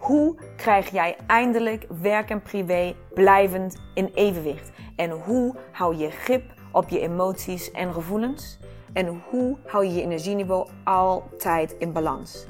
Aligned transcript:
hoe 0.00 0.34
krijg 0.56 0.90
jij 0.90 1.16
eindelijk 1.26 1.86
werk 2.00 2.30
en 2.30 2.42
privé 2.42 2.94
blijvend 3.14 3.76
in 3.94 4.10
evenwicht? 4.14 4.70
En 4.96 5.10
hoe 5.10 5.54
hou 5.72 5.96
je 5.96 6.10
grip 6.10 6.42
op 6.72 6.88
je 6.88 7.00
emoties 7.00 7.70
en 7.70 7.92
gevoelens? 7.92 8.58
En 8.92 9.22
hoe 9.30 9.56
hou 9.66 9.84
je 9.84 9.94
je 9.94 10.02
energieniveau 10.02 10.68
altijd 10.84 11.72
in 11.78 11.92
balans? 11.92 12.46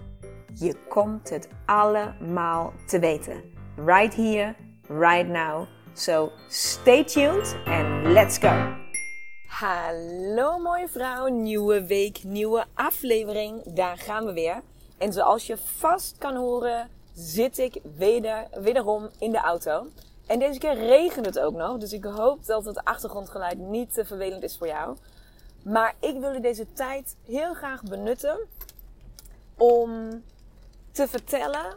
Je 0.54 0.76
komt 0.88 1.30
het 1.30 1.48
allemaal 1.66 2.72
te 2.86 2.98
weten. 2.98 3.42
Right 3.76 4.14
here, 4.14 4.54
right 4.88 5.28
now. 5.28 5.66
So 5.92 6.30
stay 6.48 7.04
tuned 7.04 7.56
and 7.64 8.06
let's 8.06 8.38
go. 8.38 8.78
Hallo 9.46 10.58
mooie 10.58 10.88
vrouw, 10.88 11.26
nieuwe 11.26 11.86
week, 11.86 12.20
nieuwe 12.24 12.64
aflevering. 12.74 13.74
Daar 13.74 13.98
gaan 13.98 14.24
we 14.24 14.32
weer. 14.32 14.62
En 14.98 15.12
zoals 15.12 15.46
je 15.46 15.56
vast 15.56 16.18
kan 16.18 16.36
horen, 16.36 16.88
zit 17.20 17.58
ik 17.58 17.80
weder, 17.96 18.46
wederom 18.52 19.08
in 19.18 19.30
de 19.30 19.38
auto. 19.38 19.86
En 20.26 20.38
deze 20.38 20.58
keer 20.58 20.74
regent 20.74 21.26
het 21.26 21.38
ook 21.38 21.54
nog. 21.54 21.78
Dus 21.78 21.92
ik 21.92 22.04
hoop 22.04 22.46
dat 22.46 22.64
het 22.64 22.84
achtergrondgeluid 22.84 23.58
niet 23.58 23.94
te 23.94 24.04
vervelend 24.04 24.42
is 24.42 24.58
voor 24.58 24.66
jou. 24.66 24.96
Maar 25.62 25.94
ik 26.00 26.20
wilde 26.20 26.40
deze 26.40 26.72
tijd 26.72 27.16
heel 27.26 27.54
graag 27.54 27.82
benutten 27.82 28.38
om 29.56 30.22
te 30.92 31.08
vertellen 31.08 31.76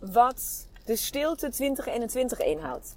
wat 0.00 0.66
de 0.84 0.96
stilte 0.96 1.50
2021 1.50 2.38
inhoudt. 2.40 2.96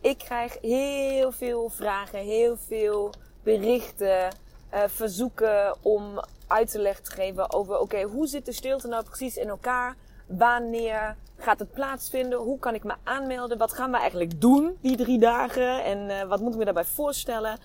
Ik 0.00 0.18
krijg 0.18 0.58
heel 0.60 1.32
veel 1.32 1.68
vragen, 1.68 2.18
heel 2.18 2.56
veel 2.56 3.12
berichten, 3.42 4.28
uh, 4.74 4.82
verzoeken 4.86 5.76
om 5.82 6.20
uit 6.46 6.70
te 6.70 6.78
leggen 6.78 7.04
te 7.04 7.10
geven 7.10 7.52
over: 7.52 7.78
oké, 7.78 8.02
hoe 8.02 8.26
zit 8.26 8.46
de 8.46 8.52
stilte 8.52 8.88
nou 8.88 9.04
precies 9.04 9.36
in 9.36 9.48
elkaar? 9.48 9.96
Wanneer 10.26 11.16
gaat 11.36 11.58
het 11.58 11.72
plaatsvinden? 11.72 12.38
Hoe 12.38 12.58
kan 12.58 12.74
ik 12.74 12.84
me 12.84 12.94
aanmelden? 13.02 13.58
Wat 13.58 13.72
gaan 13.72 13.90
we 13.90 13.96
eigenlijk 13.96 14.40
doen 14.40 14.78
die 14.80 14.96
drie 14.96 15.18
dagen? 15.18 15.84
En 15.84 16.10
uh, 16.10 16.22
wat 16.22 16.40
moet 16.40 16.52
ik 16.52 16.58
me 16.58 16.64
daarbij 16.64 16.84
voorstellen? 16.84 17.58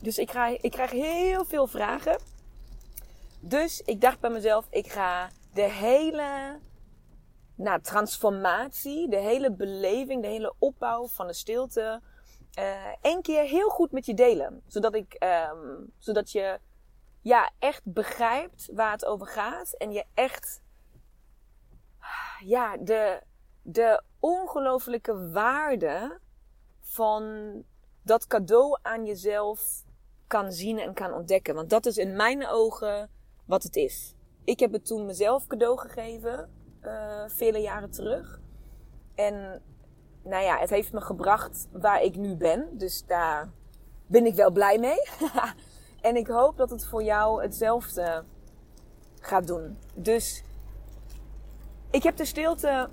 Dus 0.00 0.18
ik 0.18 0.26
krijg, 0.26 0.60
ik 0.60 0.70
krijg 0.70 0.90
heel 0.90 1.44
veel 1.44 1.66
vragen. 1.66 2.18
Dus 3.40 3.80
ik 3.80 4.00
dacht 4.00 4.20
bij 4.20 4.30
mezelf, 4.30 4.66
ik 4.70 4.92
ga 4.92 5.30
de 5.54 5.70
hele 5.70 6.58
nou, 7.54 7.80
transformatie, 7.80 9.08
de 9.08 9.16
hele 9.16 9.52
beleving, 9.52 10.22
de 10.22 10.28
hele 10.28 10.54
opbouw 10.58 11.06
van 11.06 11.26
de 11.26 11.32
stilte 11.32 12.00
uh, 12.58 12.64
één 13.00 13.22
keer 13.22 13.42
heel 13.42 13.68
goed 13.68 13.92
met 13.92 14.06
je 14.06 14.14
delen. 14.14 14.62
Zodat, 14.66 14.94
ik, 14.94 15.24
um, 15.50 15.92
zodat 15.98 16.30
je 16.30 16.58
ja, 17.20 17.50
echt 17.58 17.80
begrijpt 17.84 18.68
waar 18.72 18.92
het 18.92 19.04
over 19.04 19.26
gaat. 19.26 19.72
En 19.72 19.92
je 19.92 20.04
echt 20.14 20.61
ja, 22.44 22.76
de, 22.76 23.22
de 23.62 24.02
ongelofelijke 24.20 25.30
waarde 25.30 26.18
van 26.80 27.52
dat 28.02 28.26
cadeau 28.26 28.78
aan 28.82 29.04
jezelf 29.04 29.84
kan 30.26 30.52
zien 30.52 30.78
en 30.78 30.94
kan 30.94 31.12
ontdekken. 31.12 31.54
Want 31.54 31.70
dat 31.70 31.86
is 31.86 31.96
in 31.96 32.16
mijn 32.16 32.46
ogen 32.48 33.10
wat 33.44 33.62
het 33.62 33.76
is. 33.76 34.14
Ik 34.44 34.60
heb 34.60 34.72
het 34.72 34.86
toen 34.86 35.06
mezelf 35.06 35.46
cadeau 35.46 35.78
gegeven, 35.78 36.50
uh, 36.82 37.22
vele 37.26 37.58
jaren 37.58 37.90
terug. 37.90 38.40
En 39.14 39.62
nou 40.24 40.44
ja, 40.44 40.58
het 40.58 40.70
heeft 40.70 40.92
me 40.92 41.00
gebracht 41.00 41.68
waar 41.72 42.02
ik 42.02 42.16
nu 42.16 42.36
ben. 42.36 42.78
Dus 42.78 43.06
daar 43.06 43.50
ben 44.06 44.26
ik 44.26 44.34
wel 44.34 44.50
blij 44.50 44.78
mee. 44.78 45.02
en 46.08 46.16
ik 46.16 46.26
hoop 46.26 46.56
dat 46.56 46.70
het 46.70 46.86
voor 46.86 47.02
jou 47.02 47.42
hetzelfde 47.42 48.24
gaat 49.20 49.46
doen. 49.46 49.78
Dus 49.94 50.44
ik 51.92 52.02
heb 52.02 52.16
de 52.16 52.24
stilte 52.24 52.88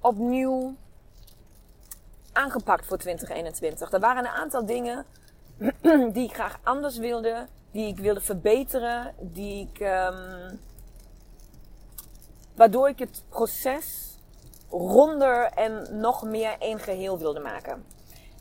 opnieuw 0.00 0.74
aangepakt 2.32 2.86
voor 2.86 2.98
2021. 2.98 3.92
Er 3.92 4.00
waren 4.00 4.24
een 4.24 4.30
aantal 4.30 4.66
dingen 4.66 5.06
die 6.14 6.24
ik 6.28 6.34
graag 6.34 6.58
anders 6.62 6.96
wilde, 6.96 7.46
die 7.70 7.86
ik 7.86 7.98
wilde 7.98 8.20
verbeteren, 8.20 9.14
die 9.20 9.68
ik, 9.68 9.80
um, 9.80 10.60
waardoor 12.54 12.88
ik 12.88 12.98
het 12.98 13.22
proces 13.28 14.18
ronder 14.70 15.44
en 15.44 16.00
nog 16.00 16.22
meer 16.22 16.56
één 16.58 16.78
geheel 16.78 17.18
wilde 17.18 17.40
maken. 17.40 17.84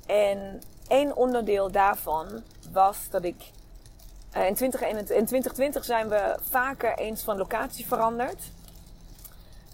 En 0.06 0.62
één 0.88 1.16
onderdeel 1.16 1.72
daarvan 1.72 2.44
was 2.72 3.10
dat 3.10 3.24
ik. 3.24 3.52
Uh, 4.38 4.48
in, 4.48 4.56
2020 4.56 5.86
zijn 5.86 6.10
we 6.10 6.38
vaker 6.42 6.98
eens 6.98 7.24
van 7.24 7.38
locatie 7.38 7.88
veranderd. 7.88 8.52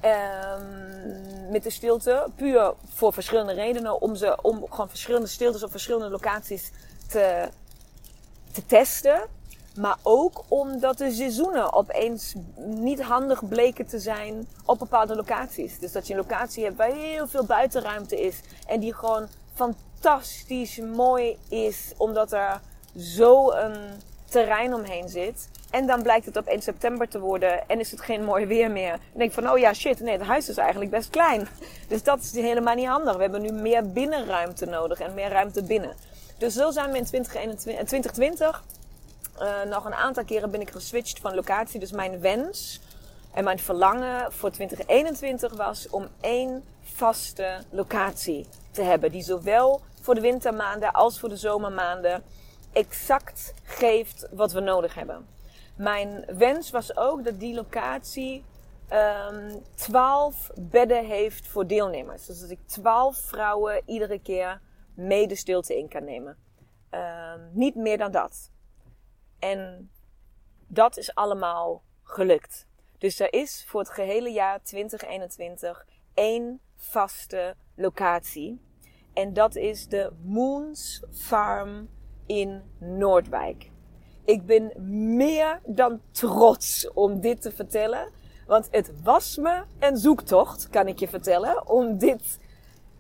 Um, 0.06 1.52
met 1.52 1.64
de 1.64 1.70
stilte. 1.70 2.28
Puur 2.36 2.74
voor 2.94 3.14
verschillende 3.14 3.54
redenen. 3.54 4.02
Om, 4.02 4.16
ze, 4.16 4.38
om 4.42 4.66
gewoon 4.70 4.90
verschillende 4.90 5.28
stiltes 5.28 5.64
op 5.64 5.72
verschillende 5.72 6.10
locaties 6.10 6.72
te, 7.08 7.50
te 8.52 8.66
testen. 8.66 9.22
Maar 9.76 9.98
ook 10.02 10.44
omdat 10.48 10.98
de 10.98 11.12
seizoenen 11.12 11.74
opeens 11.74 12.34
niet 12.58 13.02
handig 13.02 13.48
bleken 13.48 13.86
te 13.86 14.00
zijn 14.00 14.48
op 14.66 14.80
bepaalde 14.80 15.16
locaties. 15.16 15.80
Dus 15.80 15.92
dat 15.92 16.08
je 16.08 16.14
een 16.14 16.20
locatie 16.20 16.64
hebt 16.64 16.78
waar 16.78 16.92
heel 16.92 17.28
veel 17.28 17.46
buitenruimte 17.46 18.22
is. 18.22 18.40
En 18.68 18.80
die 18.80 18.94
gewoon 18.94 19.28
fantastisch 19.54 20.78
mooi 20.78 21.38
is. 21.50 21.94
Omdat 21.98 22.32
er 22.32 22.62
zo 22.98 23.52
een 23.52 24.02
terrein 24.30 24.74
omheen 24.74 25.10
zit. 25.10 25.50
En 25.72 25.88
dan 25.88 26.02
blijkt 26.02 26.26
het 26.26 26.38
op 26.38 26.46
1 26.46 26.62
september 26.62 27.08
te 27.08 27.20
worden 27.20 27.68
en 27.68 27.80
is 27.80 27.92
het 27.92 28.02
geen 28.02 28.24
mooi 28.24 28.46
weer 28.46 28.72
meer. 28.72 28.92
Dan 28.92 29.00
denk 29.14 29.32
van, 29.32 29.50
oh 29.50 29.58
ja, 29.58 29.74
shit, 29.74 30.00
nee, 30.00 30.18
het 30.18 30.28
huis 30.28 30.50
is 30.50 30.58
eigenlijk 30.58 30.92
best 30.92 31.10
klein. 31.10 31.48
Dus 31.88 32.04
dat 32.04 32.20
is 32.20 32.32
helemaal 32.34 32.76
niet 32.76 32.88
handig. 32.88 33.16
We 33.16 33.22
hebben 33.22 33.42
nu 33.42 33.52
meer 33.52 33.92
binnenruimte 33.92 34.66
nodig 34.66 35.00
en 35.00 35.14
meer 35.14 35.30
ruimte 35.30 35.64
binnen. 35.64 35.96
Dus 36.38 36.54
zo 36.54 36.72
zijn 36.72 36.92
we 36.92 36.98
in 36.98 37.04
2020 37.04 38.64
uh, 39.42 39.64
nog 39.70 39.86
een 39.86 39.94
aantal 39.94 40.24
keren 40.24 40.52
ben 40.52 40.62
ik 40.62 40.72
geswitcht 40.72 41.20
van 41.20 41.36
locatie. 41.36 41.80
Dus 41.80 41.92
mijn 41.92 42.20
wens 42.20 42.82
en 43.34 43.44
mijn 43.44 43.60
verlangen 43.60 44.32
voor 44.32 44.52
2021 44.52 45.54
was 45.54 45.90
om 45.90 46.08
één 46.22 46.64
vaste 46.82 47.58
locatie 47.70 48.46
te 48.72 48.82
hebben. 48.82 49.12
Die 49.12 49.24
zowel 49.24 49.82
voor 50.02 50.16
de 50.16 50.22
wintermaanden 50.22 50.92
als 50.92 51.20
voor 51.20 51.30
de 51.30 51.38
zomermaanden 51.38 52.24
exact 52.72 53.54
geeft 53.64 54.28
wat 54.32 54.52
we 54.52 54.60
nodig 54.60 54.94
hebben. 54.96 55.26
Mijn 55.76 56.26
wens 56.38 56.72
was 56.72 56.98
ook 56.98 57.24
dat 57.24 57.40
die 57.40 57.54
locatie 57.54 58.46
um, 58.90 58.98
ehm, 58.98 59.58
12 59.74 60.50
bedden 60.56 61.06
heeft 61.06 61.48
voor 61.48 61.68
deelnemers. 61.68 62.26
Dus 62.26 62.40
dat 62.40 62.50
ik 62.50 62.60
12 62.66 63.18
vrouwen 63.18 63.82
iedere 63.86 64.20
keer 64.20 64.62
mee 64.94 65.36
stilte 65.36 65.78
in 65.78 65.88
kan 65.88 66.04
nemen. 66.04 66.38
Um, 66.92 67.50
niet 67.54 67.76
meer 67.76 67.98
dan 67.98 68.12
dat. 68.12 68.52
En 69.40 69.92
dat 70.68 70.98
is 70.98 71.16
allemaal 71.16 71.84
gelukt. 72.04 72.68
Dus 72.98 73.20
er 73.20 73.34
is 73.34 73.66
voor 73.68 73.80
het 73.80 73.90
gehele 73.90 74.30
jaar 74.30 74.64
2021 74.64 75.86
één 76.14 76.60
vaste 76.76 77.56
locatie. 77.76 78.62
En 79.14 79.34
dat 79.34 79.56
is 79.56 79.88
de 79.88 80.12
Moons 80.24 81.04
Farm 81.12 81.90
in 82.26 82.62
Noordwijk. 82.78 83.72
Ik 84.32 84.46
ben 84.46 84.72
meer 85.16 85.60
dan 85.66 86.02
trots 86.12 86.92
om 86.94 87.20
dit 87.20 87.42
te 87.42 87.52
vertellen. 87.52 88.10
Want 88.48 88.68
het 88.72 88.92
was 89.04 89.38
me 89.38 89.64
een 89.80 89.98
zoektocht, 89.98 90.70
kan 90.70 90.88
ik 90.88 91.00
je 91.00 91.08
vertellen, 91.08 91.68
om 91.68 91.98
dit, 91.98 92.40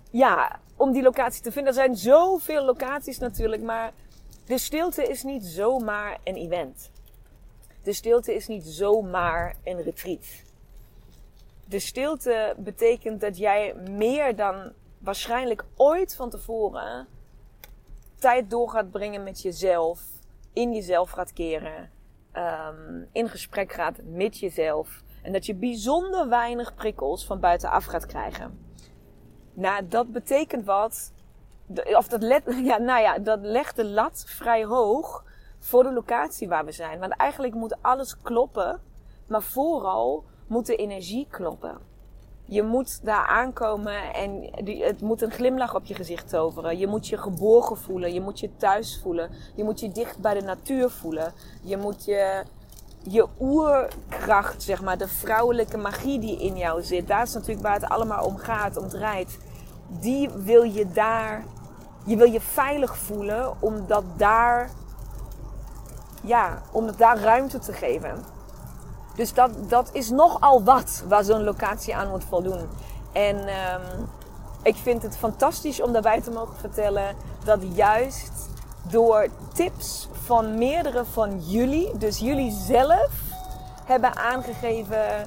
ja, 0.09 0.59
om 0.75 0.91
die 0.91 1.01
locatie 1.01 1.43
te 1.43 1.51
vinden. 1.51 1.73
Er 1.73 1.79
zijn 1.79 1.95
zoveel 1.95 2.65
locaties 2.65 3.17
natuurlijk, 3.17 3.61
maar 3.61 3.93
de 4.45 4.57
stilte 4.57 5.03
is 5.03 5.23
niet 5.23 5.45
zomaar 5.45 6.17
een 6.23 6.35
event. 6.35 6.91
De 7.83 7.93
stilte 7.93 8.35
is 8.35 8.47
niet 8.47 8.65
zomaar 8.65 9.55
een 9.63 9.81
retreat. 9.81 10.25
De 11.67 11.79
stilte 11.79 12.55
betekent 12.57 13.21
dat 13.21 13.37
jij 13.37 13.75
meer 13.75 14.35
dan 14.35 14.71
waarschijnlijk 14.97 15.65
ooit 15.75 16.15
van 16.15 16.29
tevoren 16.29 17.07
tijd 18.19 18.49
door 18.49 18.69
gaat 18.69 18.91
brengen 18.91 19.23
met 19.23 19.41
jezelf, 19.41 20.10
in 20.53 20.73
jezelf 20.73 21.09
gaat 21.09 21.33
keren, 21.33 21.89
um, 22.33 23.07
in 23.11 23.29
gesprek 23.29 23.73
gaat 23.73 23.99
met 24.03 24.37
jezelf 24.39 25.03
en 25.21 25.31
dat 25.31 25.45
je 25.45 25.55
bijzonder 25.55 26.29
weinig 26.29 26.75
prikkels 26.75 27.25
van 27.25 27.39
buitenaf 27.39 27.85
gaat 27.85 28.05
krijgen. 28.05 28.59
Nou, 29.53 29.87
dat 29.87 30.11
betekent 30.11 30.65
wat. 30.65 31.13
Of 31.83 32.07
dat, 32.07 32.21
let, 32.21 32.43
ja, 32.69 32.77
nou 32.77 33.01
ja, 33.01 33.19
dat 33.19 33.39
legt 33.41 33.75
de 33.75 33.85
lat 33.85 34.23
vrij 34.27 34.65
hoog 34.65 35.23
voor 35.59 35.83
de 35.83 35.93
locatie 35.93 36.47
waar 36.47 36.65
we 36.65 36.71
zijn. 36.71 36.99
Want 36.99 37.13
eigenlijk 37.13 37.53
moet 37.53 37.81
alles 37.81 38.21
kloppen, 38.21 38.81
maar 39.27 39.41
vooral 39.41 40.25
moet 40.47 40.65
de 40.65 40.75
energie 40.75 41.27
kloppen. 41.29 41.77
Je 42.51 42.63
moet 42.63 42.99
daar 43.03 43.25
aankomen 43.25 44.13
en 44.13 44.49
het 44.65 45.01
moet 45.01 45.21
een 45.21 45.31
glimlach 45.31 45.75
op 45.75 45.85
je 45.85 45.93
gezicht 45.93 46.29
toveren. 46.29 46.77
Je 46.77 46.87
moet 46.87 47.07
je 47.07 47.17
geborgen 47.17 47.77
voelen. 47.77 48.13
Je 48.13 48.21
moet 48.21 48.39
je 48.39 48.49
thuis 48.57 48.99
voelen. 49.01 49.29
Je 49.55 49.63
moet 49.63 49.79
je 49.79 49.91
dicht 49.91 50.19
bij 50.19 50.33
de 50.33 50.41
natuur 50.41 50.89
voelen. 50.89 51.33
Je 51.61 51.77
moet 51.77 52.05
je, 52.05 52.43
je 53.03 53.27
oerkracht, 53.39 54.63
zeg 54.63 54.81
maar, 54.81 54.97
de 54.97 55.07
vrouwelijke 55.07 55.77
magie 55.77 56.19
die 56.19 56.39
in 56.39 56.57
jou 56.57 56.83
zit. 56.83 57.07
Daar 57.07 57.23
is 57.23 57.33
natuurlijk 57.33 57.61
waar 57.61 57.79
het 57.79 57.89
allemaal 57.89 58.25
om 58.25 58.37
gaat, 58.37 58.77
om 58.77 58.89
draait. 58.89 59.37
Die 59.87 60.29
wil 60.29 60.63
je 60.63 60.87
daar, 60.87 61.43
je 62.05 62.15
wil 62.15 62.31
je 62.31 62.41
veilig 62.41 62.97
voelen, 62.97 63.61
omdat 63.61 64.03
daar, 64.17 64.69
ja, 66.23 66.61
om 66.71 66.89
daar 66.97 67.19
ruimte 67.19 67.59
te 67.59 67.73
geven. 67.73 68.23
Dus 69.15 69.33
dat, 69.33 69.51
dat 69.69 69.89
is 69.93 70.09
nogal 70.09 70.63
wat 70.63 71.03
waar 71.07 71.23
zo'n 71.23 71.43
locatie 71.43 71.95
aan 71.95 72.09
moet 72.09 72.23
voldoen. 72.29 72.69
En 73.11 73.35
um, 73.37 74.09
ik 74.63 74.75
vind 74.75 75.03
het 75.03 75.17
fantastisch 75.17 75.81
om 75.81 75.91
daarbij 75.91 76.21
te 76.21 76.31
mogen 76.31 76.55
vertellen 76.55 77.15
dat 77.43 77.59
juist 77.73 78.49
door 78.81 79.27
tips 79.53 80.07
van 80.11 80.57
meerdere 80.57 81.05
van 81.05 81.39
jullie, 81.39 81.97
dus 81.97 82.17
jullie 82.17 82.51
zelf, 82.51 83.09
hebben 83.85 84.15
aangegeven, 84.15 85.21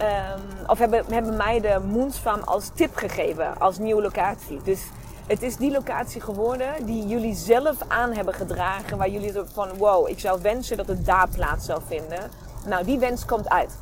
um, 0.00 0.66
of 0.66 0.78
hebben, 0.78 1.04
hebben 1.08 1.36
mij 1.36 1.60
de 1.60 1.80
Moonsfarm 1.86 2.42
als 2.42 2.70
tip 2.74 2.96
gegeven, 2.96 3.58
als 3.58 3.78
nieuwe 3.78 4.02
locatie. 4.02 4.60
Dus 4.62 4.80
het 5.26 5.42
is 5.42 5.56
die 5.56 5.70
locatie 5.70 6.20
geworden 6.20 6.86
die 6.86 7.06
jullie 7.06 7.34
zelf 7.34 7.76
aan 7.88 8.12
hebben 8.12 8.34
gedragen, 8.34 8.98
waar 8.98 9.08
jullie 9.08 9.32
van 9.52 9.68
wow, 9.76 10.08
ik 10.08 10.18
zou 10.18 10.42
wensen 10.42 10.76
dat 10.76 10.86
het 10.86 11.06
daar 11.06 11.28
plaats 11.28 11.66
zou 11.66 11.80
vinden. 11.86 12.30
Nou, 12.66 12.84
die 12.84 12.98
wens 12.98 13.24
komt 13.24 13.48
uit. 13.48 13.78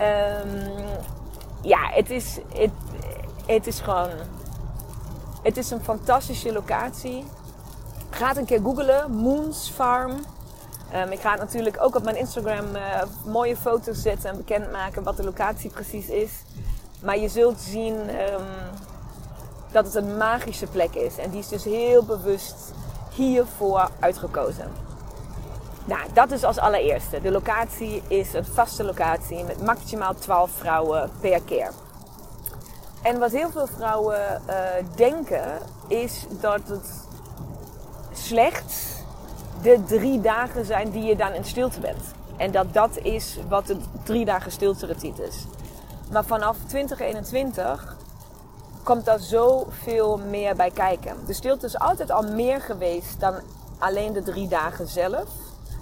um, 0.00 0.72
ja, 1.62 1.90
het 1.90 2.10
is, 2.10 2.38
het, 2.54 2.70
het 3.46 3.66
is 3.66 3.80
gewoon. 3.80 4.10
Het 5.42 5.56
is 5.56 5.70
een 5.70 5.82
fantastische 5.82 6.52
locatie. 6.52 7.24
Ga 8.10 8.28
het 8.28 8.36
een 8.36 8.44
keer 8.44 8.60
googlen. 8.60 9.10
Moons 9.10 9.70
Farm. 9.70 10.10
Um, 10.94 11.10
ik 11.10 11.20
ga 11.20 11.30
het 11.30 11.40
natuurlijk 11.40 11.76
ook 11.80 11.96
op 11.96 12.04
mijn 12.04 12.16
Instagram 12.16 12.74
uh, 12.74 13.02
mooie 13.24 13.56
foto's 13.56 14.02
zetten 14.02 14.30
en 14.30 14.36
bekendmaken 14.36 15.02
wat 15.02 15.16
de 15.16 15.24
locatie 15.24 15.70
precies 15.70 16.08
is. 16.08 16.30
Maar 17.02 17.18
je 17.18 17.28
zult 17.28 17.60
zien 17.60 17.94
um, 17.94 18.46
dat 19.72 19.84
het 19.84 19.94
een 19.94 20.16
magische 20.16 20.66
plek 20.66 20.94
is. 20.94 21.18
En 21.18 21.30
die 21.30 21.40
is 21.40 21.48
dus 21.48 21.64
heel 21.64 22.04
bewust 22.04 22.72
hiervoor 23.14 23.90
uitgekozen. 24.00 24.87
Nou, 25.88 26.00
dat 26.12 26.30
is 26.30 26.44
als 26.44 26.58
allereerste. 26.58 27.20
De 27.20 27.30
locatie 27.30 28.02
is 28.08 28.32
een 28.32 28.44
vaste 28.44 28.84
locatie 28.84 29.44
met 29.44 29.62
maximaal 29.62 30.14
12 30.14 30.50
vrouwen 30.50 31.10
per 31.20 31.42
keer. 31.42 31.70
En 33.02 33.18
wat 33.18 33.30
heel 33.30 33.50
veel 33.50 33.66
vrouwen 33.66 34.42
uh, 34.48 34.54
denken 34.94 35.58
is 35.86 36.26
dat 36.40 36.60
het 36.68 37.06
slechts 38.12 39.02
de 39.62 39.84
drie 39.84 40.20
dagen 40.20 40.64
zijn 40.64 40.90
die 40.90 41.02
je 41.02 41.16
dan 41.16 41.32
in 41.32 41.44
stilte 41.44 41.80
bent. 41.80 42.02
En 42.36 42.50
dat 42.50 42.74
dat 42.74 42.96
is 42.96 43.38
wat 43.48 43.66
de 43.66 43.76
drie 44.04 44.24
dagen 44.24 44.52
stilte 44.52 44.96
is. 45.28 45.44
Maar 46.10 46.24
vanaf 46.24 46.56
2021 46.66 47.96
komt 48.82 49.04
daar 49.04 49.20
zoveel 49.20 50.18
meer 50.18 50.56
bij 50.56 50.70
kijken. 50.70 51.16
De 51.26 51.32
stilte 51.32 51.66
is 51.66 51.78
altijd 51.78 52.10
al 52.10 52.22
meer 52.22 52.60
geweest 52.60 53.20
dan 53.20 53.34
alleen 53.78 54.12
de 54.12 54.22
drie 54.22 54.48
dagen 54.48 54.86
zelf. 54.88 55.28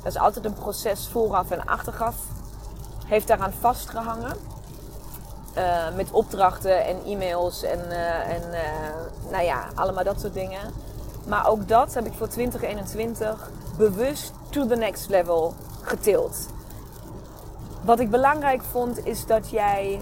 Dat 0.07 0.15
is 0.15 0.21
altijd 0.21 0.45
een 0.45 0.55
proces 0.55 1.09
vooraf 1.09 1.51
en 1.51 1.65
achteraf. 1.65 2.15
Heeft 3.07 3.27
daaraan 3.27 3.53
vastgehangen. 3.61 4.37
Uh, 5.57 5.95
met 5.95 6.11
opdrachten 6.11 6.85
en 6.85 7.05
e-mails 7.05 7.63
en, 7.63 7.79
uh, 7.79 8.29
en 8.29 8.43
uh, 8.53 9.31
nou 9.31 9.45
ja, 9.45 9.67
allemaal 9.75 10.05
dat 10.05 10.21
soort 10.21 10.35
dingen. 10.35 10.73
Maar 11.27 11.49
ook 11.49 11.69
dat 11.69 11.95
heb 11.95 12.07
ik 12.07 12.13
voor 12.13 12.29
2021 12.29 13.51
bewust 13.77 14.33
to 14.51 14.67
the 14.67 14.77
next 14.77 15.09
level 15.09 15.55
getild. 15.83 16.47
Wat 17.85 18.01
ik 18.01 18.11
belangrijk 18.11 18.63
vond 18.63 19.07
is 19.07 19.27
dat 19.27 19.51
jij 19.51 20.01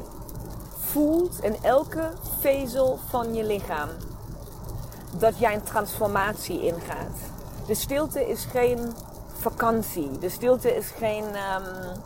voelt 0.79 1.43
in 1.43 1.57
elke 1.63 2.11
vezel 2.41 2.99
van 3.09 3.35
je 3.35 3.45
lichaam 3.45 3.89
dat 5.19 5.39
jij 5.39 5.55
een 5.55 5.63
transformatie 5.63 6.63
ingaat. 6.63 7.17
De 7.67 7.75
stilte 7.75 8.29
is 8.29 8.45
geen 8.45 8.95
vakantie. 9.39 10.19
De 10.19 10.29
stilte 10.29 10.77
is 10.77 10.91
geen, 10.91 11.25
um, 11.25 12.03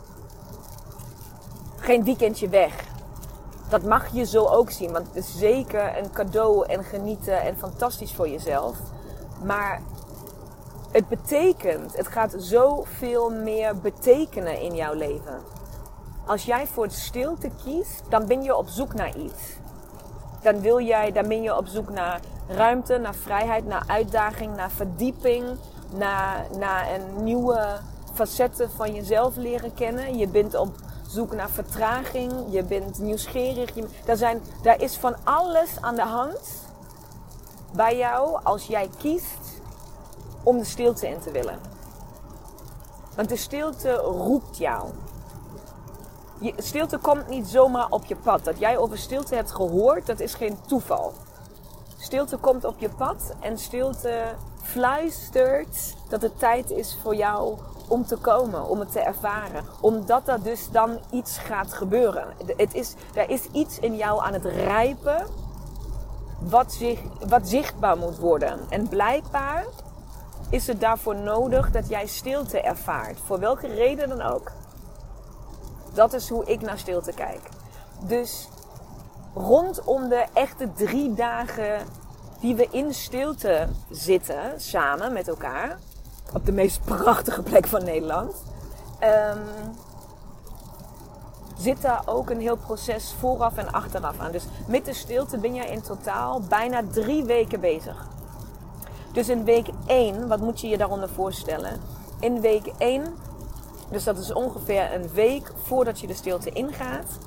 geen 1.77 2.03
weekendje 2.03 2.49
weg. 2.49 2.87
Dat 3.69 3.83
mag 3.83 4.13
je 4.13 4.25
zo 4.25 4.45
ook 4.45 4.71
zien, 4.71 4.91
want 4.91 5.07
het 5.07 5.15
is 5.15 5.37
zeker 5.37 5.97
een 5.97 6.11
cadeau 6.11 6.65
en 6.65 6.83
genieten 6.83 7.41
en 7.41 7.57
fantastisch 7.57 8.13
voor 8.13 8.29
jezelf. 8.29 8.77
Maar 9.43 9.81
het 10.91 11.07
betekent, 11.07 11.97
het 11.97 12.07
gaat 12.07 12.33
zoveel 12.37 13.29
meer 13.31 13.77
betekenen 13.77 14.61
in 14.61 14.75
jouw 14.75 14.93
leven. 14.93 15.39
Als 16.25 16.43
jij 16.43 16.67
voor 16.67 16.89
stilte 16.89 17.49
kiest, 17.63 18.01
dan 18.09 18.27
ben 18.27 18.41
je 18.41 18.55
op 18.55 18.67
zoek 18.67 18.93
naar 18.93 19.17
iets. 19.17 19.57
Dan, 20.41 20.61
wil 20.61 20.81
jij, 20.81 21.11
dan 21.11 21.27
ben 21.27 21.41
je 21.41 21.57
op 21.57 21.67
zoek 21.67 21.89
naar 21.89 22.19
ruimte, 22.47 22.97
naar 22.97 23.15
vrijheid, 23.15 23.65
naar 23.65 23.83
uitdaging, 23.87 24.55
naar 24.55 24.71
verdieping, 24.71 25.45
naar, 25.97 26.45
naar 26.57 26.93
een 26.93 27.23
nieuwe 27.23 27.79
facetten 28.13 28.71
van 28.71 28.93
jezelf 28.93 29.35
leren 29.35 29.73
kennen. 29.73 30.17
Je 30.17 30.27
bent 30.27 30.55
op 30.55 30.75
zoek 31.07 31.33
naar 31.33 31.49
vertraging. 31.49 32.33
Je 32.49 32.63
bent 32.63 32.99
nieuwsgierig. 32.99 33.75
Je, 33.75 33.87
daar, 34.05 34.17
zijn, 34.17 34.41
daar 34.61 34.81
is 34.81 34.97
van 34.97 35.15
alles 35.23 35.81
aan 35.81 35.95
de 35.95 36.05
hand 36.05 36.39
bij 37.71 37.97
jou 37.97 38.39
als 38.43 38.65
jij 38.65 38.89
kiest 38.97 39.61
om 40.43 40.57
de 40.57 40.63
stilte 40.63 41.07
in 41.07 41.19
te 41.19 41.31
willen. 41.31 41.59
Want 43.15 43.29
de 43.29 43.35
stilte 43.35 43.93
roept 43.95 44.57
jou. 44.57 44.89
Je, 46.39 46.53
stilte 46.57 46.97
komt 46.97 47.27
niet 47.27 47.47
zomaar 47.47 47.87
op 47.89 48.05
je 48.05 48.15
pad. 48.15 48.45
Dat 48.45 48.59
jij 48.59 48.77
over 48.77 48.97
stilte 48.97 49.35
hebt 49.35 49.51
gehoord, 49.51 50.05
dat 50.05 50.19
is 50.19 50.33
geen 50.33 50.57
toeval. 50.67 51.13
Stilte 51.97 52.37
komt 52.37 52.65
op 52.65 52.79
je 52.79 52.89
pad 52.89 53.33
en 53.39 53.57
stilte 53.57 54.35
fluistert 54.71 55.95
dat 56.09 56.21
het 56.21 56.39
tijd 56.39 56.71
is 56.71 56.97
voor 57.01 57.15
jou 57.15 57.57
om 57.87 58.05
te 58.05 58.17
komen, 58.17 58.69
om 58.69 58.79
het 58.79 58.91
te 58.91 58.99
ervaren. 58.99 59.65
Omdat 59.81 60.27
er 60.27 60.43
dus 60.43 60.69
dan 60.71 60.99
iets 61.11 61.37
gaat 61.37 61.73
gebeuren. 61.73 62.27
Het 62.57 62.73
is, 62.73 62.93
er 63.13 63.29
is 63.29 63.45
iets 63.51 63.79
in 63.79 63.95
jou 63.95 64.23
aan 64.23 64.33
het 64.33 64.45
rijpen 64.45 65.25
wat, 66.39 66.73
zich, 66.73 66.99
wat 67.27 67.47
zichtbaar 67.47 67.97
moet 67.97 68.17
worden. 68.17 68.59
En 68.69 68.87
blijkbaar 68.87 69.65
is 70.49 70.67
het 70.67 70.79
daarvoor 70.79 71.15
nodig 71.15 71.71
dat 71.71 71.89
jij 71.89 72.07
stilte 72.07 72.61
ervaart. 72.61 73.19
Voor 73.25 73.39
welke 73.39 73.67
reden 73.67 74.09
dan 74.09 74.21
ook. 74.21 74.51
Dat 75.93 76.13
is 76.13 76.29
hoe 76.29 76.45
ik 76.45 76.61
naar 76.61 76.77
stilte 76.77 77.11
kijk. 77.11 77.49
Dus 77.99 78.49
rondom 79.33 80.09
de 80.09 80.25
echte 80.33 80.73
drie 80.73 81.13
dagen 81.13 81.85
die 82.39 82.55
we 82.55 82.67
in 82.71 82.93
stilte 82.93 83.67
zitten, 83.89 84.61
samen 84.61 85.13
met 85.13 85.27
elkaar, 85.27 85.77
op 86.33 86.45
de 86.45 86.51
meest 86.51 86.83
prachtige 86.85 87.41
plek 87.41 87.67
van 87.67 87.83
Nederland, 87.83 88.35
um, 89.03 89.75
zit 91.57 91.81
daar 91.81 92.01
ook 92.05 92.29
een 92.29 92.39
heel 92.39 92.57
proces 92.57 93.15
vooraf 93.19 93.57
en 93.57 93.71
achteraf 93.71 94.19
aan. 94.19 94.31
Dus 94.31 94.45
met 94.67 94.85
de 94.85 94.93
stilte 94.93 95.37
ben 95.37 95.53
je 95.53 95.63
in 95.63 95.81
totaal 95.81 96.41
bijna 96.41 96.81
drie 96.91 97.23
weken 97.23 97.59
bezig. 97.59 98.07
Dus 99.13 99.29
in 99.29 99.43
week 99.43 99.67
1, 99.85 100.27
wat 100.27 100.39
moet 100.39 100.61
je 100.61 100.67
je 100.67 100.77
daaronder 100.77 101.09
voorstellen? 101.09 101.79
In 102.19 102.41
week 102.41 102.71
1, 102.77 103.03
dus 103.89 104.03
dat 104.03 104.17
is 104.17 104.33
ongeveer 104.33 104.93
een 104.93 105.09
week 105.13 105.51
voordat 105.63 105.99
je 105.99 106.07
de 106.07 106.13
stilte 106.13 106.49
ingaat, 106.49 107.17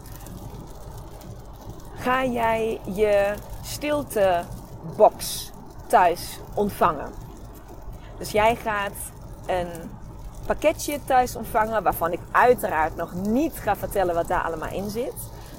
ga 1.95 2.25
jij 2.25 2.81
je 2.85 3.35
stilte 3.63 4.45
box 4.97 5.51
thuis 5.87 6.41
ontvangen. 6.55 7.13
Dus 8.19 8.31
jij 8.31 8.57
gaat 8.57 8.93
een 9.47 9.69
pakketje 10.47 10.99
thuis 11.05 11.37
ontvangen 11.37 11.83
waarvan 11.83 12.13
ik 12.13 12.21
uiteraard 12.31 12.97
nog 12.97 13.15
niet 13.15 13.53
ga 13.55 13.77
vertellen 13.77 14.15
wat 14.15 14.29
daar 14.29 14.43
allemaal 14.43 14.73
in 14.73 14.91
zit. 14.91 15.15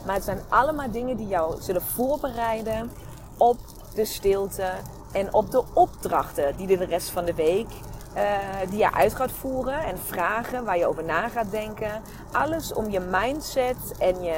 Maar 0.06 0.16
het 0.16 0.24
zijn 0.24 0.42
allemaal 0.50 0.92
dingen 0.92 1.18
die 1.18 1.28
jou 1.28 1.62
zullen 1.62 1.82
voorbereiden 1.82 2.92
op 3.38 3.58
de 3.96 4.06
stilte 4.06 4.70
en 5.12 5.34
op 5.34 5.52
de 5.52 5.64
opdrachten 5.74 6.58
die 6.58 6.68
de 6.68 6.86
rest 6.86 7.10
van 7.10 7.26
de 7.26 7.34
week 7.34 7.68
uh, 8.16 8.22
die 8.70 8.78
je 8.78 8.94
uit 8.94 9.16
gaat 9.16 9.32
voeren 9.32 9.84
en 9.84 9.98
vragen 10.00 10.66
waar 10.66 10.78
je 10.78 10.88
over 10.88 11.04
na 11.04 11.30
gaat 11.30 11.52
denken. 11.52 12.02
Alles 12.32 12.74
om 12.74 12.90
je 12.90 13.00
mindset 13.00 13.98
en 14.00 14.22
je, 14.22 14.38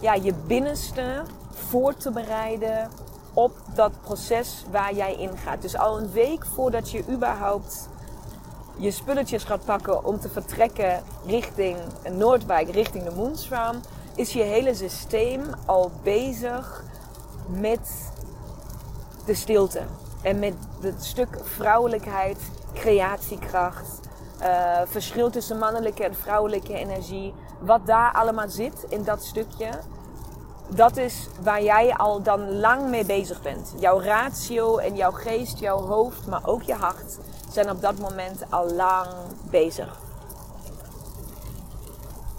ja, 0.00 0.14
je 0.14 0.34
binnenste 0.46 1.22
voor 1.52 1.96
te 1.96 2.10
bereiden 2.10 2.90
op 3.34 3.52
dat 3.74 3.92
proces 4.00 4.64
waar 4.70 4.94
jij 4.94 5.16
ingaat. 5.16 5.62
Dus 5.62 5.76
al 5.76 5.98
een 5.98 6.10
week 6.10 6.46
voordat 6.46 6.90
je 6.90 7.04
überhaupt 7.08 7.88
je 8.80 8.90
spulletjes 8.90 9.44
gaat 9.44 9.64
pakken 9.64 10.04
om 10.04 10.20
te 10.20 10.28
vertrekken 10.28 11.02
richting 11.26 11.76
Noordwijk, 12.10 12.70
richting 12.70 13.04
de 13.04 13.14
Moonsfarm, 13.14 13.80
is 14.14 14.32
je 14.32 14.42
hele 14.42 14.74
systeem 14.74 15.42
al 15.66 15.90
bezig 16.02 16.84
met 17.46 18.12
de 19.26 19.34
stilte. 19.34 19.82
En 20.22 20.38
met 20.38 20.54
het 20.80 21.04
stuk 21.04 21.38
vrouwelijkheid, 21.42 22.38
creatiekracht, 22.74 24.00
uh, 24.42 24.80
verschil 24.84 25.30
tussen 25.30 25.58
mannelijke 25.58 26.04
en 26.04 26.14
vrouwelijke 26.14 26.74
energie. 26.74 27.34
Wat 27.58 27.86
daar 27.86 28.12
allemaal 28.12 28.48
zit 28.48 28.84
in 28.88 29.04
dat 29.04 29.24
stukje, 29.24 29.68
dat 30.74 30.96
is 30.96 31.26
waar 31.42 31.62
jij 31.62 31.94
al 31.94 32.22
dan 32.22 32.58
lang 32.58 32.88
mee 32.88 33.04
bezig 33.04 33.42
bent. 33.42 33.72
Jouw 33.78 34.00
ratio 34.00 34.78
en 34.78 34.96
jouw 34.96 35.10
geest, 35.10 35.58
jouw 35.58 35.86
hoofd, 35.86 36.26
maar 36.26 36.40
ook 36.44 36.62
je 36.62 36.74
hart 36.74 37.18
zijn 37.50 37.70
op 37.70 37.80
dat 37.80 37.98
moment 37.98 38.42
al 38.48 38.70
lang 38.72 39.08
bezig. 39.50 39.98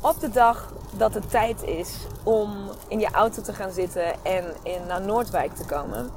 Op 0.01 0.19
de 0.19 0.29
dag 0.29 0.73
dat 0.97 1.13
het 1.13 1.29
tijd 1.29 1.63
is 1.63 1.95
om 2.23 2.51
in 2.87 2.99
je 2.99 3.11
auto 3.11 3.41
te 3.41 3.53
gaan 3.53 3.71
zitten 3.71 4.23
en 4.23 4.45
in, 4.63 4.87
naar 4.87 5.01
Noordwijk 5.01 5.55
te 5.55 5.65
komen, 5.65 6.09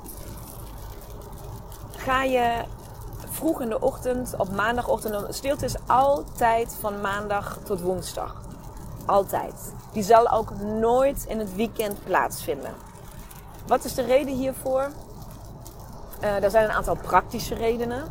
ga 1.96 2.22
je 2.22 2.64
vroeg 3.30 3.60
in 3.60 3.68
de 3.68 3.80
ochtend, 3.80 4.34
op 4.36 4.50
maandagochtend. 4.50 5.34
Stilte 5.34 5.64
is 5.64 5.76
altijd 5.86 6.76
van 6.80 7.00
maandag 7.00 7.58
tot 7.64 7.80
woensdag. 7.80 8.42
Altijd. 9.06 9.72
Die 9.94 10.02
zal 10.02 10.30
ook 10.30 10.50
nooit 10.60 11.24
in 11.28 11.38
het 11.38 11.54
weekend 11.54 12.04
plaatsvinden. 12.04 12.74
Wat 13.66 13.84
is 13.84 13.94
de 13.94 14.02
reden 14.02 14.34
hiervoor? 14.34 14.90
Uh, 16.22 16.42
er 16.42 16.50
zijn 16.50 16.64
een 16.64 16.76
aantal 16.76 16.96
praktische 16.96 17.54
redenen. 17.54 18.04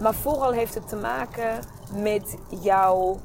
Maar 0.00 0.14
vooral 0.14 0.50
heeft 0.50 0.74
het 0.74 0.88
te 0.88 0.96
maken 0.96 1.60
met 1.94 2.36
jouw 2.48 3.20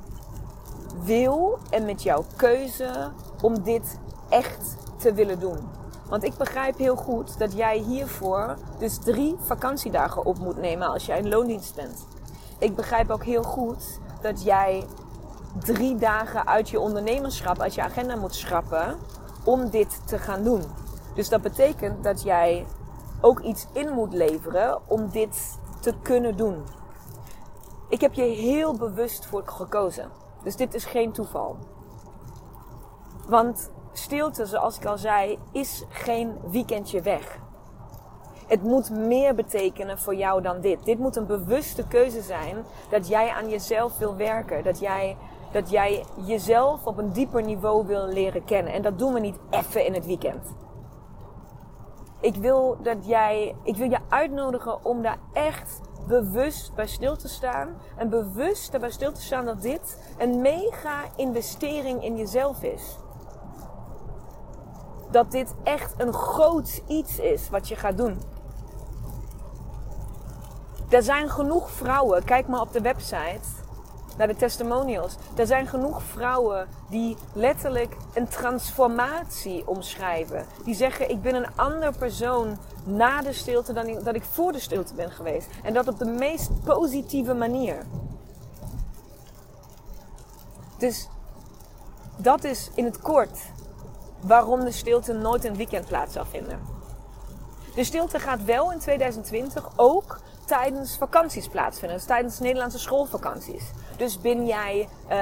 wil 1.04 1.60
en 1.70 1.86
met 1.86 2.04
jouw 2.04 2.26
keuze 2.36 3.12
om 3.42 3.64
dit 3.64 3.98
echt 4.30 4.76
te 4.98 5.14
willen 5.14 5.40
doen. 5.40 5.58
Want 6.10 6.24
ik 6.24 6.38
begrijp 6.38 6.78
heel 6.78 6.96
goed 6.96 7.40
dat 7.40 7.54
jij 7.54 7.78
hiervoor 7.78 8.58
dus 8.80 8.98
drie 8.98 9.36
vakantiedagen 9.42 10.26
op 10.26 10.38
moet 10.40 10.58
nemen 10.58 10.88
als 10.88 11.06
jij 11.06 11.18
in 11.18 11.30
loondienst 11.30 11.76
bent. 11.76 12.06
Ik 12.58 12.76
begrijp 12.76 13.10
ook 13.10 13.24
heel 13.24 13.44
goed 13.44 14.00
dat 14.22 14.44
jij 14.44 14.86
drie 15.60 15.96
dagen 15.96 16.48
uit 16.48 16.70
je 16.70 16.80
ondernemerschap, 16.80 17.60
uit 17.60 17.76
je 17.76 17.82
agenda 17.82 18.16
moet 18.16 18.36
schrappen 18.36 18.98
om 19.44 19.70
dit 19.70 20.08
te 20.08 20.18
gaan 20.18 20.44
doen. 20.44 20.64
Dus 21.16 21.30
dat 21.30 21.42
betekent 21.42 22.04
dat 22.04 22.24
jij 22.24 22.66
ook 23.22 23.40
iets 23.40 23.68
in 23.72 23.90
moet 23.90 24.14
leveren 24.14 24.80
om 24.88 25.10
dit 25.10 25.60
te 25.80 25.94
kunnen 26.02 26.38
doen. 26.38 26.64
Ik 27.90 28.02
heb 28.02 28.14
je 28.14 28.24
heel 28.24 28.76
bewust 28.76 29.26
voor 29.26 29.44
gekozen. 29.46 30.10
Dus 30.44 30.56
dit 30.56 30.74
is 30.74 30.86
geen 30.86 31.12
toeval. 31.12 31.58
Want 33.28 33.72
stilte, 33.92 34.46
zoals 34.46 34.78
ik 34.78 34.86
al 34.86 34.98
zei, 34.98 35.40
is 35.52 35.86
geen 35.90 36.38
weekendje 36.52 37.02
weg. 37.02 37.40
Het 38.48 38.64
moet 38.64 38.90
meer 38.90 39.36
betekenen 39.36 40.00
voor 40.00 40.16
jou 40.16 40.42
dan 40.42 40.62
dit. 40.62 40.86
Dit 40.86 41.00
moet 41.00 41.16
een 41.16 41.26
bewuste 41.26 41.88
keuze 41.88 42.22
zijn 42.22 42.66
dat 42.90 43.08
jij 43.08 43.30
aan 43.30 43.50
jezelf 43.50 43.98
wil 43.98 44.16
werken. 44.16 44.64
Dat 44.64 44.80
jij, 44.80 45.18
dat 45.52 45.70
jij 45.70 46.06
jezelf 46.26 46.86
op 46.86 46.98
een 46.98 47.12
dieper 47.12 47.44
niveau 47.44 47.88
wil 47.88 48.08
leren 48.08 48.44
kennen. 48.44 48.74
En 48.74 48.82
dat 48.82 49.00
doen 49.00 49.14
we 49.14 49.20
niet 49.20 49.38
even 49.50 49.86
in 49.86 49.94
het 49.94 50.06
weekend. 50.06 50.56
Ik 52.20 52.36
wil, 52.36 52.78
dat 52.82 53.08
jij, 53.08 53.56
ik 53.64 53.76
wil 53.76 53.90
je 53.90 54.00
uitnodigen 54.10 54.86
om 54.86 55.02
daar 55.02 55.20
echt 55.34 55.82
bewust 56.08 56.76
bij 56.76 56.88
stil 56.88 57.16
te 57.16 57.28
staan. 57.28 57.70
En 57.96 58.10
bewust 58.10 58.72
daarbij 58.72 58.92
stil 58.92 59.12
te 59.12 59.22
staan 59.22 59.46
dat 59.46 59.62
dit 59.62 60.14
een 60.18 60.42
mega 60.42 61.04
investering 61.16 62.04
in 62.04 62.18
jezelf 62.18 62.64
is 62.64 63.00
dat 65.12 65.32
dit 65.32 65.54
echt 65.64 65.94
een 65.98 66.14
groot 66.14 66.82
iets 66.88 67.20
is 67.20 67.50
wat 67.50 67.68
je 67.68 67.76
gaat 67.76 67.98
doen. 67.98 68.22
Er 70.90 71.04
zijn 71.04 71.30
genoeg 71.30 71.72
vrouwen, 71.72 72.24
kijk 72.24 72.48
maar 72.48 72.62
op 72.62 72.72
de 72.72 72.82
website 72.82 73.48
naar 74.18 74.28
de 74.28 74.36
testimonials. 74.36 75.16
Er 75.36 75.48
zijn 75.48 75.68
genoeg 75.68 76.04
vrouwen 76.04 76.68
die 76.90 77.18
letterlijk 77.34 77.96
een 78.14 78.28
transformatie 78.28 79.68
omschrijven. 79.68 80.46
Die 80.64 80.76
zeggen: 80.76 81.10
Ik 81.10 81.22
ben 81.22 81.36
een 81.36 81.56
ander 81.56 81.98
persoon 81.98 82.58
na 82.84 83.22
de 83.22 83.34
stilte 83.34 83.74
dan 83.74 83.88
ik, 83.88 84.04
dat 84.04 84.16
ik 84.16 84.24
voor 84.24 84.52
de 84.52 84.60
stilte 84.60 84.94
ben 84.94 85.12
geweest. 85.12 85.48
En 85.64 85.74
dat 85.74 85.88
op 85.88 86.00
de 86.00 86.06
meest 86.06 86.64
positieve 86.64 87.34
manier. 87.34 87.86
Dus 90.78 91.08
dat 92.18 92.44
is 92.44 92.72
in 92.76 92.86
het 92.86 93.00
kort 93.00 93.40
waarom 94.20 94.64
de 94.64 94.72
stilte 94.72 95.14
nooit 95.14 95.46
een 95.46 95.56
weekend 95.56 95.88
plaats 95.88 96.14
zal 96.14 96.26
vinden. 96.26 96.60
De 97.76 97.84
stilte 97.84 98.20
gaat 98.20 98.44
wel 98.44 98.72
in 98.72 98.80
2020 98.80 99.70
ook 99.76 100.20
tijdens 100.46 100.98
vakanties 100.98 101.48
plaatsvinden. 101.48 101.98
Dus 101.98 102.08
tijdens 102.08 102.40
Nederlandse 102.40 102.80
schoolvakanties. 102.80 103.64
Dus 104.02 104.22
ben 104.22 104.46
jij 104.46 104.90
uh, 105.12 105.18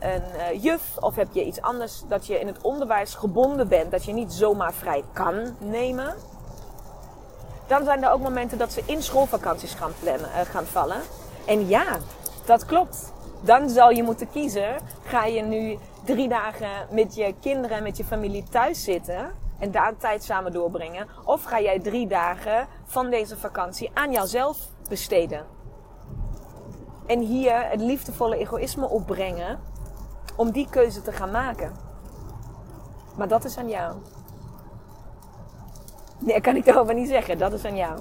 een 0.00 0.22
uh, 0.54 0.62
juf 0.62 0.96
of 0.98 1.16
heb 1.16 1.28
je 1.32 1.44
iets 1.44 1.60
anders 1.60 2.02
dat 2.08 2.26
je 2.26 2.40
in 2.40 2.46
het 2.46 2.60
onderwijs 2.60 3.14
gebonden 3.14 3.68
bent, 3.68 3.90
dat 3.90 4.04
je 4.04 4.12
niet 4.12 4.32
zomaar 4.32 4.72
vrij 4.72 5.04
kan 5.12 5.56
nemen. 5.58 6.14
Dan 7.66 7.84
zijn 7.84 8.04
er 8.04 8.10
ook 8.10 8.20
momenten 8.20 8.58
dat 8.58 8.72
ze 8.72 8.82
in 8.86 9.02
schoolvakanties 9.02 9.74
gaan, 9.74 9.92
plannen, 10.00 10.28
uh, 10.28 10.40
gaan 10.40 10.64
vallen. 10.64 11.00
En 11.46 11.68
ja, 11.68 11.98
dat 12.44 12.64
klopt. 12.64 13.12
Dan 13.40 13.68
zal 13.68 13.90
je 13.90 14.02
moeten 14.02 14.30
kiezen. 14.30 14.76
Ga 15.04 15.24
je 15.24 15.42
nu 15.42 15.78
drie 16.04 16.28
dagen 16.28 16.86
met 16.90 17.14
je 17.14 17.34
kinderen 17.40 17.76
en 17.76 17.82
met 17.82 17.96
je 17.96 18.04
familie 18.04 18.44
thuis 18.50 18.84
zitten 18.84 19.30
en 19.58 19.70
daar 19.70 19.96
tijd 19.96 20.24
samen 20.24 20.52
doorbrengen? 20.52 21.08
Of 21.24 21.44
ga 21.44 21.60
jij 21.60 21.78
drie 21.78 22.06
dagen 22.06 22.66
van 22.84 23.10
deze 23.10 23.36
vakantie 23.36 23.90
aan 23.94 24.12
jouzelf 24.12 24.58
besteden? 24.88 25.59
En 27.10 27.20
hier 27.20 27.68
het 27.68 27.80
liefdevolle 27.80 28.36
egoïsme 28.36 28.88
opbrengen 28.88 29.60
om 30.36 30.50
die 30.50 30.68
keuze 30.70 31.02
te 31.02 31.12
gaan 31.12 31.30
maken. 31.30 31.72
Maar 33.16 33.28
dat 33.28 33.44
is 33.44 33.56
aan 33.56 33.68
jou. 33.68 33.96
Nee, 36.18 36.40
kan 36.40 36.56
ik 36.56 36.64
daarover 36.64 36.94
niet 36.94 37.08
zeggen. 37.08 37.38
Dat 37.38 37.52
is 37.52 37.64
aan 37.64 37.76
jou. 37.76 38.00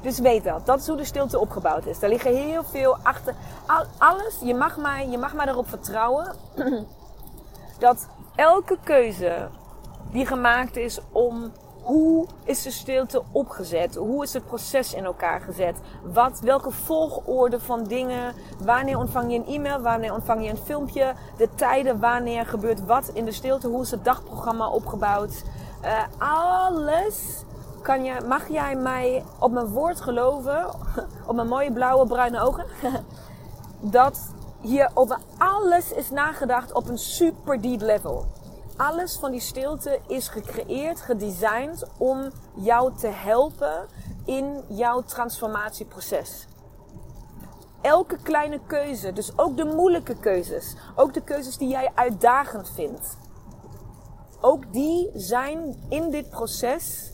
Dus 0.00 0.18
weet 0.18 0.44
dat. 0.44 0.66
Dat 0.66 0.80
is 0.80 0.86
hoe 0.86 0.96
de 0.96 1.04
stilte 1.04 1.38
opgebouwd 1.38 1.86
is. 1.86 1.98
Daar 1.98 2.10
liggen 2.10 2.36
heel 2.36 2.64
veel 2.64 2.96
achter. 3.02 3.34
alles, 3.98 4.38
je 4.42 4.54
mag 4.54 4.76
maar, 4.76 5.06
je 5.06 5.18
mag 5.18 5.34
maar 5.34 5.48
erop 5.48 5.68
vertrouwen 5.68 6.34
dat 7.78 8.08
elke 8.34 8.78
keuze 8.84 9.48
die 10.10 10.26
gemaakt 10.26 10.76
is 10.76 11.00
om 11.12 11.52
hoe 11.82 12.26
is 12.44 12.62
de 12.62 12.70
stilte 12.70 13.22
opgezet? 13.32 13.94
Hoe 13.94 14.22
is 14.22 14.32
het 14.32 14.46
proces 14.46 14.94
in 14.94 15.04
elkaar 15.04 15.40
gezet? 15.40 15.76
Wat, 16.02 16.40
welke 16.40 16.70
volgorde 16.70 17.60
van 17.60 17.84
dingen? 17.84 18.34
Wanneer 18.58 18.98
ontvang 18.98 19.32
je 19.32 19.38
een 19.38 19.46
e-mail? 19.46 19.80
Wanneer 19.80 20.12
ontvang 20.12 20.44
je 20.44 20.50
een 20.50 20.56
filmpje? 20.56 21.14
De 21.36 21.48
tijden, 21.54 22.00
wanneer 22.00 22.46
gebeurt 22.46 22.86
wat 22.86 23.10
in 23.12 23.24
de 23.24 23.32
stilte? 23.32 23.68
Hoe 23.68 23.82
is 23.82 23.90
het 23.90 24.04
dagprogramma 24.04 24.68
opgebouwd? 24.68 25.42
Uh, 25.84 26.02
alles 26.18 27.44
kan 27.82 28.04
je, 28.04 28.14
mag 28.28 28.48
jij 28.48 28.74
mij 28.74 29.24
op 29.38 29.52
mijn 29.52 29.66
woord 29.66 30.00
geloven, 30.00 30.66
op 31.26 31.34
mijn 31.34 31.48
mooie 31.48 31.72
blauwe 31.72 32.06
bruine 32.06 32.40
ogen, 32.40 32.66
dat 33.80 34.18
hier 34.60 34.90
over 34.94 35.18
alles 35.38 35.92
is 35.92 36.10
nagedacht 36.10 36.72
op 36.72 36.88
een 36.88 36.98
super 36.98 37.60
deep 37.60 37.80
level. 37.80 38.26
Alles 38.82 39.16
van 39.16 39.30
die 39.30 39.40
stilte 39.40 40.00
is 40.06 40.28
gecreëerd, 40.28 41.00
gedesigned 41.00 41.86
om 41.98 42.30
jou 42.54 42.96
te 42.96 43.06
helpen 43.06 43.86
in 44.24 44.64
jouw 44.68 45.02
transformatieproces. 45.02 46.46
Elke 47.80 48.16
kleine 48.22 48.60
keuze, 48.66 49.12
dus 49.12 49.38
ook 49.38 49.56
de 49.56 49.64
moeilijke 49.64 50.14
keuzes, 50.14 50.74
ook 50.94 51.14
de 51.14 51.20
keuzes 51.20 51.56
die 51.56 51.68
jij 51.68 51.90
uitdagend 51.94 52.70
vindt, 52.70 53.16
ook 54.40 54.72
die 54.72 55.10
zijn 55.14 55.82
in 55.88 56.10
dit 56.10 56.30
proces 56.30 57.12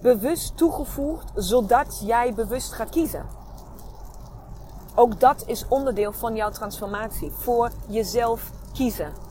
bewust 0.00 0.56
toegevoegd 0.56 1.30
zodat 1.34 2.00
jij 2.04 2.34
bewust 2.34 2.72
gaat 2.72 2.90
kiezen. 2.90 3.26
Ook 4.94 5.20
dat 5.20 5.44
is 5.46 5.68
onderdeel 5.68 6.12
van 6.12 6.36
jouw 6.36 6.50
transformatie. 6.50 7.30
Voor 7.30 7.70
jezelf 7.88 8.50
kiezen. 8.72 9.23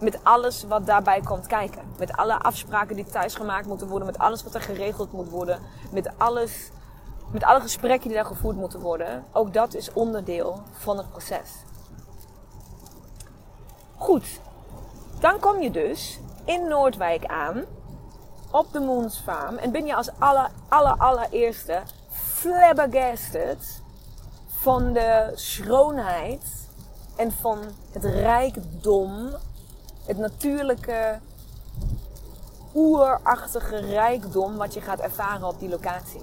Met 0.00 0.24
alles 0.24 0.64
wat 0.64 0.86
daarbij 0.86 1.20
komt 1.20 1.46
kijken. 1.46 1.82
Met 1.98 2.12
alle 2.12 2.38
afspraken 2.38 2.96
die 2.96 3.04
thuis 3.04 3.34
gemaakt 3.34 3.66
moeten 3.66 3.88
worden. 3.88 4.06
Met 4.06 4.18
alles 4.18 4.42
wat 4.42 4.54
er 4.54 4.60
geregeld 4.60 5.12
moet 5.12 5.28
worden. 5.28 5.60
Met 5.90 6.10
alles, 6.18 6.70
met 7.30 7.44
alle 7.44 7.60
gesprekken 7.60 8.08
die 8.08 8.16
daar 8.16 8.26
gevoerd 8.26 8.56
moeten 8.56 8.80
worden. 8.80 9.24
Ook 9.32 9.52
dat 9.52 9.74
is 9.74 9.92
onderdeel 9.92 10.62
van 10.72 10.96
het 10.96 11.10
proces. 11.10 11.50
Goed. 13.96 14.40
Dan 15.20 15.38
kom 15.38 15.60
je 15.60 15.70
dus 15.70 16.20
in 16.44 16.68
Noordwijk 16.68 17.26
aan. 17.26 17.64
op 18.50 18.72
de 18.72 18.80
Moons 18.80 19.18
Farm 19.18 19.56
en 19.56 19.72
ben 19.72 19.86
je 19.86 19.94
als 19.94 20.10
aller, 20.18 20.50
aller, 20.68 20.96
allereerste 20.96 21.82
flabbergasted 22.10 23.82
van 24.46 24.92
de 24.92 25.32
schoonheid 25.34 26.68
en 27.16 27.32
van 27.32 27.58
het 27.92 28.04
rijkdom, 28.04 29.30
het 30.10 30.18
natuurlijke, 30.18 31.18
oerachtige 32.74 33.76
rijkdom 33.76 34.56
wat 34.56 34.74
je 34.74 34.80
gaat 34.80 34.98
ervaren 34.98 35.48
op 35.48 35.58
die 35.58 35.68
locatie. 35.68 36.20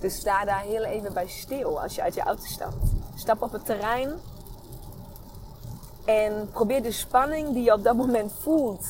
Dus 0.00 0.14
sta 0.14 0.44
daar 0.44 0.60
heel 0.60 0.84
even 0.84 1.12
bij 1.12 1.28
stil 1.28 1.82
als 1.82 1.94
je 1.94 2.02
uit 2.02 2.14
je 2.14 2.22
auto 2.22 2.44
stapt. 2.44 2.76
Stap 3.14 3.42
op 3.42 3.52
het 3.52 3.64
terrein 3.64 4.12
en 6.04 6.50
probeer 6.50 6.82
de 6.82 6.92
spanning 6.92 7.52
die 7.52 7.62
je 7.62 7.72
op 7.72 7.84
dat 7.84 7.96
moment 7.96 8.32
voelt 8.40 8.86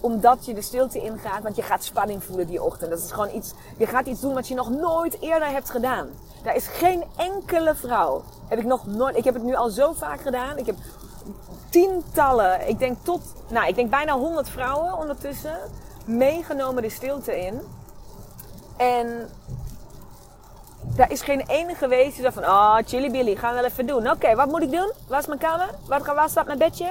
omdat 0.00 0.44
je 0.44 0.54
de 0.54 0.62
stilte 0.62 1.00
ingaat. 1.00 1.42
Want 1.42 1.56
je 1.56 1.62
gaat 1.62 1.84
spanning 1.84 2.24
voelen 2.24 2.46
die 2.46 2.62
ochtend. 2.62 2.90
Dat 2.90 2.98
is 2.98 3.12
gewoon 3.12 3.34
iets. 3.34 3.52
Je 3.76 3.86
gaat 3.86 4.06
iets 4.06 4.20
doen 4.20 4.34
wat 4.34 4.48
je 4.48 4.54
nog 4.54 4.70
nooit 4.70 5.20
eerder 5.20 5.48
hebt 5.48 5.70
gedaan. 5.70 6.08
Daar 6.42 6.56
is 6.56 6.66
geen 6.66 7.04
enkele 7.16 7.74
vrouw. 7.74 8.22
Heb 8.48 8.58
ik 8.58 8.64
nog 8.64 8.86
nooit. 8.86 9.16
Ik 9.16 9.24
heb 9.24 9.34
het 9.34 9.42
nu 9.42 9.54
al 9.54 9.68
zo 9.68 9.92
vaak 9.92 10.20
gedaan. 10.20 10.58
Ik 10.58 10.66
heb 10.66 10.76
tientallen. 11.76 12.68
Ik 12.68 12.78
denk 12.78 12.96
tot. 13.02 13.20
Nou, 13.48 13.68
ik 13.68 13.74
denk 13.74 13.90
bijna 13.90 14.12
honderd 14.12 14.48
vrouwen 14.48 14.98
ondertussen. 14.98 15.58
Meegenomen 16.04 16.82
de 16.82 16.90
stilte 16.90 17.40
in. 17.40 17.60
En 18.76 19.28
daar 20.82 21.10
is 21.10 21.22
geen 21.22 21.40
ene 21.46 21.74
geweest 21.74 22.12
die 22.12 22.22
zegt 22.22 22.34
van, 22.34 22.44
oh, 22.44 22.76
chili 22.84 23.10
billy, 23.10 23.36
gaan 23.36 23.54
we 23.54 23.60
wel 23.60 23.70
even 23.70 23.86
doen. 23.86 24.10
Oké, 24.10 24.34
wat 24.34 24.48
moet 24.48 24.62
ik 24.62 24.70
doen? 24.70 24.92
Waar 25.08 25.20
is 25.20 25.26
mijn 25.26 25.38
kamer? 25.38 25.70
Waar, 25.86 26.14
waar 26.14 26.28
staat 26.28 26.46
mijn 26.46 26.58
bedje? 26.58 26.88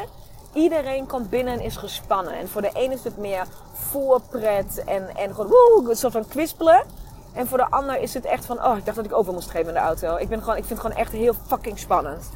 Iedereen 0.54 1.08
komt 1.08 1.30
binnen 1.30 1.54
en 1.54 1.62
is 1.62 1.76
gespannen. 1.76 2.34
En 2.34 2.50
voor 2.50 2.62
de 2.62 2.72
ene 2.74 2.94
is 2.94 3.04
het 3.04 3.18
meer 3.18 3.46
voorpret 3.74 4.84
en, 4.86 5.16
en 5.16 5.36
gewoon 5.36 5.48
woe, 5.48 5.90
een 5.90 5.96
soort 5.96 6.14
van 6.14 6.28
kwispelen. 6.28 6.84
En 7.34 7.48
voor 7.48 7.58
de 7.58 7.70
ander 7.70 8.02
is 8.02 8.14
het 8.14 8.26
echt 8.26 8.46
van, 8.46 8.66
oh, 8.66 8.78
ik 8.78 8.86
dacht 8.86 8.98
dat 8.98 9.06
ik 9.06 9.14
over 9.14 9.34
moest 9.34 9.50
geven 9.50 9.68
in 9.68 9.74
de 9.74 9.80
auto. 9.80 10.16
Ik, 10.16 10.30
ben 10.30 10.40
gewoon, 10.40 10.58
ik 10.58 10.66
vind 10.66 10.80
het 10.80 10.88
gewoon 10.88 11.04
echt 11.04 11.12
heel 11.12 11.34
fucking 11.48 11.80
spannend. 11.80 12.30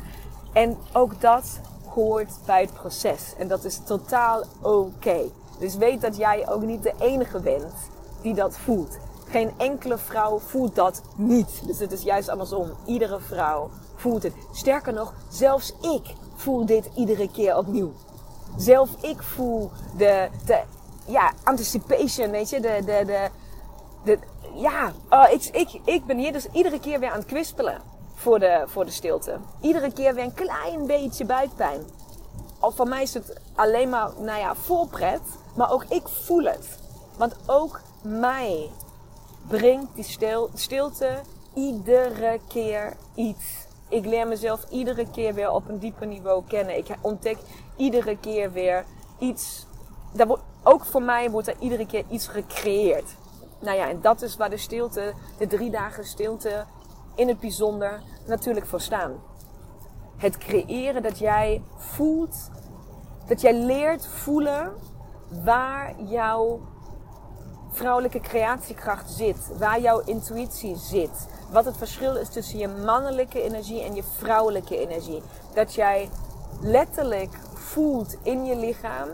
En 0.54 0.78
ook 0.94 1.22
dat 1.22 1.60
hoort 2.00 2.32
bij 2.46 2.62
het 2.62 2.74
proces. 2.74 3.34
En 3.38 3.48
dat 3.48 3.64
is 3.64 3.80
totaal 3.86 4.44
oké. 4.62 5.20
Dus 5.60 5.76
weet 5.76 6.02
dat 6.02 6.18
jij 6.18 6.50
ook 6.50 6.62
niet 6.62 6.84
de 6.84 6.94
enige 7.00 7.40
bent 7.40 7.74
die 8.22 8.34
dat 8.34 8.58
voelt. 8.58 8.98
Geen 9.30 9.52
enkele 9.58 9.98
vrouw 9.98 10.40
voelt 10.40 10.76
dat 10.76 11.02
niet. 11.16 11.62
Dus 11.66 11.80
het 11.80 11.92
is 11.92 12.02
juist 12.02 12.30
andersom. 12.30 12.70
Iedere 12.86 13.20
vrouw 13.20 13.70
voelt 13.96 14.24
het. 14.24 14.34
Sterker 14.52 14.94
nog, 14.94 15.14
zelfs 15.30 15.74
ik 15.82 16.16
voel 16.36 16.66
dit 16.66 16.90
iedere 16.96 17.32
keer 17.32 17.58
opnieuw. 17.58 17.92
Zelf 18.58 18.90
ik 19.02 19.24
voel 19.24 19.72
de, 19.98 20.30
de 20.46 20.62
ja, 21.06 21.32
anticipation, 21.44 22.32
weet 22.32 22.50
je, 22.50 22.60
de, 22.60 22.82
de, 22.86 23.04
de, 23.06 23.30
de 24.04 24.20
ja, 24.54 24.92
uh, 25.12 25.34
ik, 25.34 25.44
ik, 25.52 25.80
ik 25.86 26.06
ben 26.06 26.18
hier 26.18 26.34
dus 26.34 26.48
iedere 26.52 26.80
keer 26.80 27.00
weer 27.00 27.10
aan 27.10 27.20
het 27.20 27.28
kwispelen 27.28 27.82
voor 28.20 28.40
de, 28.40 28.64
voor 28.66 28.86
de 28.86 28.92
stilte. 28.92 29.38
Iedere 29.62 29.94
keer 29.94 30.14
weer 30.14 30.24
een 30.24 30.34
klein 30.34 30.86
beetje 30.86 31.26
buikpijn. 31.26 31.82
Of 32.60 32.76
voor 32.76 32.88
mij 32.88 33.02
is 33.02 33.14
het 33.14 33.36
alleen 33.56 33.90
maar, 33.90 34.10
nou 34.18 34.40
ja, 34.40 34.56
voorpret, 34.56 35.22
maar 35.56 35.72
ook 35.72 35.86
ik 35.90 36.08
voel 36.08 36.44
het. 36.44 36.80
Want 37.18 37.36
ook 37.46 37.82
mij 38.02 38.70
brengt 39.48 39.96
die 39.96 40.04
stil, 40.04 40.50
stilte 40.54 41.20
iedere 41.54 42.40
keer 42.48 42.94
iets. 43.16 43.46
Ik 43.90 44.06
leer 44.06 44.28
mezelf 44.28 44.66
iedere 44.70 45.10
keer 45.12 45.34
weer 45.34 45.52
op 45.52 45.70
een 45.70 45.80
dieper 45.80 46.08
niveau 46.08 46.44
kennen. 46.48 46.78
Ik 46.78 46.88
ontdek 47.02 47.38
iedere 47.76 48.18
keer 48.18 48.52
weer 48.52 48.86
iets. 49.20 49.66
Dat 50.14 50.28
wordt, 50.28 50.44
ook 50.64 50.86
voor 50.86 51.04
mij 51.04 51.32
wordt 51.32 51.48
er 51.48 51.56
iedere 51.60 51.86
keer 51.86 52.04
iets 52.10 52.28
gecreëerd. 52.28 53.16
Nou 53.60 53.78
ja, 53.78 53.90
en 53.90 54.02
dat 54.02 54.22
is 54.22 54.38
waar 54.38 54.50
de 54.50 54.58
stilte, 54.58 55.14
de 55.38 55.48
drie 55.48 55.70
dagen 55.70 56.06
stilte 56.06 56.66
in 57.20 57.28
het 57.28 57.40
bijzonder 57.40 58.02
natuurlijk 58.26 58.66
voor 58.66 58.82
staan. 58.82 59.12
Het 60.18 60.38
creëren 60.38 61.04
dat 61.04 61.20
jij 61.20 61.62
voelt, 61.78 62.50
dat 63.28 63.42
jij 63.42 63.54
leert 63.54 64.08
voelen 64.08 64.74
waar 65.44 66.02
jouw 66.02 66.60
vrouwelijke 67.72 68.20
creatiekracht 68.20 69.10
zit, 69.10 69.58
waar 69.58 69.80
jouw 69.80 70.00
intuïtie 70.00 70.76
zit. 70.76 71.28
Wat 71.52 71.66
het 71.66 71.78
verschil 71.78 72.16
is 72.16 72.30
tussen 72.30 72.60
je 72.60 72.68
mannelijke 72.68 73.42
energie 73.42 73.84
en 73.84 73.96
je 73.96 74.04
vrouwelijke 74.04 74.78
energie. 74.78 75.22
Dat 75.54 75.74
jij 75.74 76.10
letterlijk 76.62 77.38
voelt 77.54 78.18
in 78.24 78.46
je 78.46 78.56
lichaam 78.56 79.10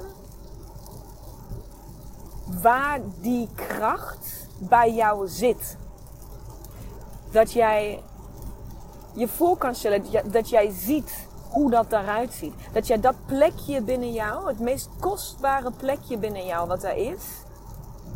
waar 2.62 3.00
die 3.22 3.50
kracht 3.56 4.48
bij 4.58 4.94
jou 4.94 5.28
zit. 5.28 5.78
Dat 7.36 7.52
jij 7.52 8.04
je 9.14 9.28
voor 9.28 9.58
kan 9.58 9.76
stellen, 9.76 10.04
dat 10.32 10.50
jij 10.50 10.72
ziet 10.72 11.28
hoe 11.50 11.70
dat 11.70 11.92
eruit 11.92 12.34
ziet. 12.34 12.54
Dat 12.74 12.88
jij 12.88 13.00
dat 13.00 13.16
plekje 13.26 13.82
binnen 13.82 14.12
jou, 14.12 14.48
het 14.48 14.60
meest 14.60 14.90
kostbare 15.00 15.72
plekje 15.72 16.18
binnen 16.18 16.46
jou 16.46 16.68
wat 16.68 16.84
er 16.84 16.96
is, 16.96 17.24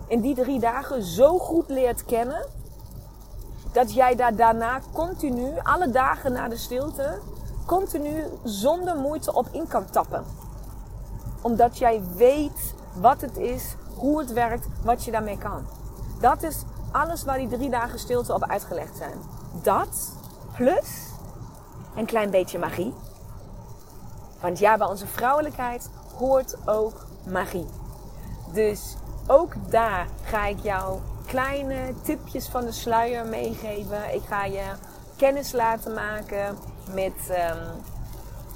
in 0.08 0.22
die 0.22 0.36
drie 0.36 0.60
dagen 0.60 1.04
zo 1.04 1.38
goed 1.38 1.70
leert 1.70 2.06
kennen. 2.06 2.46
Dat 3.72 3.94
jij 3.94 4.16
daar 4.16 4.36
daarna 4.36 4.82
continu, 4.94 5.52
alle 5.64 5.90
dagen 5.90 6.32
na 6.32 6.48
de 6.48 6.58
stilte, 6.58 7.20
continu 7.66 8.24
zonder 8.44 8.96
moeite 8.96 9.34
op 9.34 9.48
in 9.52 9.68
kan 9.68 9.90
tappen. 9.90 10.24
Omdat 11.42 11.78
jij 11.78 12.02
weet 12.16 12.74
wat 12.96 13.22
het 13.22 13.38
is, 13.38 13.76
hoe 13.96 14.20
het 14.20 14.34
werkt, 14.34 14.68
wat 14.84 15.04
je 15.04 15.12
daarmee 15.12 15.38
kan. 15.38 15.66
Dat 16.20 16.44
is 16.44 16.64
alles 16.92 17.24
waar 17.24 17.38
die 17.38 17.48
drie 17.48 17.70
dagen 17.70 18.00
stilte 18.00 18.34
op 18.34 18.44
uitgelegd 18.44 18.98
zijn. 18.98 19.20
Dat 19.62 20.14
plus 20.56 21.08
een 21.96 22.06
klein 22.06 22.30
beetje 22.30 22.60
magie. 22.60 22.94
Want 24.42 24.60
ja, 24.60 24.78
bij 24.78 24.88
onze 24.88 25.08
vrouwelijkheid 25.08 25.90
hoort 26.18 26.56
ook 26.66 27.06
magie. 27.28 27.68
Dus 28.54 28.96
ook 29.28 29.54
daar 29.70 30.08
ga 30.24 30.46
ik 30.46 30.60
jou 30.60 31.00
kleine 31.26 31.94
tipjes 32.04 32.48
van 32.48 32.66
de 32.66 32.72
sluier 32.72 33.26
meegeven. 33.26 34.14
Ik 34.14 34.22
ga 34.28 34.46
je 34.46 34.64
kennis 35.16 35.52
laten 35.52 35.94
maken 35.94 36.58
met 36.94 37.14
um, 37.30 37.82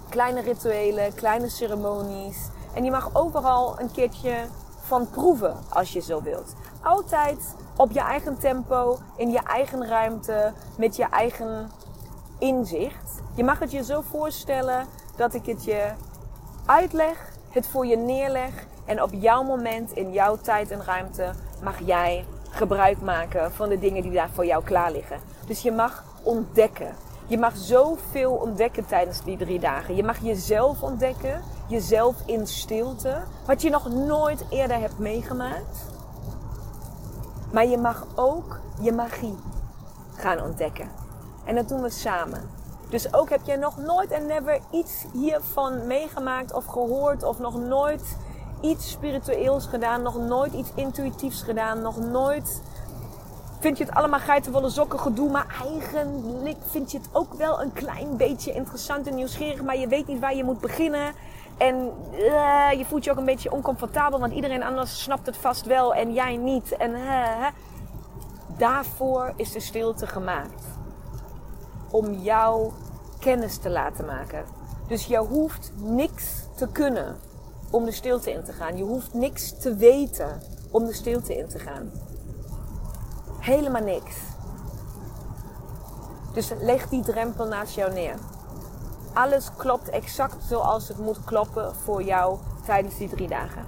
kleine 0.10 0.42
rituelen, 0.42 1.14
kleine 1.14 1.50
ceremonies. 1.50 2.38
En 2.74 2.84
je 2.84 2.92
mag 2.92 3.16
overal 3.16 3.80
een 3.80 3.92
keertje 3.92 4.36
van 4.80 5.10
proeven 5.10 5.56
als 5.70 5.94
je 5.94 6.00
zo 6.00 6.22
wilt. 6.22 6.54
Altijd 6.84 7.56
op 7.76 7.92
je 7.92 8.00
eigen 8.00 8.38
tempo, 8.40 8.98
in 9.16 9.32
je 9.32 9.40
eigen 9.44 9.88
ruimte, 9.88 10.54
met 10.78 10.96
je 10.96 11.04
eigen 11.04 11.70
inzicht. 12.40 13.22
Je 13.36 13.44
mag 13.44 13.60
het 13.60 13.72
je 13.72 13.84
zo 13.84 14.02
voorstellen 14.02 14.88
dat 15.16 15.34
ik 15.34 15.46
het 15.46 15.64
je 15.64 15.92
uitleg, 16.66 17.32
het 17.50 17.68
voor 17.68 17.86
je 17.86 17.98
neerleg 17.98 18.66
en 18.86 19.02
op 19.02 19.10
jouw 19.14 19.44
moment, 19.44 19.92
in 19.92 20.12
jouw 20.12 20.38
tijd 20.38 20.72
en 20.72 20.84
ruimte, 20.84 21.32
mag 21.64 21.80
jij 21.86 22.26
gebruik 22.50 23.02
maken 23.02 23.52
van 23.52 23.70
de 23.70 23.80
dingen 23.80 24.02
die 24.02 24.12
daar 24.12 24.30
voor 24.30 24.46
jou 24.46 24.64
klaar 24.64 24.92
liggen. 24.92 25.20
Dus 25.48 25.62
je 25.62 25.72
mag 25.72 26.04
ontdekken. 26.24 26.96
Je 27.28 27.38
mag 27.38 27.58
zoveel 27.58 28.32
ontdekken 28.32 28.86
tijdens 28.86 29.24
die 29.24 29.38
drie 29.38 29.60
dagen. 29.60 29.96
Je 29.96 30.04
mag 30.04 30.18
jezelf 30.22 30.82
ontdekken, 30.82 31.42
jezelf 31.68 32.16
in 32.26 32.48
stilte, 32.48 33.22
wat 33.46 33.62
je 33.62 33.70
nog 33.70 33.90
nooit 33.90 34.46
eerder 34.50 34.80
hebt 34.80 35.00
meegemaakt. 35.00 35.93
Maar 37.54 37.66
je 37.66 37.78
mag 37.78 38.06
ook 38.16 38.60
je 38.82 38.92
magie 38.92 39.36
gaan 40.14 40.42
ontdekken. 40.42 40.90
En 41.46 41.56
dat 41.56 41.70
doen 41.70 41.82
we 41.82 41.90
samen. 41.90 42.50
Dus 42.90 43.14
ook 43.14 43.30
heb 43.30 43.42
jij 43.44 43.56
nog 43.56 43.78
nooit 43.78 44.12
en 44.12 44.26
never 44.26 44.60
iets 44.72 45.06
hiervan 45.12 45.88
meegemaakt 45.88 46.54
of 46.54 46.66
gehoord 46.66 47.24
of 47.24 47.40
nog 47.40 47.60
nooit 47.60 48.18
iets 48.62 48.90
spiritueels 48.92 49.66
gedaan, 49.66 50.02
nog 50.02 50.18
nooit 50.18 50.54
iets 50.54 50.70
intuïtiefs 50.76 51.42
gedaan, 51.42 51.82
nog 51.82 51.98
nooit 51.98 52.62
vind 53.60 53.78
je 53.78 53.84
het 53.84 53.94
allemaal 53.94 54.20
geitenwolle 54.20 54.70
sokken 54.70 55.00
gedoe, 55.00 55.32
maar 55.32 55.56
eigenlijk 55.64 56.58
vind 56.70 56.92
je 56.92 56.98
het 56.98 57.10
ook 57.12 57.34
wel 57.34 57.62
een 57.62 57.74
klein 57.74 58.18
beetje 58.18 58.54
interessant 58.54 59.08
en 59.08 59.16
nieuwsgierig, 59.16 59.64
maar 59.64 59.78
je 59.78 59.88
weet 59.88 60.08
niet 60.08 60.20
waar 60.20 60.36
je 60.36 60.44
moet 60.44 60.60
beginnen. 60.60 61.14
En 61.58 61.92
uh, 62.12 62.72
je 62.78 62.86
voelt 62.86 63.04
je 63.04 63.12
ook 63.12 63.18
een 63.18 63.26
beetje 63.26 63.52
oncomfortabel, 63.52 64.20
want 64.20 64.34
iedereen 64.34 64.64
anders 64.64 65.04
snapt 65.04 65.26
het 65.26 65.38
vast 65.38 65.66
wel 65.66 65.94
en 65.94 66.14
jij 66.14 66.38
niet. 66.38 66.78
En 66.78 66.92
uh, 66.92 67.48
daarvoor 68.58 69.34
is 69.36 69.52
de 69.52 69.60
stilte 69.60 70.08
gemaakt. 70.08 70.64
Om 71.92 72.14
jou 72.14 72.72
kennis 73.20 73.58
te 73.58 73.70
laten 73.70 74.06
maken. 74.06 74.46
Dus 74.88 75.06
je 75.06 75.18
hoeft 75.18 75.72
niks 75.76 76.46
te 76.56 76.68
kunnen 76.68 77.16
om 77.72 77.86
de 77.86 77.92
stilte 77.92 78.32
in 78.32 78.44
te 78.44 78.54
gaan. 78.54 78.78
Je 78.78 78.84
hoeft 78.84 79.14
niks 79.14 79.60
te 79.60 79.76
weten 79.76 80.42
om 80.72 80.86
de 80.86 80.94
stilte 80.94 81.38
in 81.38 81.48
te 81.48 81.60
gaan. 81.60 81.92
Helemaal 83.40 83.84
niks. 83.84 84.16
Dus 86.34 86.52
leg 86.60 86.90
die 86.90 87.04
drempel 87.04 87.48
naast 87.48 87.76
jou 87.76 87.94
neer. 87.94 88.16
Alles 89.14 89.50
klopt 89.58 89.90
exact 89.90 90.44
zoals 90.44 90.88
het 90.88 90.98
moet 90.98 91.24
kloppen 91.24 91.76
voor 91.76 92.04
jou 92.04 92.38
tijdens 92.66 92.98
die 92.98 93.10
drie 93.10 93.28
dagen. 93.28 93.66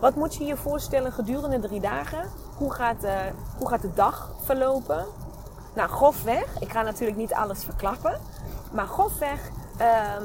Wat 0.00 0.14
moet 0.14 0.34
je 0.34 0.44
je 0.44 0.56
voorstellen 0.56 1.12
gedurende 1.12 1.60
drie 1.60 1.80
dagen? 1.80 2.30
Hoe 2.56 2.72
gaat 2.72 3.00
de, 3.00 3.18
hoe 3.58 3.68
gaat 3.68 3.82
de 3.82 3.94
dag 3.94 4.30
verlopen? 4.42 5.04
Nou, 5.74 5.88
grofweg, 5.88 6.60
ik 6.60 6.72
ga 6.72 6.82
natuurlijk 6.82 7.18
niet 7.18 7.34
alles 7.34 7.64
verklappen. 7.64 8.20
Maar 8.72 8.86
grofweg 8.86 9.50
ehm, 9.76 10.22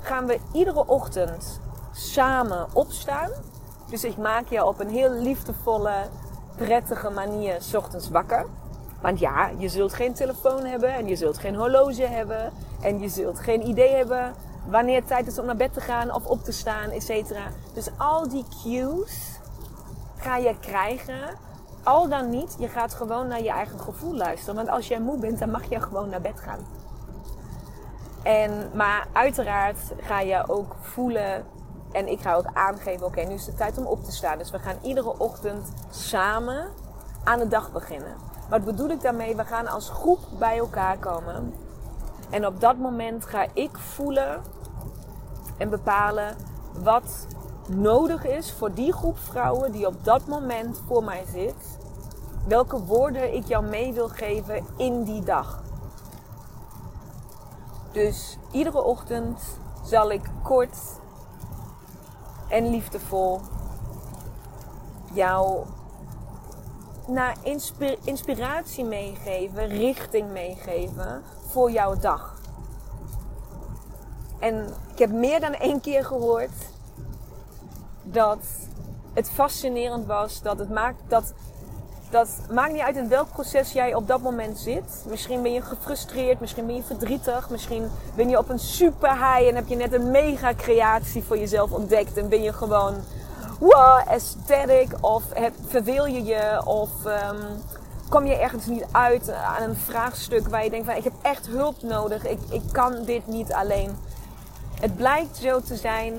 gaan 0.00 0.26
we 0.26 0.38
iedere 0.52 0.86
ochtend 0.86 1.60
samen 1.92 2.66
opstaan. 2.72 3.30
Dus 3.90 4.04
ik 4.04 4.16
maak 4.16 4.48
je 4.48 4.64
op 4.64 4.80
een 4.80 4.90
heel 4.90 5.10
liefdevolle, 5.10 5.94
prettige 6.56 7.10
manier 7.10 7.56
s 7.62 7.74
ochtends 7.74 8.10
wakker. 8.10 8.46
Want 9.00 9.18
ja, 9.18 9.50
je 9.58 9.68
zult 9.68 9.94
geen 9.94 10.14
telefoon 10.14 10.64
hebben 10.64 10.94
en 10.94 11.06
je 11.06 11.16
zult 11.16 11.38
geen 11.38 11.54
horloge 11.54 12.06
hebben. 12.06 12.52
En 12.86 13.00
je 13.00 13.08
zult 13.08 13.38
geen 13.38 13.68
idee 13.68 13.94
hebben 13.94 14.34
wanneer 14.66 14.96
het 14.96 15.06
tijd 15.06 15.26
is 15.26 15.38
om 15.38 15.46
naar 15.46 15.56
bed 15.56 15.72
te 15.72 15.80
gaan 15.80 16.14
of 16.14 16.26
op 16.26 16.44
te 16.44 16.52
staan, 16.52 16.90
et 16.90 17.02
cetera. 17.02 17.42
Dus 17.74 17.88
al 17.96 18.28
die 18.28 18.44
cues 18.62 19.40
ga 20.16 20.36
je 20.36 20.58
krijgen. 20.60 21.38
Al 21.82 22.08
dan 22.08 22.30
niet, 22.30 22.56
je 22.58 22.68
gaat 22.68 22.94
gewoon 22.94 23.28
naar 23.28 23.42
je 23.42 23.50
eigen 23.50 23.80
gevoel 23.80 24.16
luisteren. 24.16 24.54
Want 24.54 24.68
als 24.68 24.88
jij 24.88 25.00
moe 25.00 25.18
bent, 25.18 25.38
dan 25.38 25.50
mag 25.50 25.64
je 25.68 25.80
gewoon 25.80 26.08
naar 26.08 26.20
bed 26.20 26.40
gaan. 26.40 26.58
En, 28.22 28.70
maar 28.74 29.06
uiteraard 29.12 29.78
ga 30.00 30.20
je 30.20 30.48
ook 30.48 30.76
voelen 30.80 31.44
en 31.92 32.08
ik 32.08 32.20
ga 32.20 32.34
ook 32.34 32.50
aangeven, 32.52 33.06
oké, 33.06 33.20
nu 33.20 33.34
is 33.34 33.46
het 33.46 33.56
tijd 33.56 33.78
om 33.78 33.86
op 33.86 34.04
te 34.04 34.12
staan. 34.12 34.38
Dus 34.38 34.50
we 34.50 34.58
gaan 34.58 34.78
iedere 34.82 35.18
ochtend 35.18 35.72
samen 35.90 36.68
aan 37.24 37.38
de 37.38 37.48
dag 37.48 37.72
beginnen. 37.72 38.14
Wat 38.48 38.64
bedoel 38.64 38.88
ik 38.88 39.00
daarmee? 39.00 39.36
We 39.36 39.44
gaan 39.44 39.66
als 39.66 39.90
groep 39.90 40.20
bij 40.38 40.58
elkaar 40.58 40.98
komen. 40.98 41.64
En 42.30 42.46
op 42.46 42.60
dat 42.60 42.76
moment 42.76 43.26
ga 43.26 43.46
ik 43.52 43.78
voelen 43.78 44.42
en 45.58 45.68
bepalen 45.68 46.36
wat 46.82 47.26
nodig 47.68 48.24
is 48.24 48.52
voor 48.52 48.74
die 48.74 48.92
groep 48.92 49.18
vrouwen 49.18 49.72
die 49.72 49.86
op 49.86 50.04
dat 50.04 50.26
moment 50.26 50.80
voor 50.86 51.04
mij 51.04 51.24
zit. 51.32 51.78
Welke 52.46 52.84
woorden 52.84 53.34
ik 53.34 53.46
jou 53.46 53.64
mee 53.64 53.92
wil 53.92 54.08
geven 54.08 54.64
in 54.76 55.02
die 55.02 55.22
dag. 55.22 55.62
Dus 57.92 58.38
iedere 58.50 58.82
ochtend 58.82 59.40
zal 59.84 60.10
ik 60.10 60.30
kort 60.42 60.78
en 62.48 62.70
liefdevol 62.70 63.40
jou 65.12 65.64
naar 67.06 67.36
inspiratie 68.04 68.84
meegeven, 68.84 69.66
richting 69.66 70.30
meegeven 70.30 71.22
voor 71.50 71.70
jouw 71.70 71.96
dag. 71.96 72.34
En 74.38 74.66
ik 74.92 74.98
heb 74.98 75.10
meer 75.10 75.40
dan 75.40 75.52
één 75.52 75.80
keer 75.80 76.04
gehoord 76.04 76.52
dat 78.02 78.38
het 79.12 79.30
fascinerend 79.30 80.06
was. 80.06 80.42
Dat 80.42 80.58
het 80.58 80.70
maakt 80.70 81.00
dat. 81.08 81.32
Dat 82.10 82.28
maakt 82.50 82.72
niet 82.72 82.82
uit 82.82 82.96
in 82.96 83.08
welk 83.08 83.32
proces 83.32 83.72
jij 83.72 83.94
op 83.94 84.06
dat 84.06 84.20
moment 84.20 84.58
zit. 84.58 85.04
Misschien 85.06 85.42
ben 85.42 85.52
je 85.52 85.62
gefrustreerd, 85.62 86.40
misschien 86.40 86.66
ben 86.66 86.74
je 86.74 86.82
verdrietig, 86.82 87.50
misschien 87.50 87.90
ben 88.14 88.28
je 88.28 88.38
op 88.38 88.48
een 88.48 88.58
super 88.58 89.12
high 89.12 89.48
en 89.48 89.54
heb 89.54 89.68
je 89.68 89.76
net 89.76 89.92
een 89.92 90.10
mega 90.10 90.54
creatie 90.54 91.24
voor 91.24 91.38
jezelf 91.38 91.72
ontdekt 91.72 92.16
en 92.16 92.28
ben 92.28 92.42
je 92.42 92.52
gewoon 92.52 92.94
wow, 93.58 94.08
aesthetic 94.08 94.88
of 95.00 95.22
heb, 95.34 95.52
verveel 95.66 96.06
je 96.06 96.24
je 96.24 96.62
of 96.64 96.90
um, 97.04 97.62
kom 98.08 98.26
je 98.26 98.34
ergens 98.34 98.66
niet 98.66 98.86
uit 98.92 99.32
aan 99.32 99.62
een 99.62 99.76
vraagstuk 99.76 100.48
waar 100.48 100.64
je 100.64 100.70
denkt 100.70 100.86
van 100.86 100.96
ik 100.96 101.04
heb 101.04 101.14
echt 101.22 101.46
hulp 101.46 101.82
nodig, 101.82 102.26
ik, 102.26 102.38
ik 102.50 102.62
kan 102.72 103.04
dit 103.04 103.26
niet 103.26 103.52
alleen. 103.52 103.96
Het 104.80 104.96
blijkt 104.96 105.36
zo 105.36 105.60
te 105.60 105.76
zijn 105.76 106.14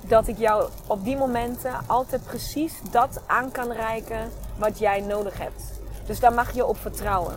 dat 0.00 0.28
ik 0.28 0.38
jou 0.38 0.68
op 0.86 1.04
die 1.04 1.16
momenten 1.16 1.72
altijd 1.86 2.24
precies 2.24 2.72
dat 2.90 3.20
aan 3.26 3.50
kan 3.50 3.72
reiken 3.72 4.30
wat 4.56 4.78
jij 4.78 5.00
nodig 5.00 5.38
hebt. 5.38 5.62
Dus 6.06 6.20
daar 6.20 6.32
mag 6.32 6.54
je 6.54 6.66
op 6.66 6.76
vertrouwen. 6.76 7.34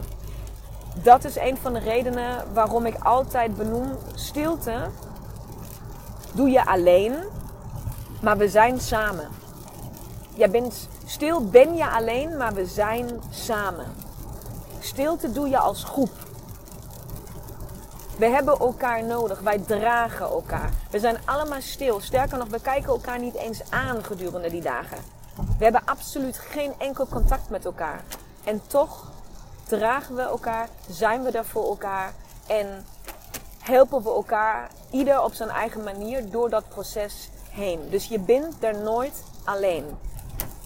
Dat 1.03 1.23
is 1.23 1.35
een 1.35 1.57
van 1.57 1.73
de 1.73 1.79
redenen 1.79 2.53
waarom 2.53 2.85
ik 2.85 2.95
altijd 3.03 3.57
benoem: 3.57 3.91
stilte 4.13 4.89
doe 6.33 6.49
je 6.49 6.65
alleen, 6.65 7.15
maar 8.21 8.37
we 8.37 8.49
zijn 8.49 8.79
samen. 8.79 9.27
Jij 10.33 10.49
bent 10.49 10.87
stil, 11.07 11.49
ben 11.49 11.75
je 11.75 11.89
alleen, 11.89 12.37
maar 12.37 12.53
we 12.53 12.65
zijn 12.65 13.21
samen. 13.29 13.85
Stilte 14.79 15.31
doe 15.31 15.49
je 15.49 15.57
als 15.57 15.83
groep. 15.83 16.11
We 18.17 18.25
hebben 18.25 18.59
elkaar 18.59 19.03
nodig. 19.03 19.39
Wij 19.39 19.59
dragen 19.59 20.25
elkaar. 20.25 20.71
We 20.91 20.99
zijn 20.99 21.17
allemaal 21.25 21.61
stil. 21.61 21.99
Sterker 21.99 22.37
nog, 22.37 22.47
we 22.47 22.61
kijken 22.61 22.89
elkaar 22.89 23.19
niet 23.19 23.35
eens 23.35 23.61
aan 23.71 24.03
gedurende 24.03 24.49
die 24.49 24.61
dagen. 24.61 24.97
We 25.57 25.63
hebben 25.63 25.85
absoluut 25.85 26.37
geen 26.37 26.73
enkel 26.77 27.07
contact 27.07 27.49
met 27.49 27.65
elkaar. 27.65 28.03
En 28.43 28.61
toch 28.67 29.11
dragen 29.63 30.15
we 30.15 30.21
elkaar, 30.21 30.69
zijn 30.89 31.23
we 31.23 31.31
er 31.31 31.45
voor 31.45 31.63
elkaar 31.63 32.13
en 32.47 32.85
helpen 33.59 34.03
we 34.03 34.09
elkaar, 34.09 34.69
ieder 34.89 35.23
op 35.23 35.33
zijn 35.33 35.49
eigen 35.49 35.83
manier, 35.83 36.29
door 36.29 36.49
dat 36.49 36.69
proces 36.69 37.29
heen. 37.49 37.89
Dus 37.89 38.05
je 38.05 38.19
bent 38.19 38.63
er 38.63 38.77
nooit 38.77 39.23
alleen. 39.43 39.85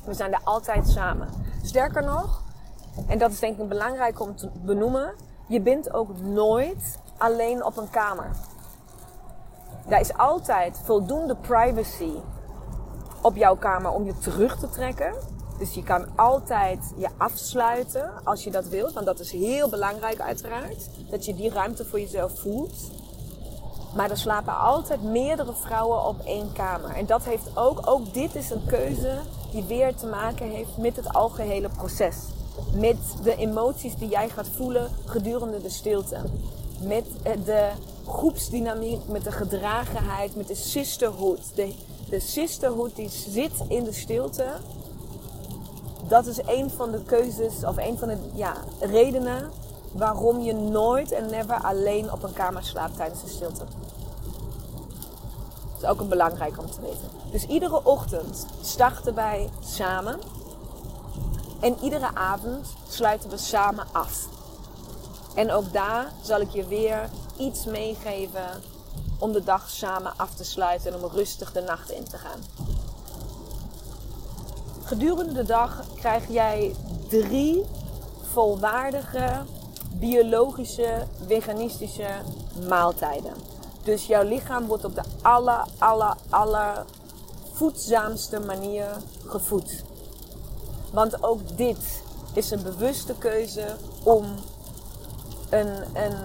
We 0.04 0.14
zijn 0.14 0.34
er 0.34 0.42
altijd 0.44 0.88
samen. 0.88 1.28
Sterker 1.64 2.04
nog, 2.04 2.44
en 3.08 3.18
dat 3.18 3.32
is 3.32 3.40
denk 3.40 3.60
ik 3.60 3.70
belangrijk 3.70 4.20
om 4.20 4.36
te 4.36 4.50
benoemen, 4.54 5.14
je 5.48 5.62
bent 5.62 5.94
ook 5.94 6.20
nooit 6.20 7.00
alleen 7.18 7.66
op 7.66 7.78
een 7.78 7.90
kamer. 7.90 8.32
Daar 9.88 10.00
is 10.00 10.18
altijd 10.18 10.82
voldoende 10.84 11.36
privacy 11.36 12.14
op 13.22 13.36
jouw 13.36 13.56
kamer 13.56 13.92
om 13.92 14.06
je 14.06 14.18
terug 14.18 14.60
te 14.60 14.70
trekken. 14.70 15.14
Dus 15.58 15.74
je 15.74 15.84
kan 15.84 16.08
altijd 16.16 16.94
je 16.98 17.08
afsluiten 17.18 18.12
als 18.24 18.44
je 18.44 18.52
dat 18.52 18.68
wilt. 18.68 18.94
Want 18.94 19.06
dat 19.06 19.20
is 19.20 19.32
heel 19.32 19.70
belangrijk 19.70 20.20
uiteraard. 20.20 20.90
Dat 21.10 21.26
je 21.26 21.36
die 21.36 21.50
ruimte 21.50 21.86
voor 21.86 22.00
jezelf 22.00 22.40
voelt. 22.40 22.92
Maar 23.96 24.10
er 24.10 24.18
slapen 24.18 24.58
altijd 24.58 25.04
meerdere 25.04 25.54
vrouwen 25.54 26.06
op 26.06 26.20
één 26.26 26.52
kamer. 26.54 26.90
En 26.90 27.06
dat 27.06 27.24
heeft 27.24 27.58
ook, 27.58 27.88
ook 27.88 28.14
dit 28.14 28.36
is 28.36 28.50
een 28.50 28.66
keuze 28.66 29.20
die 29.52 29.64
weer 29.64 29.96
te 29.96 30.08
maken 30.08 30.50
heeft 30.50 30.78
met 30.78 30.96
het 30.96 31.14
algehele 31.14 31.70
proces. 31.70 32.16
Met 32.74 32.98
de 33.24 33.36
emoties 33.36 33.96
die 33.96 34.10
jij 34.10 34.30
gaat 34.30 34.48
voelen 34.48 34.90
gedurende 35.06 35.62
de 35.62 35.70
stilte 35.70 36.18
met 36.82 37.06
de 37.46 37.70
groepsdynamiek, 38.08 39.08
met 39.08 39.24
de 39.24 39.32
gedragenheid, 39.32 40.36
met 40.36 40.48
de 40.48 40.56
sisterhood. 40.56 41.56
De, 41.56 41.74
de 42.10 42.20
sisterhood 42.20 42.96
die 42.96 43.10
zit 43.10 43.52
in 43.68 43.84
de 43.84 43.94
stilte. 43.94 44.46
Dat 46.08 46.26
is 46.26 46.40
een 46.46 46.70
van 46.70 46.92
de 46.92 47.04
keuzes 47.04 47.64
of 47.64 47.78
een 47.78 47.98
van 47.98 48.08
de 48.08 48.18
ja, 48.34 48.56
redenen 48.80 49.52
waarom 49.92 50.40
je 50.40 50.54
nooit 50.54 51.12
en 51.12 51.30
never 51.30 51.56
alleen 51.56 52.12
op 52.12 52.24
een 52.24 52.34
kamer 52.34 52.64
slaapt 52.64 52.96
tijdens 52.96 53.22
de 53.22 53.30
stilte. 53.30 53.64
Is 55.82 55.88
ook 55.88 56.00
een 56.00 56.08
belangrijk 56.08 56.60
om 56.60 56.72
te 56.72 56.82
weten. 56.82 57.10
Dus 57.32 57.46
iedere 57.46 57.84
ochtend 57.84 58.46
starten 58.62 59.16
wij 59.16 59.50
samen. 59.60 60.20
En 61.60 61.78
iedere 61.82 62.16
avond 62.16 62.68
sluiten 62.90 63.30
we 63.30 63.38
samen 63.38 63.86
af. 63.92 64.28
En 65.36 65.52
ook 65.52 65.74
daar 65.74 66.12
zal 66.22 66.42
ik 66.42 66.50
je 66.50 66.68
weer 66.68 67.10
iets 67.38 67.66
meegeven 67.66 68.62
om 69.20 69.32
de 69.32 69.44
dag 69.44 69.70
samen 69.70 70.14
af 70.18 70.36
te 70.36 70.44
sluiten 70.44 70.94
en 70.94 71.04
om 71.04 71.10
rustig 71.10 71.52
de 71.52 71.62
nacht 71.62 71.92
in 71.92 72.04
te 72.04 72.18
gaan. 72.18 72.40
Gedurende 74.84 75.34
de 75.34 75.44
dag 75.44 75.84
krijg 75.96 76.28
jij 76.28 76.76
drie 77.10 77.66
volwaardige, 78.32 79.44
biologische, 79.94 81.08
veganistische 81.28 82.10
maaltijden. 82.68 83.34
Dus 83.84 84.06
jouw 84.06 84.24
lichaam 84.24 84.66
wordt 84.66 84.86
op 84.86 84.96
de 84.96 85.04
aller, 85.22 85.66
aller, 85.78 86.16
aller 86.30 86.86
voedzaamste 87.54 88.40
manier 88.40 88.88
gevoed. 89.26 89.84
Want 90.92 91.24
ook 91.24 91.58
dit 91.58 92.04
is 92.34 92.52
een 92.52 92.64
bewuste 92.64 93.14
keuze 93.14 93.76
om 94.04 94.26
een, 95.50 95.68
een 95.94 96.16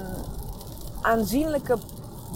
aanzienlijke 1.01 1.79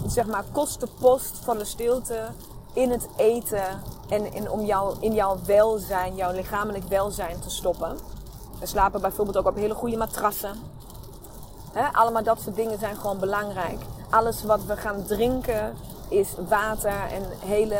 zeg 0.07 0.25
maar, 0.25 0.43
kostenpost 0.51 1.37
van 1.37 1.57
de 1.57 1.65
stilte 1.65 2.27
in 2.73 2.91
het 2.91 3.07
eten 3.17 3.81
en 4.09 4.33
in, 4.33 4.49
om 4.49 4.65
jou, 4.65 4.95
in 4.99 5.13
jouw 5.13 5.37
welzijn, 5.45 6.15
jouw 6.15 6.31
lichamelijk 6.31 6.83
welzijn 6.87 7.39
te 7.39 7.49
stoppen. 7.49 7.97
We 8.59 8.65
slapen 8.65 9.01
bijvoorbeeld 9.01 9.37
ook 9.37 9.47
op 9.47 9.55
hele 9.55 9.73
goede 9.73 9.97
matrassen. 9.97 10.55
allemaal 11.91 12.23
dat 12.23 12.41
soort 12.41 12.55
dingen 12.55 12.79
zijn 12.79 12.95
gewoon 12.95 13.19
belangrijk. 13.19 13.79
Alles 14.11 14.43
wat 14.43 14.65
we 14.65 14.77
gaan 14.77 15.03
drinken 15.05 15.73
is 16.09 16.27
water 16.49 17.01
en 17.11 17.23
hele 17.39 17.79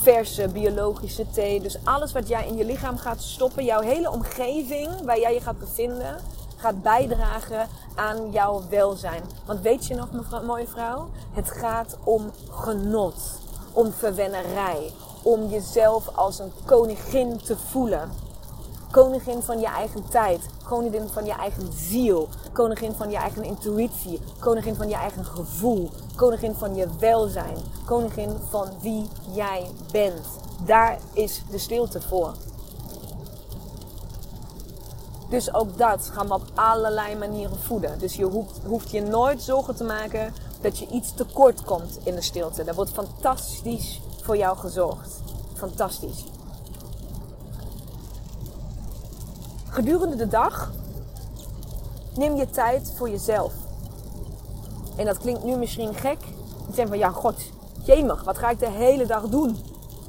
verse 0.00 0.48
biologische 0.48 1.30
thee. 1.30 1.60
Dus 1.60 1.78
alles 1.84 2.12
wat 2.12 2.28
jij 2.28 2.46
in 2.46 2.56
je 2.56 2.64
lichaam 2.64 2.98
gaat 2.98 3.22
stoppen, 3.22 3.64
jouw 3.64 3.80
hele 3.80 4.10
omgeving 4.10 4.90
waar 5.04 5.18
jij 5.18 5.34
je 5.34 5.40
gaat 5.40 5.58
bevinden, 5.58 6.16
gaat 6.56 6.82
bijdragen 6.82 7.68
aan 7.94 8.30
jouw 8.30 8.62
welzijn. 8.70 9.22
Want 9.46 9.60
weet 9.60 9.86
je 9.86 9.94
nog, 9.94 10.08
mooie 10.42 10.66
vrouw? 10.66 11.08
Het 11.32 11.50
gaat 11.50 11.96
om 12.04 12.30
genot, 12.50 13.14
om 13.72 13.92
verwennerij, 13.92 14.92
om 15.22 15.48
jezelf 15.48 16.16
als 16.16 16.38
een 16.38 16.52
koningin 16.64 17.36
te 17.36 17.56
voelen. 17.56 18.10
Koningin 18.90 19.42
van 19.42 19.60
je 19.60 19.66
eigen 19.66 20.08
tijd. 20.08 20.40
Koningin 20.64 21.08
van 21.08 21.24
je 21.24 21.32
eigen 21.32 21.72
ziel. 21.72 22.28
Koningin 22.52 22.92
van 22.92 23.10
je 23.10 23.16
eigen 23.16 23.44
intuïtie. 23.44 24.20
Koningin 24.38 24.74
van 24.74 24.88
je 24.88 24.94
eigen 24.94 25.24
gevoel. 25.24 25.90
Koningin 26.16 26.54
van 26.54 26.74
je 26.74 26.86
welzijn. 26.98 27.56
Koningin 27.84 28.36
van 28.48 28.68
wie 28.80 29.08
jij 29.32 29.70
bent. 29.92 30.26
Daar 30.64 30.98
is 31.12 31.42
de 31.50 31.58
stilte 31.58 32.00
voor. 32.00 32.32
Dus 35.28 35.54
ook 35.54 35.78
dat 35.78 36.10
gaan 36.12 36.26
we 36.26 36.34
op 36.34 36.42
allerlei 36.54 37.16
manieren 37.16 37.58
voeden. 37.58 37.98
Dus 37.98 38.14
je 38.14 38.24
hoeft, 38.66 38.90
je 38.90 39.02
nooit 39.02 39.42
zorgen 39.42 39.76
te 39.76 39.84
maken 39.84 40.34
dat 40.60 40.78
je 40.78 40.86
iets 40.86 41.14
tekort 41.14 41.64
komt 41.64 41.98
in 42.02 42.14
de 42.14 42.22
stilte. 42.22 42.64
Daar 42.64 42.74
wordt 42.74 42.90
fantastisch 42.90 44.00
voor 44.22 44.36
jou 44.36 44.56
gezorgd. 44.56 45.20
Fantastisch. 45.54 46.24
Gedurende 49.78 50.16
de 50.16 50.28
dag 50.28 50.70
neem 52.14 52.36
je 52.36 52.50
tijd 52.50 52.92
voor 52.96 53.10
jezelf. 53.10 53.52
En 54.96 55.04
dat 55.04 55.18
klinkt 55.18 55.44
nu 55.44 55.56
misschien 55.56 55.94
gek. 55.94 56.18
Je 56.66 56.74
denkt 56.74 56.90
van 56.90 56.98
ja, 56.98 57.08
god, 57.08 57.42
jemig, 57.84 58.24
wat 58.24 58.38
ga 58.38 58.50
ik 58.50 58.58
de 58.58 58.70
hele 58.70 59.06
dag 59.06 59.22
doen? 59.22 59.58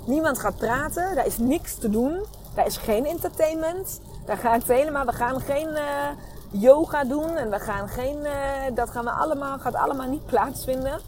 Niemand 0.05 0.39
gaat 0.39 0.57
praten, 0.57 1.15
daar 1.15 1.25
is 1.25 1.37
niks 1.37 1.75
te 1.75 1.89
doen, 1.89 2.25
daar 2.55 2.65
is 2.65 2.77
geen 2.77 3.05
entertainment. 3.05 4.01
Daar 4.25 4.37
ga 4.37 4.55
ik 4.55 4.63
helemaal, 4.63 5.05
we 5.05 5.13
gaan 5.13 5.41
geen 5.41 5.69
uh, 5.69 6.07
yoga 6.49 7.03
doen 7.03 7.35
en 7.35 7.49
we 7.49 7.59
gaan 7.59 7.89
geen, 7.89 8.17
uh, 8.17 8.31
dat 8.75 8.89
gaan 8.89 9.03
we 9.03 9.11
allemaal, 9.11 9.59
gaat 9.59 9.75
allemaal 9.75 10.07
niet 10.07 10.25
plaatsvinden. 10.25 10.99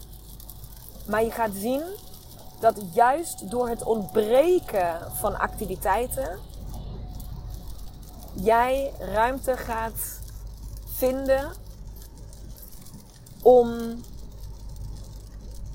Maar 1.06 1.24
je 1.24 1.30
gaat 1.30 1.54
zien 1.54 1.82
dat 2.60 2.82
juist 2.92 3.50
door 3.50 3.68
het 3.68 3.82
ontbreken 3.82 4.98
van 5.12 5.38
activiteiten 5.38 6.38
jij 8.32 8.92
ruimte 8.98 9.56
gaat 9.56 10.20
vinden 10.84 11.52
om 13.42 14.00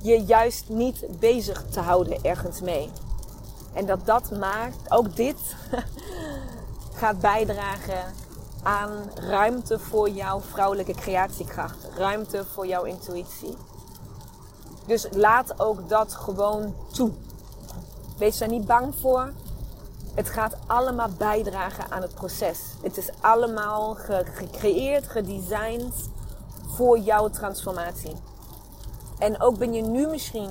je 0.02 0.24
juist 0.26 0.70
niet 0.70 1.20
bezig 1.20 1.66
te 1.70 1.80
houden 1.80 2.24
ergens 2.24 2.62
mee. 2.62 2.90
En 3.74 3.86
dat 3.86 4.06
dat 4.06 4.32
maakt, 4.32 4.92
ook 4.92 5.16
dit 5.16 5.38
gaat 7.00 7.20
bijdragen 7.20 8.14
aan 8.64 9.12
ruimte 9.16 9.80
voor 9.80 10.10
jouw 10.10 10.42
vrouwelijke 10.42 10.94
creatiekracht. 10.94 11.88
Ruimte 11.96 12.46
voor 12.54 12.68
jouw 12.68 12.84
intuïtie. 12.84 13.58
Dus 14.86 15.08
laat 15.12 15.60
ook 15.60 15.90
dat 15.90 16.14
gewoon 16.14 16.76
toe. 16.92 17.12
Wees 18.18 18.38
daar 18.38 18.50
niet 18.50 18.66
bang 18.66 18.96
voor. 18.96 19.34
Het 20.18 20.30
gaat 20.30 20.58
allemaal 20.68 21.10
bijdragen 21.18 21.92
aan 21.92 22.02
het 22.02 22.14
proces. 22.14 22.60
Het 22.82 22.98
is 22.98 23.10
allemaal 23.22 23.98
gecreëerd, 24.34 25.08
gedesigned 25.08 26.10
voor 26.68 27.00
jouw 27.00 27.30
transformatie. 27.30 28.16
En 29.20 29.42
ook 29.42 29.58
ben 29.58 29.74
je 29.74 29.82
nu 29.82 30.08
misschien 30.08 30.50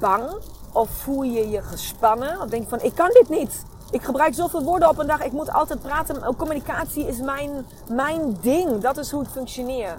bang 0.00 0.30
of 0.72 0.90
voel 0.90 1.22
je 1.22 1.48
je 1.48 1.62
gespannen 1.62 2.40
of 2.40 2.48
denk 2.48 2.62
je 2.62 2.68
van 2.68 2.80
ik 2.80 2.94
kan 2.94 3.10
dit 3.12 3.28
niet. 3.28 3.64
Ik 3.90 4.02
gebruik 4.02 4.34
zoveel 4.34 4.62
woorden 4.62 4.88
op 4.88 4.98
een 4.98 5.06
dag. 5.06 5.22
Ik 5.22 5.32
moet 5.32 5.52
altijd 5.52 5.82
praten. 5.82 6.36
Communicatie 6.36 7.06
is 7.06 7.20
mijn, 7.20 7.66
mijn 7.88 8.36
ding. 8.40 8.80
Dat 8.80 8.96
is 8.96 9.10
hoe 9.10 9.22
ik 9.22 9.28
functioneer. 9.28 9.98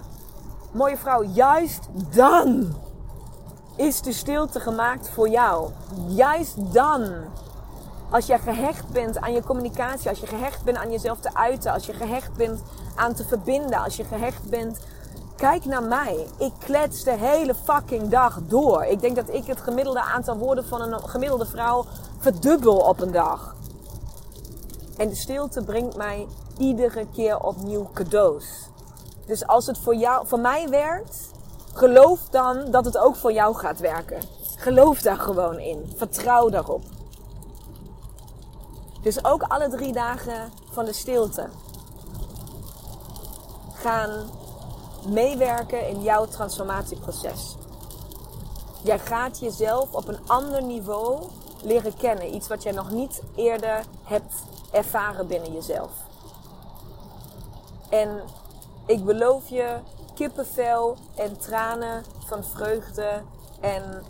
Mooie 0.72 0.96
vrouw, 0.96 1.22
juist 1.22 1.88
dan 2.14 2.74
is 3.76 4.00
de 4.00 4.12
stilte 4.12 4.60
gemaakt 4.60 5.08
voor 5.08 5.28
jou. 5.28 5.70
Juist 6.08 6.72
dan. 6.72 7.12
Als 8.10 8.26
je 8.26 8.38
gehecht 8.38 8.88
bent 8.88 9.18
aan 9.18 9.32
je 9.32 9.42
communicatie, 9.42 10.08
als 10.08 10.20
je 10.20 10.26
gehecht 10.26 10.64
bent 10.64 10.76
aan 10.76 10.90
jezelf 10.90 11.20
te 11.20 11.34
uiten, 11.34 11.72
als 11.72 11.86
je 11.86 11.92
gehecht 11.92 12.34
bent 12.34 12.62
aan 12.94 13.14
te 13.14 13.24
verbinden, 13.24 13.78
als 13.78 13.96
je 13.96 14.04
gehecht 14.04 14.50
bent. 14.50 14.78
Kijk 15.36 15.64
naar 15.64 15.82
mij. 15.82 16.26
Ik 16.38 16.52
klets 16.58 17.04
de 17.04 17.16
hele 17.16 17.54
fucking 17.54 18.08
dag 18.08 18.38
door. 18.42 18.84
Ik 18.84 19.00
denk 19.00 19.16
dat 19.16 19.28
ik 19.34 19.46
het 19.46 19.60
gemiddelde 19.60 20.02
aantal 20.02 20.36
woorden 20.36 20.64
van 20.64 20.80
een 20.80 21.08
gemiddelde 21.08 21.46
vrouw 21.46 21.84
verdubbel 22.18 22.76
op 22.76 23.00
een 23.00 23.12
dag. 23.12 23.54
En 24.96 25.08
de 25.08 25.14
stilte 25.14 25.62
brengt 25.64 25.96
mij 25.96 26.26
iedere 26.58 27.06
keer 27.12 27.40
opnieuw 27.40 27.90
cadeaus. 27.94 28.44
Dus 29.26 29.46
als 29.46 29.66
het 29.66 29.78
voor, 29.78 29.94
jou, 29.94 30.26
voor 30.26 30.40
mij 30.40 30.68
werkt, 30.68 31.30
geloof 31.72 32.20
dan 32.30 32.70
dat 32.70 32.84
het 32.84 32.98
ook 32.98 33.16
voor 33.16 33.32
jou 33.32 33.54
gaat 33.54 33.78
werken. 33.78 34.20
Geloof 34.56 35.00
daar 35.00 35.18
gewoon 35.18 35.58
in. 35.58 35.92
Vertrouw 35.96 36.48
daarop. 36.48 36.82
Dus 39.02 39.24
ook 39.24 39.42
alle 39.42 39.68
drie 39.68 39.92
dagen 39.92 40.52
van 40.70 40.84
de 40.84 40.92
stilte 40.92 41.48
gaan 43.74 44.30
meewerken 45.08 45.88
in 45.88 46.02
jouw 46.02 46.26
transformatieproces. 46.26 47.56
Jij 48.82 48.98
gaat 48.98 49.38
jezelf 49.38 49.92
op 49.92 50.08
een 50.08 50.18
ander 50.26 50.62
niveau 50.62 51.28
leren 51.62 51.96
kennen. 51.96 52.34
Iets 52.34 52.48
wat 52.48 52.62
jij 52.62 52.72
nog 52.72 52.90
niet 52.90 53.22
eerder 53.34 53.84
hebt 54.04 54.34
ervaren 54.70 55.26
binnen 55.26 55.52
jezelf. 55.52 55.90
En 57.88 58.20
ik 58.86 59.04
beloof 59.04 59.48
je 59.48 59.78
kippenvel 60.14 60.96
en 61.14 61.38
tranen 61.38 62.04
van 62.26 62.44
vreugde. 62.44 63.22
En 63.60 64.04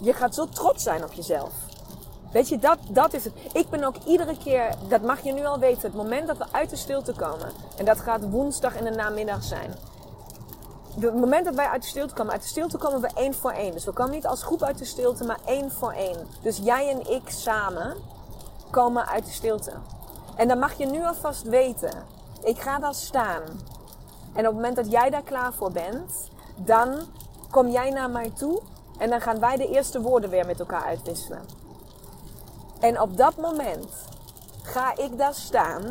je 0.00 0.12
gaat 0.12 0.34
zo 0.34 0.48
trots 0.48 0.82
zijn 0.82 1.04
op 1.04 1.12
jezelf. 1.12 1.65
Weet 2.32 2.48
je, 2.48 2.58
dat, 2.58 2.78
dat 2.88 3.14
is 3.14 3.24
het. 3.24 3.32
Ik 3.52 3.68
ben 3.70 3.84
ook 3.84 3.96
iedere 4.04 4.36
keer, 4.36 4.74
dat 4.88 5.02
mag 5.02 5.20
je 5.20 5.32
nu 5.32 5.44
al 5.44 5.58
weten, 5.58 5.82
het 5.82 5.94
moment 5.94 6.26
dat 6.26 6.36
we 6.36 6.44
uit 6.50 6.70
de 6.70 6.76
stilte 6.76 7.12
komen. 7.12 7.52
En 7.76 7.84
dat 7.84 8.00
gaat 8.00 8.30
woensdag 8.30 8.76
in 8.76 8.84
de 8.84 8.90
namiddag 8.90 9.42
zijn. 9.42 9.74
Het 11.00 11.14
moment 11.14 11.44
dat 11.44 11.54
wij 11.54 11.66
uit 11.66 11.82
de 11.82 11.88
stilte 11.88 12.14
komen, 12.14 12.32
uit 12.32 12.42
de 12.42 12.48
stilte 12.48 12.78
komen 12.78 13.00
we 13.00 13.10
één 13.14 13.34
voor 13.34 13.50
één. 13.50 13.72
Dus 13.72 13.84
we 13.84 13.92
komen 13.92 14.12
niet 14.12 14.26
als 14.26 14.42
groep 14.42 14.62
uit 14.62 14.78
de 14.78 14.84
stilte, 14.84 15.24
maar 15.24 15.38
één 15.46 15.70
voor 15.70 15.92
één. 15.92 16.26
Dus 16.42 16.56
jij 16.56 16.90
en 16.90 17.10
ik 17.10 17.22
samen 17.26 17.96
komen 18.70 19.06
uit 19.06 19.24
de 19.24 19.32
stilte. 19.32 19.72
En 20.36 20.48
dan 20.48 20.58
mag 20.58 20.78
je 20.78 20.86
nu 20.86 21.04
alvast 21.06 21.42
weten, 21.42 21.92
ik 22.42 22.58
ga 22.58 22.78
daar 22.78 22.94
staan. 22.94 23.42
En 24.32 24.46
op 24.46 24.52
het 24.52 24.54
moment 24.54 24.76
dat 24.76 24.90
jij 24.90 25.10
daar 25.10 25.22
klaar 25.22 25.52
voor 25.52 25.72
bent, 25.72 26.30
dan 26.56 27.00
kom 27.50 27.68
jij 27.68 27.90
naar 27.90 28.10
mij 28.10 28.30
toe 28.30 28.60
en 28.98 29.10
dan 29.10 29.20
gaan 29.20 29.40
wij 29.40 29.56
de 29.56 29.68
eerste 29.68 30.00
woorden 30.00 30.30
weer 30.30 30.46
met 30.46 30.60
elkaar 30.60 30.84
uitwisselen. 30.84 31.65
En 32.80 33.00
op 33.00 33.16
dat 33.16 33.36
moment 33.36 33.86
ga 34.62 34.96
ik 34.96 35.18
daar 35.18 35.34
staan. 35.34 35.82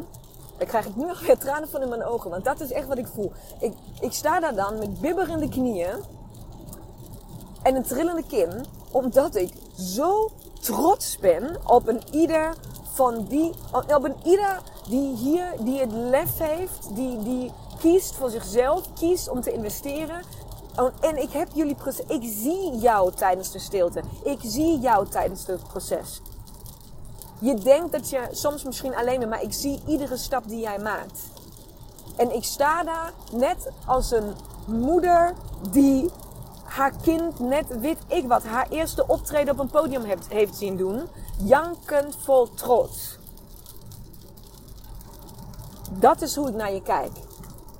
Dan 0.57 0.67
krijg 0.67 0.85
ik 0.85 0.95
nu 0.95 1.05
nog 1.05 1.19
weer 1.19 1.37
tranen 1.37 1.69
van 1.69 1.81
in 1.81 1.89
mijn 1.89 2.03
ogen, 2.03 2.29
want 2.29 2.45
dat 2.45 2.59
is 2.59 2.71
echt 2.71 2.87
wat 2.87 2.97
ik 2.97 3.07
voel. 3.07 3.31
Ik, 3.59 3.73
ik 3.99 4.13
sta 4.13 4.39
daar 4.39 4.55
dan 4.55 4.77
met 4.77 5.01
bibberende 5.01 5.49
knieën 5.49 6.03
en 7.61 7.75
een 7.75 7.83
trillende 7.83 8.23
kin, 8.23 8.65
omdat 8.91 9.35
ik 9.35 9.53
zo 9.77 10.31
trots 10.61 11.17
ben 11.17 11.57
op 11.67 11.87
een 11.87 12.01
ieder 12.11 12.53
van 12.93 13.25
die, 13.25 13.51
op 13.71 14.03
een 14.03 14.15
ieder 14.23 14.61
die 14.89 15.15
hier, 15.15 15.53
die 15.59 15.79
het 15.79 15.91
lef 15.91 16.37
heeft, 16.37 16.95
die, 16.95 17.23
die 17.23 17.51
kiest 17.79 18.15
voor 18.15 18.29
zichzelf, 18.29 18.93
kiest 18.93 19.29
om 19.29 19.41
te 19.41 19.51
investeren. 19.51 20.21
Oh, 20.75 20.91
en 21.01 21.17
ik 21.17 21.31
heb 21.31 21.47
jullie 21.53 21.75
proces, 21.75 22.05
ik 22.07 22.21
zie 22.23 22.77
jou 22.77 23.11
tijdens 23.11 23.51
de 23.51 23.59
stilte. 23.59 24.01
Ik 24.23 24.39
zie 24.41 24.79
jou 24.79 25.07
tijdens 25.07 25.47
het 25.47 25.63
proces. 25.63 26.21
Je 27.39 27.53
denkt 27.53 27.91
dat 27.91 28.09
je 28.09 28.27
soms 28.31 28.63
misschien 28.63 28.95
alleen 28.95 29.19
bent, 29.19 29.29
maar 29.29 29.41
ik 29.43 29.53
zie 29.53 29.81
iedere 29.87 30.17
stap 30.17 30.47
die 30.47 30.59
jij 30.59 30.79
maakt. 30.79 31.19
En 32.15 32.35
ik 32.35 32.43
sta 32.43 32.83
daar 32.83 33.13
net 33.31 33.71
als 33.85 34.11
een 34.11 34.33
moeder 34.65 35.33
die 35.71 36.11
haar 36.63 36.93
kind 37.01 37.39
net, 37.39 37.79
weet 37.79 37.97
ik 38.07 38.27
wat, 38.27 38.43
haar 38.43 38.69
eerste 38.69 39.07
optreden 39.07 39.53
op 39.53 39.59
een 39.59 39.69
podium 39.69 40.03
heeft, 40.03 40.27
heeft 40.27 40.55
zien 40.55 40.77
doen. 40.77 41.01
Jankend 41.37 42.15
vol 42.23 42.53
trots. 42.53 43.17
Dat 45.91 46.21
is 46.21 46.35
hoe 46.35 46.47
ik 46.47 46.55
naar 46.55 46.73
je 46.73 46.81
kijk. 46.81 47.11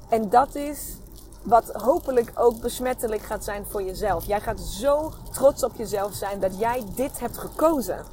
En 0.10 0.30
dat 0.30 0.56
is 0.56 0.96
wat 1.42 1.72
hopelijk 1.74 2.32
ook 2.36 2.60
besmettelijk 2.60 3.22
gaat 3.22 3.44
zijn 3.44 3.66
voor 3.70 3.84
jezelf. 3.84 4.26
Jij 4.26 4.42
gaat 4.42 4.60
zo 4.60 5.12
trots 5.32 5.64
op 5.64 5.72
jezelf 5.76 6.14
zijn 6.14 6.40
dat 6.40 6.60
jij 6.60 6.84
dit 6.96 7.20
hebt 7.20 7.38
gekozen. 7.38 8.06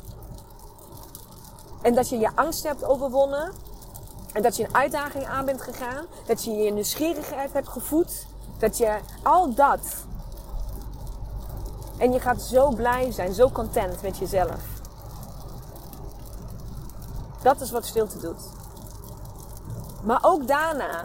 En 1.83 1.95
dat 1.95 2.09
je 2.09 2.18
je 2.18 2.31
angst 2.35 2.62
hebt 2.62 2.85
overwonnen. 2.85 3.53
En 4.33 4.42
dat 4.42 4.57
je 4.57 4.64
een 4.64 4.75
uitdaging 4.75 5.27
aan 5.27 5.45
bent 5.45 5.62
gegaan. 5.62 6.05
Dat 6.27 6.45
je 6.45 6.51
je 6.51 6.73
nieuwsgierigheid 6.73 7.53
hebt 7.53 7.68
gevoed. 7.68 8.27
Dat 8.59 8.79
je 8.79 8.99
al 9.23 9.55
dat. 9.55 9.81
En 11.99 12.12
je 12.12 12.21
gaat 12.21 12.42
zo 12.42 12.71
blij 12.71 13.12
zijn, 13.12 13.33
zo 13.33 13.51
content 13.51 14.03
met 14.03 14.18
jezelf. 14.18 14.61
Dat 17.42 17.61
is 17.61 17.71
wat 17.71 17.87
stilte 17.87 18.18
doet. 18.18 18.42
Maar 20.03 20.18
ook 20.23 20.47
daarna, 20.47 21.05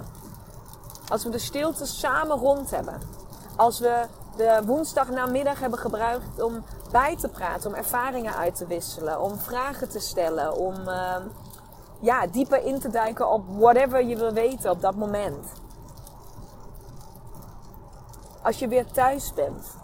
als 1.08 1.24
we 1.24 1.30
de 1.30 1.40
stilte 1.40 1.86
samen 1.86 2.38
rond 2.38 2.70
hebben. 2.70 3.02
Als 3.56 3.80
we 3.80 4.06
de 4.36 4.62
woensdag 4.66 5.10
namiddag 5.10 5.60
hebben 5.60 5.80
gebruikt 5.80 6.42
om 6.42 6.64
bij 6.92 7.16
te 7.16 7.30
praten, 7.30 7.70
om 7.70 7.76
ervaringen 7.76 8.36
uit 8.36 8.56
te 8.56 8.68
wisselen, 8.68 9.22
om 9.22 9.38
vragen 9.38 9.90
te 9.90 10.00
stellen, 10.00 10.56
om 10.56 10.74
uh, 10.88 11.16
ja, 12.00 12.28
dieper 12.28 12.64
in 12.64 12.80
te 12.80 12.90
duiken 12.90 13.32
op 13.32 13.44
whatever 13.48 14.04
je 14.04 14.18
wil 14.18 14.34
weten 14.34 14.72
op 14.72 14.82
dat 14.82 14.96
moment. 14.96 15.48
Als 18.42 18.60
je 18.60 18.68
weer 18.68 18.92
thuis 18.92 19.34
bent, 19.34 19.76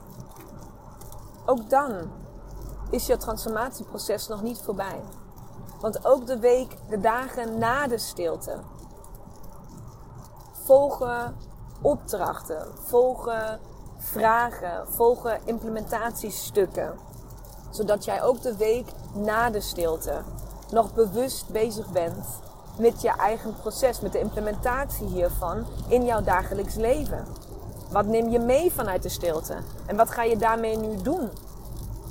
ook 1.46 1.70
dan 1.70 2.12
is 2.90 3.06
je 3.06 3.18
transformatieproces 3.18 4.28
nog 4.28 4.42
niet 4.42 4.62
voorbij. 4.62 5.02
Want 5.80 6.06
ook 6.06 6.28
de 6.28 6.40
week, 6.40 6.78
de 6.90 7.00
dagen 7.00 7.58
na 7.58 7.88
de 7.88 7.98
stilte, 7.98 8.60
volgen 10.52 11.36
opdrachten, 11.82 12.68
volgen 12.84 13.60
vragen, 14.04 14.88
volgen 14.88 15.40
implementatiestukken. 15.44 16.94
Zodat 17.70 18.06
jij 18.06 18.24
ook 18.24 18.42
de 18.42 18.58
week 18.58 18.88
na 19.14 19.50
de 19.50 19.62
stilte 19.62 20.22
nog 20.72 20.94
bewust 20.94 21.50
bezig 21.50 21.92
bent 21.92 22.26
met 22.78 23.02
je 23.02 23.10
eigen 23.10 23.56
proces, 23.56 24.00
met 24.00 24.12
de 24.12 24.20
implementatie 24.20 25.08
hiervan 25.08 25.66
in 25.88 26.06
jouw 26.06 26.22
dagelijks 26.22 26.76
leven. 26.76 27.26
Wat 27.92 28.06
neem 28.06 28.30
je 28.30 28.40
mee 28.40 28.72
vanuit 28.72 29.04
de 29.04 29.10
stilte? 29.10 29.56
En 29.86 29.96
wat 29.96 30.10
ga 30.10 30.24
je 30.24 30.38
daarmee 30.38 30.78
nu 30.78 31.02
doen 31.02 31.30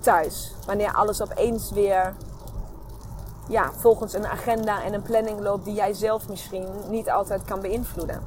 thuis? 0.01 0.55
Wanneer 0.67 0.93
alles 0.93 1.23
opeens 1.23 1.71
weer 1.71 2.15
ja, 3.49 3.73
volgens 3.73 4.15
een 4.15 4.27
agenda 4.27 4.83
en 4.83 4.95
een 4.95 5.03
planning 5.03 5.41
loopt 5.41 5.65
die 5.65 5.75
jij 5.75 5.93
zelf 5.93 6.29
misschien 6.29 6.67
niet 6.89 7.11
altijd 7.11 7.45
kan 7.45 7.61
beïnvloeden. 7.61 8.23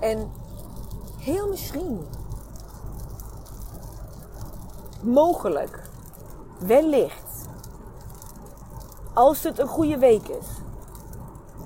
En 0.00 0.32
heel 1.24 1.48
misschien, 1.48 2.06
mogelijk, 5.02 5.82
wellicht, 6.58 7.48
als 9.12 9.42
het 9.42 9.58
een 9.58 9.66
goede 9.66 9.98
week 9.98 10.28
is, 10.28 10.46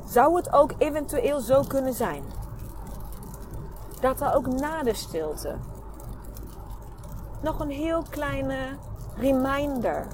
zou 0.06 0.36
het 0.36 0.52
ook 0.52 0.72
eventueel 0.78 1.40
zo 1.40 1.62
kunnen 1.62 1.94
zijn? 1.94 2.22
Dat 4.00 4.20
er 4.20 4.34
ook 4.34 4.46
na 4.46 4.82
de 4.82 4.94
stilte 4.94 5.54
nog 7.40 7.60
een 7.60 7.70
heel 7.70 8.02
kleine 8.10 8.58
reminder 9.16 10.06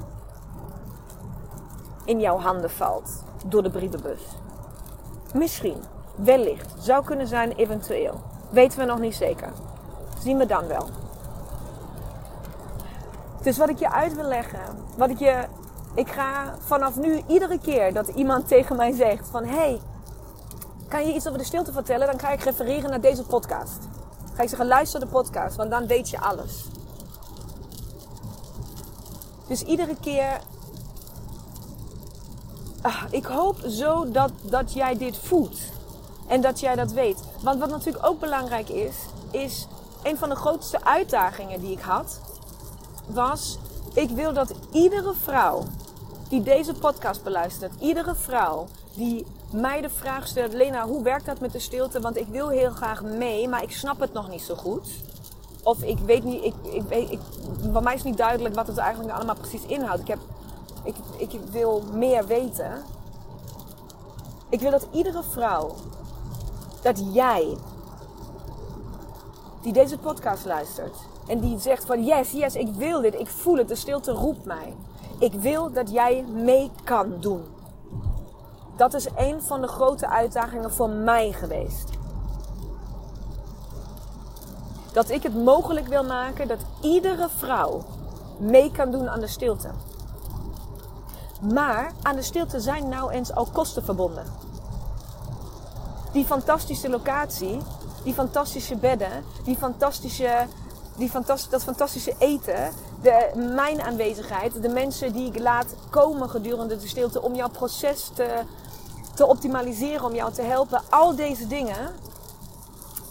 in 2.04 2.20
jouw 2.20 2.38
handen 2.38 2.70
valt 2.70 3.24
door 3.46 3.62
de 3.62 3.70
brievenbus. 3.70 4.22
Misschien, 5.35 5.83
wellicht, 6.14 6.74
zou 6.78 7.04
kunnen 7.04 7.26
zijn 7.26 7.52
eventueel. 7.52 8.33
Weten 8.55 8.79
we 8.79 8.85
nog 8.85 8.99
niet 8.99 9.14
zeker. 9.14 9.53
Zien 10.23 10.38
we 10.38 10.47
dan 10.47 10.67
wel. 10.67 10.88
Dus 13.43 13.57
wat 13.57 13.69
ik 13.69 13.79
je 13.79 13.90
uit 13.90 14.14
wil 14.14 14.25
leggen, 14.25 14.61
wat 14.97 15.11
ik 15.11 15.19
je. 15.19 15.45
Ik 15.95 16.09
ga 16.09 16.55
vanaf 16.59 16.97
nu 16.97 17.23
iedere 17.27 17.59
keer 17.59 17.93
dat 17.93 18.09
iemand 18.09 18.49
tegen 18.49 18.77
mij 18.77 18.93
zegt 18.93 19.29
van 19.29 19.45
hey, 19.45 19.81
kan 20.88 21.07
je 21.07 21.14
iets 21.14 21.27
over 21.27 21.38
de 21.38 21.45
stilte 21.45 21.73
vertellen? 21.73 22.07
Dan 22.07 22.19
ga 22.19 22.31
ik 22.31 22.40
refereren 22.40 22.90
naar 22.90 23.01
deze 23.01 23.23
podcast. 23.23 23.79
Ga 24.35 24.43
ik 24.43 24.49
zeggen, 24.49 24.67
luister 24.67 25.01
de 25.01 25.07
podcast, 25.07 25.57
want 25.57 25.71
dan 25.71 25.87
weet 25.87 26.11
je 26.11 26.21
alles. 26.21 26.64
Dus 29.47 29.62
iedere 29.62 29.97
keer. 30.01 30.40
Ah, 32.83 33.03
ik 33.11 33.25
hoop 33.25 33.57
zo 33.67 34.11
dat, 34.11 34.31
dat 34.43 34.73
jij 34.73 34.99
dit 34.99 35.17
voelt. 35.17 35.59
En 36.27 36.41
dat 36.41 36.61
jij 36.61 36.75
dat 36.75 36.93
weet. 36.93 37.19
Want 37.41 37.61
wat 37.61 37.71
natuurlijk 37.71 38.07
ook 38.07 38.21
belangrijk 38.21 38.69
is, 38.69 38.97
is 39.31 39.67
een 40.03 40.19
van 40.19 40.29
de 40.29 40.37
grootste 40.37 40.85
uitdagingen 40.85 41.61
die 41.61 41.73
ik 41.73 41.81
had, 41.81 42.21
was: 43.07 43.59
ik 43.95 44.11
wil 44.11 44.33
dat 44.33 44.55
iedere 44.73 45.15
vrouw 45.23 45.63
die 46.29 46.43
deze 46.43 46.75
podcast 46.75 47.23
beluistert, 47.23 47.73
iedere 47.81 48.15
vrouw 48.15 48.67
die 48.95 49.27
mij 49.51 49.81
de 49.81 49.91
vraag 49.91 50.27
stelt: 50.27 50.53
Lena, 50.53 50.87
hoe 50.87 51.03
werkt 51.03 51.27
dat 51.27 51.41
met 51.41 51.53
de 51.53 51.59
stilte? 51.59 52.01
Want 52.01 52.17
ik 52.17 52.27
wil 52.27 52.49
heel 52.49 52.71
graag 52.71 53.03
mee, 53.03 53.49
maar 53.49 53.63
ik 53.63 53.73
snap 53.73 54.01
het 54.01 54.13
nog 54.13 54.29
niet 54.29 54.43
zo 54.43 54.55
goed. 54.55 54.89
Of 55.63 55.83
ik 55.83 55.99
weet 55.99 56.25
niet, 56.25 56.45
ik, 56.45 56.55
ik, 56.63 57.11
ik, 57.11 57.21
bij 57.73 57.83
mij 57.83 57.95
is 57.95 58.03
niet 58.03 58.17
duidelijk 58.17 58.55
wat 58.55 58.67
het 58.67 58.77
eigenlijk 58.77 59.15
allemaal 59.15 59.35
precies 59.35 59.67
inhoudt. 59.67 60.01
Ik, 60.01 60.09
heb, 60.09 60.19
ik, 60.83 60.95
ik 61.17 61.41
wil 61.51 61.83
meer 61.93 62.27
weten. 62.27 62.83
Ik 64.49 64.61
wil 64.61 64.71
dat 64.71 64.87
iedere 64.93 65.23
vrouw, 65.31 65.75
dat 66.85 67.14
jij, 67.14 67.57
die 69.62 69.73
deze 69.73 69.99
podcast 69.99 70.44
luistert 70.44 70.97
en 71.27 71.40
die 71.40 71.59
zegt 71.59 71.85
van 71.85 72.05
yes, 72.05 72.31
yes, 72.31 72.55
ik 72.55 72.75
wil 72.75 73.01
dit, 73.01 73.14
ik 73.14 73.29
voel 73.29 73.57
het, 73.57 73.68
de 73.68 73.75
stilte 73.75 74.12
roept 74.12 74.44
mij. 74.44 74.77
Ik 75.18 75.33
wil 75.33 75.73
dat 75.73 75.90
jij 75.90 76.25
mee 76.33 76.70
kan 76.85 77.20
doen. 77.20 77.44
Dat 78.77 78.94
is 78.94 79.07
een 79.16 79.42
van 79.42 79.61
de 79.61 79.66
grote 79.66 80.09
uitdagingen 80.09 80.73
voor 80.73 80.88
mij 80.88 81.33
geweest. 81.33 81.90
Dat 84.92 85.11
ik 85.11 85.23
het 85.23 85.44
mogelijk 85.44 85.87
wil 85.87 86.05
maken 86.05 86.49
dat 86.49 86.61
iedere 86.81 87.29
vrouw 87.29 87.83
mee 88.38 88.70
kan 88.70 88.90
doen 88.90 89.09
aan 89.09 89.20
de 89.20 89.27
stilte. 89.27 89.70
Maar 91.53 91.92
aan 92.03 92.16
de 92.16 92.23
stilte 92.23 92.61
zijn 92.61 92.88
nou 92.88 93.11
eens 93.11 93.35
al 93.35 93.47
kosten 93.53 93.85
verbonden. 93.85 94.43
Die 96.14 96.24
fantastische 96.24 96.88
locatie, 96.88 97.59
die 98.05 98.14
fantastische 98.14 98.77
bedden, 98.77 99.24
die 99.44 99.57
fantastische, 99.57 100.46
die 100.96 101.11
fantastische, 101.11 101.50
dat 101.50 101.62
fantastische 101.62 102.14
eten, 102.18 102.72
de, 103.03 103.31
mijn 103.55 103.83
aanwezigheid, 103.83 104.62
de 104.62 104.68
mensen 104.68 105.12
die 105.12 105.27
ik 105.27 105.38
laat 105.38 105.74
komen 105.90 106.31
gedurende 106.31 106.77
de 106.77 106.88
stilte 106.88 107.22
om 107.22 107.35
jouw 107.35 107.50
proces 107.50 108.11
te 108.14 108.44
te 109.14 109.27
optimaliseren, 109.27 110.05
om 110.05 110.14
jou 110.14 110.33
te 110.33 110.42
helpen. 110.42 110.83
Al 110.90 111.16
deze 111.16 111.46
dingen 111.46 111.94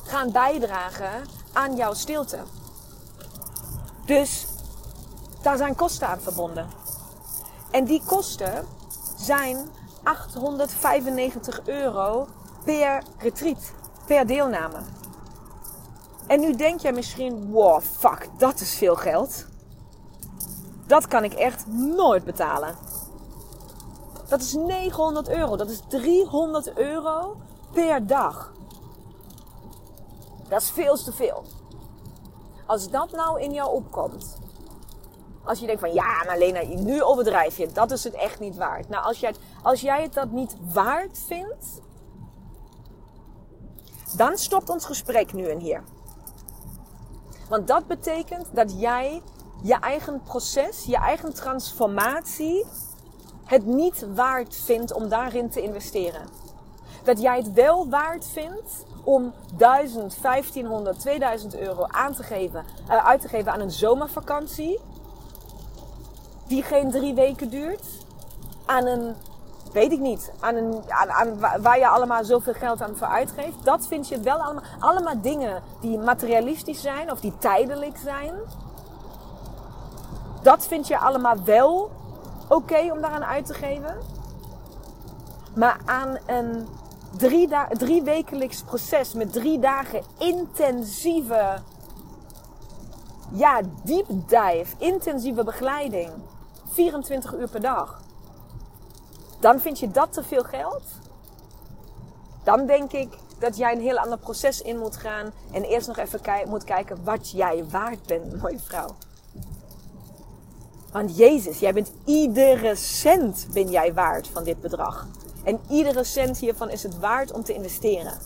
gaan 0.03 0.31
bijdragen 0.31 1.25
aan 1.53 1.75
jouw 1.75 1.93
stilte. 1.93 2.39
Dus 4.05 4.45
daar 5.41 5.57
zijn 5.57 5.75
kosten 5.75 6.07
aan 6.07 6.19
verbonden. 6.19 6.67
En 7.71 7.85
die 7.85 8.01
kosten 8.05 8.67
zijn 9.17 9.57
895 10.03 11.61
euro 11.65 12.27
per 12.65 13.03
retreat, 13.17 13.71
per 14.05 14.27
deelname. 14.27 14.77
En 16.27 16.39
nu 16.39 16.55
denk 16.55 16.79
jij 16.79 16.91
misschien, 16.91 17.51
wow, 17.51 17.81
fuck, 17.81 18.29
dat 18.37 18.59
is 18.59 18.75
veel 18.75 18.95
geld. 18.95 19.45
Dat 20.87 21.07
kan 21.07 21.23
ik 21.23 21.33
echt 21.33 21.67
nooit 21.67 22.23
betalen. 22.23 22.75
Dat 24.27 24.41
is 24.41 24.53
900 24.53 25.29
euro. 25.29 25.55
Dat 25.55 25.69
is 25.69 25.81
300 25.87 26.77
euro 26.77 27.35
per 27.71 28.07
dag. 28.07 28.53
Dat 30.49 30.61
is 30.61 30.69
veel 30.69 30.95
te 30.95 31.13
veel. 31.13 31.43
Als 32.65 32.89
dat 32.89 33.11
nou 33.11 33.41
in 33.41 33.53
jou 33.53 33.73
opkomt. 33.73 34.37
Als 35.43 35.59
je 35.59 35.65
denkt 35.65 35.81
van 35.81 35.93
ja, 35.93 36.23
maar 36.25 36.37
Lena, 36.37 36.61
nu 36.63 37.03
overdrijf 37.03 37.57
je. 37.57 37.71
Dat 37.71 37.91
is 37.91 38.03
het 38.03 38.13
echt 38.13 38.39
niet 38.39 38.55
waard. 38.55 38.89
Nou, 38.89 39.05
als 39.05 39.19
jij, 39.19 39.35
als 39.63 39.81
jij 39.81 40.01
het 40.01 40.13
dat 40.13 40.31
niet 40.31 40.55
waard 40.73 41.19
vindt. 41.27 41.81
Dan 44.17 44.37
stopt 44.37 44.69
ons 44.69 44.85
gesprek 44.85 45.33
nu 45.33 45.45
en 45.45 45.59
hier. 45.59 45.83
Want 47.49 47.67
dat 47.67 47.87
betekent 47.87 48.47
dat 48.51 48.79
jij 48.79 49.21
je 49.61 49.79
eigen 49.79 50.21
proces, 50.21 50.83
je 50.85 50.97
eigen 50.97 51.33
transformatie 51.33 52.65
het 53.45 53.65
niet 53.65 54.07
waard 54.15 54.55
vindt 54.55 54.93
om 54.93 55.09
daarin 55.09 55.49
te 55.49 55.61
investeren. 55.61 56.21
Dat 57.03 57.21
jij 57.21 57.37
het 57.37 57.53
wel 57.53 57.89
waard 57.89 58.27
vindt 58.27 58.85
om 59.03 59.33
1000, 59.57 60.21
1500, 60.21 60.99
2000 60.99 61.55
euro 61.55 61.85
aan 61.87 62.13
te 62.13 62.23
geven, 62.23 62.65
uh, 62.89 63.05
uit 63.05 63.21
te 63.21 63.27
geven 63.27 63.51
aan 63.51 63.59
een 63.59 63.71
zomervakantie. 63.71 64.79
Die 66.47 66.63
geen 66.63 66.91
drie 66.91 67.13
weken 67.13 67.49
duurt. 67.49 67.85
Aan 68.65 68.85
een, 68.85 69.15
weet 69.73 69.91
ik 69.91 69.99
niet, 69.99 70.31
aan 70.39 70.55
een, 70.55 70.83
aan, 70.87 71.11
aan, 71.11 71.61
waar 71.61 71.79
je 71.79 71.87
allemaal 71.87 72.23
zoveel 72.23 72.53
geld 72.53 72.81
aan 72.81 72.95
voor 72.95 73.07
uitgeeft. 73.07 73.63
Dat 73.63 73.87
vind 73.87 74.07
je 74.07 74.19
wel 74.19 74.37
allemaal, 74.37 74.63
allemaal 74.79 75.21
dingen 75.21 75.61
die 75.81 75.97
materialistisch 75.97 76.81
zijn 76.81 77.11
of 77.11 77.19
die 77.19 77.37
tijdelijk 77.37 77.97
zijn. 77.97 78.33
Dat 80.41 80.67
vind 80.67 80.87
je 80.87 80.97
allemaal 80.97 81.43
wel 81.43 81.91
oké 82.49 82.91
om 82.91 83.01
daaraan 83.01 83.25
uit 83.25 83.45
te 83.45 83.53
geven. 83.53 83.97
Maar 85.55 85.77
aan 85.85 86.17
een 86.25 86.67
drie, 87.17 87.49
drie 87.69 88.03
wekelijks 88.03 88.63
proces 88.63 89.13
met 89.13 89.33
drie 89.33 89.59
dagen 89.59 90.01
intensieve, 90.19 91.57
ja, 93.31 93.61
deep 93.83 94.05
dive, 94.07 94.75
intensieve 94.77 95.43
begeleiding. 95.43 96.11
24 96.71 97.33
uur 97.33 97.49
per 97.49 97.61
dag. 97.61 98.02
Dan 99.43 99.59
vind 99.59 99.79
je 99.79 99.91
dat 99.91 100.13
te 100.13 100.23
veel 100.23 100.43
geld? 100.43 100.83
Dan 102.43 102.65
denk 102.65 102.91
ik 102.91 103.17
dat 103.39 103.57
jij 103.57 103.71
een 103.71 103.81
heel 103.81 103.97
ander 103.97 104.17
proces 104.17 104.61
in 104.61 104.79
moet 104.79 104.97
gaan. 104.97 105.31
En 105.51 105.63
eerst 105.63 105.87
nog 105.87 105.97
even 105.97 106.49
moet 106.49 106.63
kijken 106.63 107.03
wat 107.03 107.31
jij 107.31 107.65
waard 107.69 108.05
bent, 108.05 108.35
mooie 108.41 108.59
vrouw. 108.59 108.95
Want 110.91 111.17
Jezus, 111.17 111.59
jij 111.59 111.73
bent 111.73 111.91
iedere 112.05 112.75
cent 112.75 113.47
ben 113.53 113.69
jij 113.69 113.93
waard 113.93 114.27
van 114.27 114.43
dit 114.43 114.61
bedrag. 114.61 115.07
En 115.43 115.59
iedere 115.69 116.03
cent 116.03 116.37
hiervan 116.37 116.69
is 116.69 116.83
het 116.83 116.99
waard 116.99 117.31
om 117.31 117.43
te 117.43 117.53
investeren. 117.53 118.17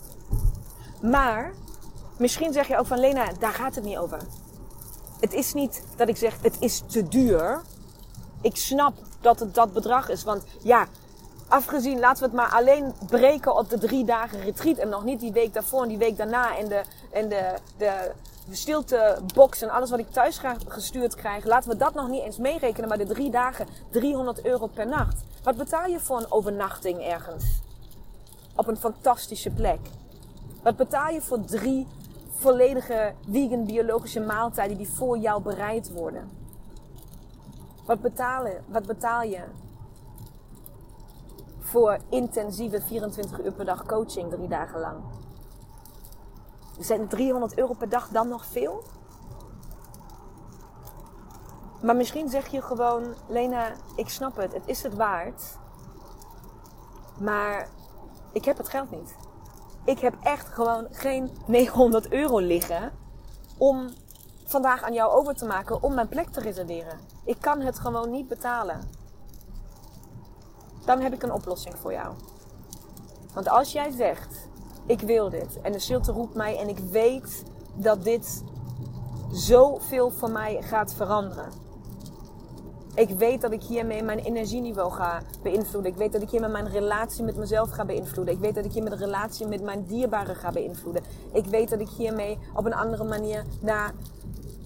Maar 1.01 1.53
misschien 2.17 2.53
zeg 2.53 2.67
je 2.67 2.77
ook 2.77 2.87
van 2.87 2.99
Lena, 2.99 3.31
daar 3.39 3.53
gaat 3.53 3.75
het 3.75 3.83
niet 3.83 3.97
over. 3.97 4.19
Het 5.19 5.33
is 5.33 5.53
niet 5.53 5.83
dat 5.95 6.07
ik 6.07 6.17
zeg 6.17 6.41
het 6.41 6.55
is 6.59 6.83
te 6.87 7.07
duur. 7.07 7.61
Ik 8.41 8.55
snap 8.55 8.93
dat 9.21 9.39
het 9.39 9.53
dat 9.53 9.73
bedrag 9.73 10.09
is. 10.09 10.23
Want 10.23 10.43
ja, 10.61 10.87
afgezien, 11.47 11.99
laten 11.99 12.19
we 12.19 12.25
het 12.25 12.35
maar 12.35 12.51
alleen 12.51 12.93
breken 13.07 13.55
op 13.55 13.69
de 13.69 13.77
drie 13.77 14.05
dagen 14.05 14.39
retreat. 14.39 14.77
En 14.77 14.89
nog 14.89 15.03
niet 15.03 15.19
die 15.19 15.31
week 15.31 15.53
daarvoor 15.53 15.81
en 15.81 15.87
die 15.87 15.97
week 15.97 16.17
daarna. 16.17 16.57
En 16.57 16.67
de, 16.67 16.81
en 17.11 17.29
de, 17.29 17.53
de, 17.77 18.11
stiltebox 18.51 19.61
en 19.61 19.69
alles 19.69 19.89
wat 19.89 19.99
ik 19.99 20.11
thuis 20.11 20.37
ga 20.37 20.55
gestuurd 20.67 21.15
krijg. 21.15 21.45
Laten 21.45 21.69
we 21.69 21.77
dat 21.77 21.93
nog 21.93 22.07
niet 22.07 22.23
eens 22.23 22.37
meerekenen. 22.37 22.89
Maar 22.89 22.97
de 22.97 23.05
drie 23.05 23.29
dagen, 23.29 23.67
300 23.89 24.45
euro 24.45 24.67
per 24.67 24.87
nacht. 24.87 25.23
Wat 25.43 25.57
betaal 25.57 25.85
je 25.85 25.99
voor 25.99 26.17
een 26.17 26.31
overnachting 26.31 27.01
ergens? 27.01 27.61
Op 28.55 28.67
een 28.67 28.77
fantastische 28.77 29.49
plek. 29.49 29.79
Wat 30.63 30.75
betaal 30.75 31.09
je 31.13 31.21
voor 31.21 31.45
drie 31.45 31.87
volledige 32.35 33.13
vegan 33.29 33.65
biologische 33.65 34.19
maaltijden 34.19 34.77
die 34.77 34.89
voor 34.89 35.17
jou 35.17 35.41
bereid 35.41 35.91
worden? 35.93 36.29
Wat, 37.85 38.01
betalen, 38.01 38.63
wat 38.67 38.85
betaal 38.85 39.21
je 39.21 39.39
voor 41.69 41.97
intensieve 42.09 42.81
24 42.81 43.39
uur 43.39 43.51
per 43.51 43.65
dag 43.65 43.85
coaching 43.85 44.31
drie 44.31 44.47
dagen 44.47 44.79
lang? 44.79 45.03
Zijn 46.79 47.07
300 47.07 47.57
euro 47.57 47.73
per 47.73 47.89
dag 47.89 48.07
dan 48.07 48.27
nog 48.27 48.45
veel? 48.45 48.83
Maar 51.81 51.95
misschien 51.95 52.29
zeg 52.29 52.47
je 52.47 52.61
gewoon, 52.61 53.15
Lena, 53.27 53.71
ik 53.95 54.09
snap 54.09 54.35
het, 54.35 54.53
het 54.53 54.67
is 54.67 54.83
het 54.83 54.95
waard. 54.95 55.57
Maar 57.19 57.69
ik 58.31 58.45
heb 58.45 58.57
het 58.57 58.69
geld 58.69 58.91
niet. 58.91 59.15
Ik 59.83 59.99
heb 59.99 60.13
echt 60.21 60.47
gewoon 60.47 60.87
geen 60.91 61.31
900 61.45 62.11
euro 62.11 62.39
liggen 62.39 62.91
om 63.57 63.89
vandaag 64.45 64.83
aan 64.83 64.93
jou 64.93 65.11
over 65.11 65.35
te 65.35 65.45
maken 65.45 65.83
om 65.83 65.93
mijn 65.93 66.07
plek 66.07 66.29
te 66.29 66.39
reserveren. 66.39 66.99
Ik 67.25 67.37
kan 67.39 67.61
het 67.61 67.79
gewoon 67.79 68.11
niet 68.11 68.27
betalen. 68.27 68.81
Dan 70.87 71.01
heb 71.01 71.13
ik 71.13 71.23
een 71.23 71.33
oplossing 71.33 71.75
voor 71.75 71.91
jou. 71.91 72.13
Want 73.33 73.49
als 73.49 73.71
jij 73.71 73.91
zegt, 73.91 74.47
ik 74.85 75.01
wil 75.01 75.29
dit 75.29 75.61
en 75.61 75.71
de 75.71 75.79
stilte 75.79 76.11
roept 76.11 76.35
mij 76.35 76.57
en 76.57 76.69
ik 76.69 76.79
weet 76.79 77.43
dat 77.75 78.03
dit 78.03 78.43
zoveel 79.31 80.09
voor 80.09 80.31
mij 80.31 80.61
gaat 80.61 80.93
veranderen 80.93 81.65
ik 82.97 83.09
weet 83.09 83.41
dat 83.41 83.51
ik 83.51 83.63
hiermee 83.63 84.03
mijn 84.03 84.19
energieniveau 84.19 84.91
ga 84.91 85.21
beïnvloeden. 85.41 85.91
Ik 85.91 85.97
weet 85.97 86.11
dat 86.11 86.21
ik 86.21 86.29
hiermee 86.29 86.49
mijn 86.49 86.69
relatie 86.69 87.23
met 87.23 87.35
mezelf 87.35 87.69
ga 87.69 87.85
beïnvloeden. 87.85 88.33
Ik 88.33 88.39
weet 88.39 88.55
dat 88.55 88.65
ik 88.65 88.71
hiermee 88.71 88.89
de 88.89 89.05
relatie 89.05 89.47
met 89.47 89.61
mijn 89.61 89.85
dierbaren 89.85 90.35
ga 90.35 90.51
beïnvloeden. 90.51 91.03
Ik 91.33 91.45
weet 91.45 91.69
dat 91.69 91.79
ik 91.79 91.89
hiermee 91.89 92.37
op 92.53 92.65
een 92.65 92.73
andere 92.73 93.03
manier 93.03 93.43
naar 93.61 93.93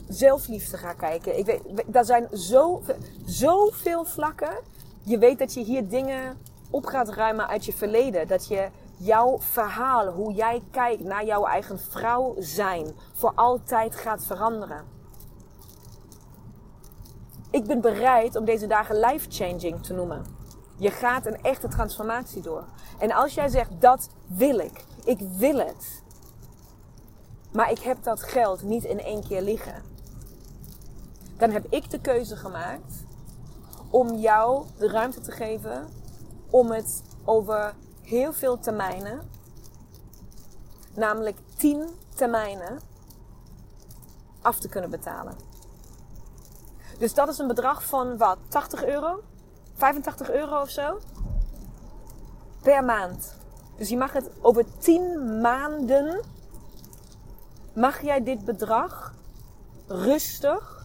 zelfliefde 0.09 0.77
ga 0.77 0.93
kijken. 0.93 1.37
Ik 1.37 1.45
weet, 1.45 1.61
daar 1.85 2.05
zijn 2.05 2.27
zo, 2.33 2.81
zoveel 3.25 4.05
vlakken. 4.05 4.57
Je 5.03 5.17
weet 5.17 5.39
dat 5.39 5.53
je 5.53 5.63
hier 5.63 5.87
dingen 5.87 6.37
op 6.69 6.85
gaat 6.85 7.09
ruimen 7.09 7.47
uit 7.47 7.65
je 7.65 7.73
verleden. 7.73 8.27
Dat 8.27 8.47
je 8.47 8.69
jouw 8.97 9.39
verhaal, 9.39 10.07
hoe 10.07 10.33
jij 10.33 10.61
kijkt 10.71 11.03
naar 11.03 11.25
jouw 11.25 11.45
eigen 11.45 11.79
vrouw 11.79 12.35
zijn, 12.37 12.95
voor 13.13 13.31
altijd 13.35 13.95
gaat 13.95 14.25
veranderen. 14.25 14.85
Ik 17.51 17.65
ben 17.65 17.81
bereid 17.81 18.35
om 18.35 18.45
deze 18.45 18.67
dagen 18.67 18.99
life-changing 18.99 19.83
te 19.83 19.93
noemen. 19.93 20.25
Je 20.77 20.91
gaat 20.91 21.25
een 21.25 21.41
echte 21.41 21.67
transformatie 21.67 22.41
door. 22.41 22.65
En 22.99 23.11
als 23.11 23.33
jij 23.33 23.49
zegt, 23.49 23.81
dat 23.81 24.09
wil 24.27 24.59
ik. 24.59 24.83
Ik 25.03 25.19
wil 25.19 25.57
het. 25.57 26.03
Maar 27.51 27.71
ik 27.71 27.79
heb 27.79 28.03
dat 28.03 28.23
geld 28.23 28.63
niet 28.63 28.83
in 28.83 28.99
één 28.99 29.27
keer 29.27 29.41
liggen. 29.41 29.83
Dan 31.37 31.49
heb 31.49 31.65
ik 31.69 31.89
de 31.89 31.99
keuze 31.99 32.35
gemaakt 32.35 33.05
om 33.91 34.15
jou 34.15 34.65
de 34.77 34.87
ruimte 34.87 35.21
te 35.21 35.31
geven 35.31 35.87
om 36.49 36.71
het 36.71 37.03
over 37.25 37.73
heel 38.01 38.33
veel 38.33 38.59
termijnen, 38.59 39.29
namelijk 40.93 41.37
10 41.57 41.89
termijnen, 42.15 42.79
af 44.41 44.59
te 44.59 44.69
kunnen 44.69 44.89
betalen. 44.89 45.35
Dus 46.97 47.13
dat 47.13 47.29
is 47.29 47.37
een 47.37 47.47
bedrag 47.47 47.83
van 47.85 48.17
wat? 48.17 48.37
80 48.47 48.83
euro? 48.83 49.23
85 49.73 50.31
euro 50.31 50.61
of 50.61 50.69
zo? 50.69 50.99
Per 52.61 52.83
maand. 52.83 53.35
Dus 53.77 53.89
je 53.89 53.97
mag 53.97 54.13
het 54.13 54.29
over 54.41 54.65
10 54.77 55.41
maanden. 55.41 56.21
Mag 57.73 58.01
jij 58.01 58.23
dit 58.23 58.45
bedrag 58.45 59.13
rustig 59.87 60.80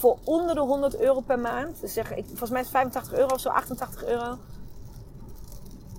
voor 0.00 0.18
onder 0.24 0.54
de 0.54 0.60
100 0.60 0.96
euro 0.96 1.20
per 1.20 1.38
maand. 1.38 1.80
Dus 1.80 1.92
zeg, 1.92 2.14
ik, 2.14 2.24
volgens 2.26 2.50
mij 2.50 2.60
is 2.60 2.70
85 2.70 3.12
euro 3.12 3.34
of 3.34 3.40
zo, 3.40 3.48
88 3.48 4.04
euro. 4.04 4.38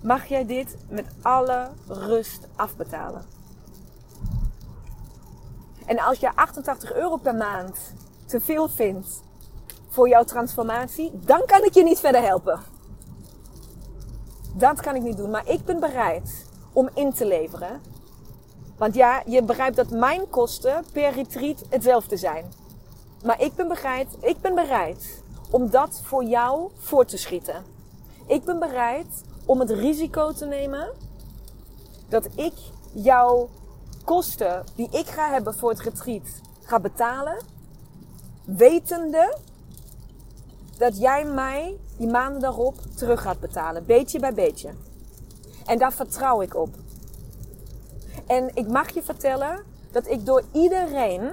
Mag 0.02 0.26
jij 0.26 0.46
dit 0.46 0.78
met 0.90 1.06
alle 1.22 1.70
rust 1.88 2.48
afbetalen. 2.56 3.26
En 5.86 6.00
als 6.00 6.20
je 6.20 6.36
88 6.36 6.94
euro 6.94 7.18
per 7.18 7.36
maand 7.36 7.94
te 8.26 8.40
veel 8.40 8.70
vindt 8.70 9.24
voor 9.90 10.10
jouw 10.10 10.24
transformatie, 10.24 11.12
dan 11.14 11.46
kan 11.46 11.64
ik 11.64 11.74
je 11.74 11.84
niet 11.84 12.00
verder 12.00 12.22
helpen. 12.22 12.60
Dat 14.54 14.82
kan 14.82 14.96
ik 14.96 15.02
niet 15.02 15.18
doen. 15.18 15.30
Maar 15.30 15.48
ik 15.48 15.66
ben 15.66 15.80
bereid 15.80 16.46
om 16.74 16.90
in 16.94 17.14
te 17.14 17.26
leveren. 17.26 17.82
Want 18.78 18.96
ja, 18.96 19.24
je 19.26 19.44
begrijpt 19.44 19.76
dat 19.76 19.90
mijn 19.90 20.30
kosten 20.30 20.86
per 20.94 21.12
retreat 21.12 21.64
hetzelfde 21.70 22.18
zijn. 22.18 22.61
Maar 23.24 23.42
ik 23.42 23.56
ben 23.56 23.68
bereid, 23.68 24.08
ik 24.22 24.42
ben 24.42 24.56
bereid 24.56 25.24
om 25.50 25.70
dat 25.70 26.02
voor 26.04 26.24
jou 26.24 26.72
voor 26.78 27.06
te 27.06 27.18
schieten. 27.18 27.64
Ik 28.28 28.44
ben 28.44 28.60
bereid 28.60 29.24
om 29.46 29.60
het 29.60 29.70
risico 29.70 30.32
te 30.32 30.46
nemen 30.46 30.94
dat 32.10 32.28
ik 32.36 32.54
jouw 32.94 33.50
kosten 34.04 34.64
die 34.76 34.90
ik 34.92 35.08
ga 35.08 35.30
hebben 35.30 35.56
voor 35.56 35.70
het 35.70 35.80
retreat 35.80 36.28
ga 36.62 36.80
betalen 36.80 37.38
wetende 38.46 39.38
dat 40.78 40.98
jij 40.98 41.26
mij 41.26 41.78
die 41.98 42.08
maanden 42.08 42.42
daarop 42.42 42.76
terug 42.96 43.22
gaat 43.22 43.40
betalen, 43.40 43.86
beetje 43.86 44.20
bij 44.20 44.34
beetje. 44.34 44.70
En 45.66 45.78
daar 45.78 45.94
vertrouw 45.94 46.42
ik 46.42 46.56
op. 46.56 46.70
En 48.28 48.52
ik 48.54 48.68
mag 48.68 48.90
je 48.90 49.02
vertellen 49.02 49.64
dat 49.92 50.08
ik 50.08 50.26
door 50.26 50.44
iedereen, 50.52 51.32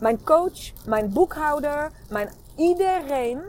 mijn 0.00 0.24
coach, 0.24 0.72
mijn 0.84 1.12
boekhouder, 1.12 1.90
mijn 2.08 2.30
iedereen 2.56 3.40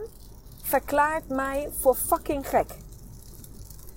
verklaart 0.62 1.28
mij 1.28 1.68
voor 1.80 1.94
fucking 1.94 2.48
gek. 2.48 2.76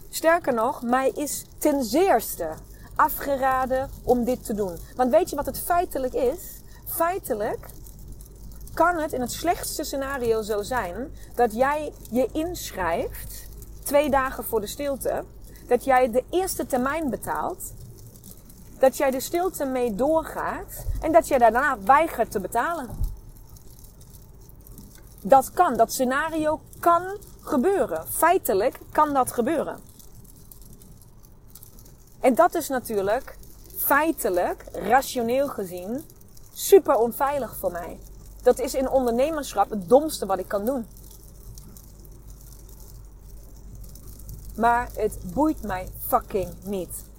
Sterker 0.10 0.54
nog, 0.54 0.82
mij 0.82 1.10
is 1.10 1.46
ten 1.58 1.84
zeerste 1.84 2.50
afgeraden 2.96 3.90
om 4.04 4.24
dit 4.24 4.46
te 4.46 4.54
doen. 4.54 4.78
Want 4.96 5.12
weet 5.12 5.30
je 5.30 5.36
wat 5.36 5.46
het 5.46 5.60
feitelijk 5.60 6.14
is? 6.14 6.62
Feitelijk 6.86 7.66
kan 8.74 8.98
het 8.98 9.14
in 9.14 9.22
het 9.22 9.32
slechtste 9.32 9.84
scenario 9.84 10.42
zo 10.42 10.62
zijn 10.62 11.12
dat 11.36 11.54
jij 11.54 11.94
je 12.10 12.30
inschrijft 12.32 13.48
twee 13.84 14.10
dagen 14.10 14.44
voor 14.44 14.62
de 14.62 14.68
stilte, 14.68 15.24
dat 15.68 15.84
jij 15.84 16.12
de 16.12 16.24
eerste 16.30 16.66
termijn 16.66 17.10
betaalt, 17.10 17.74
dat 18.82 18.98
jij 18.98 19.12
de 19.12 19.20
stilte 19.20 19.66
mee 19.66 19.96
doorgaat 19.96 20.86
en 21.02 21.12
dat 21.12 21.28
jij 21.28 21.38
daarna 21.38 21.78
weigert 21.80 22.32
te 22.32 22.40
betalen. 22.40 22.90
Dat 25.22 25.52
kan, 25.52 25.78
dat 25.78 25.94
scenario 25.94 26.62
kan 26.80 27.18
gebeuren. 27.42 28.08
Feitelijk 28.08 28.80
kan 28.92 29.14
dat 29.14 29.32
gebeuren. 29.32 29.80
En 32.20 32.36
dat 32.36 32.56
is 32.56 32.68
natuurlijk 32.68 33.38
feitelijk, 33.78 34.66
rationeel 34.72 35.48
gezien, 35.48 36.06
super 36.54 36.96
onveilig 36.96 37.56
voor 37.56 37.72
mij. 37.72 38.00
Dat 38.44 38.60
is 38.60 38.74
in 38.74 38.90
ondernemerschap 38.90 39.70
het 39.70 39.90
domste 39.90 40.26
wat 40.26 40.40
ik 40.40 40.48
kan 40.48 40.66
doen. 40.66 40.88
Maar 44.56 44.90
het 44.94 45.20
boeit 45.34 45.64
mij 45.64 45.88
fucking 46.08 46.50
niet. 46.64 47.10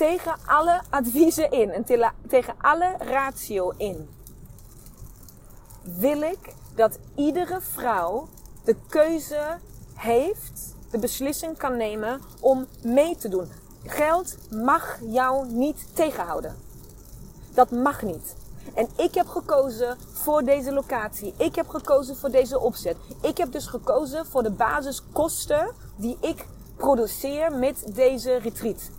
Tegen 0.00 0.34
alle 0.46 0.80
adviezen 0.90 1.50
in 1.50 1.70
en 1.70 1.84
tegen 2.28 2.54
alle 2.60 2.94
ratio 2.98 3.72
in 3.76 4.08
wil 5.82 6.22
ik 6.22 6.54
dat 6.74 6.98
iedere 7.14 7.60
vrouw 7.60 8.28
de 8.64 8.76
keuze 8.88 9.58
heeft, 9.94 10.74
de 10.90 10.98
beslissing 10.98 11.56
kan 11.56 11.76
nemen 11.76 12.20
om 12.40 12.66
mee 12.82 13.16
te 13.16 13.28
doen. 13.28 13.50
Geld 13.84 14.36
mag 14.50 14.98
jou 15.02 15.48
niet 15.48 15.96
tegenhouden. 15.96 16.56
Dat 17.54 17.70
mag 17.70 18.02
niet. 18.02 18.34
En 18.74 18.88
ik 18.96 19.14
heb 19.14 19.26
gekozen 19.26 19.96
voor 20.12 20.42
deze 20.42 20.72
locatie. 20.72 21.34
Ik 21.36 21.54
heb 21.54 21.68
gekozen 21.68 22.16
voor 22.16 22.30
deze 22.30 22.58
opzet. 22.58 22.96
Ik 23.22 23.36
heb 23.36 23.52
dus 23.52 23.66
gekozen 23.66 24.26
voor 24.26 24.42
de 24.42 24.50
basiskosten 24.50 25.74
die 25.96 26.16
ik 26.20 26.46
produceer 26.76 27.52
met 27.52 27.94
deze 27.94 28.38
retreat. 28.38 28.90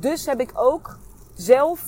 Dus 0.00 0.26
heb 0.26 0.40
ik 0.40 0.50
ook 0.54 0.98
zelf 1.34 1.84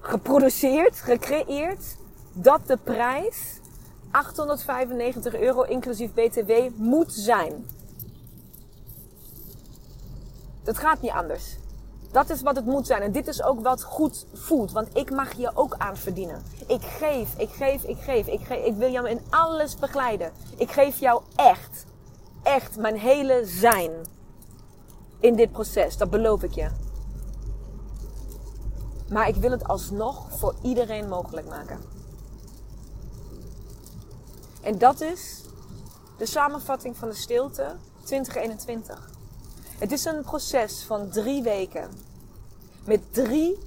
geproduceerd, 0.00 1.00
gecreëerd, 1.00 1.96
dat 2.32 2.60
de 2.66 2.76
prijs 2.76 3.60
895 4.10 5.34
euro 5.34 5.62
inclusief 5.62 6.12
BTW 6.12 6.52
moet 6.76 7.12
zijn. 7.12 7.66
Het 10.64 10.78
gaat 10.78 11.00
niet 11.00 11.10
anders. 11.10 11.56
Dat 12.12 12.30
is 12.30 12.42
wat 12.42 12.56
het 12.56 12.64
moet 12.64 12.86
zijn. 12.86 13.02
En 13.02 13.12
dit 13.12 13.28
is 13.28 13.42
ook 13.42 13.60
wat 13.60 13.82
goed 13.82 14.26
voelt. 14.34 14.72
Want 14.72 14.88
ik 14.96 15.10
mag 15.10 15.32
je 15.32 15.50
ook 15.54 15.74
aan 15.78 15.96
verdienen. 15.96 16.42
Ik 16.66 16.82
geef, 16.82 17.34
ik 17.38 17.50
geef, 17.50 17.82
ik 17.82 17.98
geef. 17.98 18.26
Ik, 18.26 18.40
geef, 18.40 18.64
ik 18.64 18.74
wil 18.74 18.90
jou 18.90 19.08
in 19.08 19.20
alles 19.30 19.76
begeleiden. 19.76 20.32
Ik 20.56 20.70
geef 20.70 20.98
jou 20.98 21.22
echt, 21.36 21.84
echt 22.42 22.76
mijn 22.76 22.98
hele 22.98 23.42
zijn 23.44 23.90
in 25.20 25.36
dit 25.36 25.52
proces. 25.52 25.96
Dat 25.96 26.10
beloof 26.10 26.42
ik 26.42 26.52
je. 26.52 26.68
Maar 29.08 29.28
ik 29.28 29.36
wil 29.36 29.50
het 29.50 29.68
alsnog 29.68 30.38
voor 30.38 30.54
iedereen 30.62 31.08
mogelijk 31.08 31.48
maken. 31.48 31.80
En 34.62 34.78
dat 34.78 35.00
is 35.00 35.42
de 36.16 36.26
samenvatting 36.26 36.96
van 36.96 37.08
de 37.08 37.14
stilte 37.14 37.76
2021. 38.04 39.10
Het 39.78 39.92
is 39.92 40.04
een 40.04 40.22
proces 40.22 40.82
van 40.82 41.08
drie 41.08 41.42
weken. 41.42 41.90
Met 42.84 43.00
drie 43.10 43.58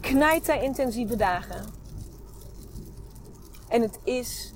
knijter 0.00 0.62
intensieve 0.62 1.16
dagen. 1.16 1.64
En 3.68 3.82
het 3.82 3.98
is 4.04 4.52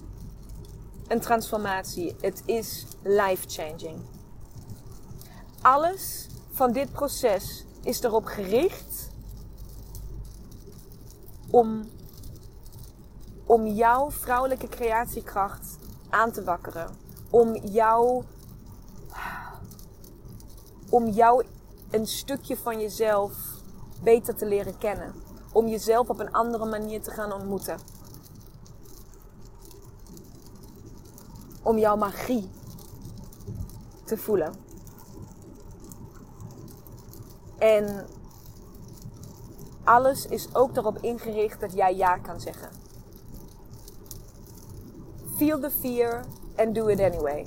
een 1.09 1.21
transformatie. 1.21 2.17
Het 2.21 2.43
is 2.45 2.87
life 3.03 3.49
changing. 3.49 4.01
Alles 5.63 6.27
van 6.51 6.73
dit 6.73 6.93
proces 6.93 7.65
is 7.83 8.03
erop 8.03 8.25
gericht 8.25 9.11
om, 11.51 11.89
om 13.47 13.67
jouw 13.67 14.11
vrouwelijke 14.11 14.69
creatiekracht 14.69 15.79
aan 16.11 16.33
te 16.33 16.45
wakkeren. 16.45 16.97
Om 17.31 17.57
jou 17.57 18.25
om 20.91 21.09
jou 21.09 21.45
een 21.91 22.07
stukje 22.07 22.57
van 22.57 22.81
jezelf 22.81 23.33
beter 24.03 24.37
te 24.37 24.47
leren 24.47 24.79
kennen. 24.79 25.15
Om 25.53 25.67
jezelf 25.69 26.09
op 26.09 26.21
een 26.21 26.33
andere 26.33 26.65
manier 26.65 27.03
te 27.03 27.11
gaan 27.11 27.33
ontmoeten. 27.33 27.79
Om 31.63 31.79
jouw 31.79 31.97
magie 31.97 32.51
te 34.05 34.17
voelen. 34.17 34.70
En 37.61 38.07
alles 39.85 40.27
is 40.27 40.55
ook 40.55 40.77
erop 40.77 40.99
ingericht 41.01 41.61
dat 41.61 41.73
jij 41.73 41.97
ja 41.97 42.17
kan 42.17 42.41
zeggen. 42.41 42.69
Feel 45.37 45.61
the 45.61 45.71
fear 45.71 46.25
and 46.57 46.75
do 46.75 46.87
it 46.87 47.01
anyway. 47.01 47.47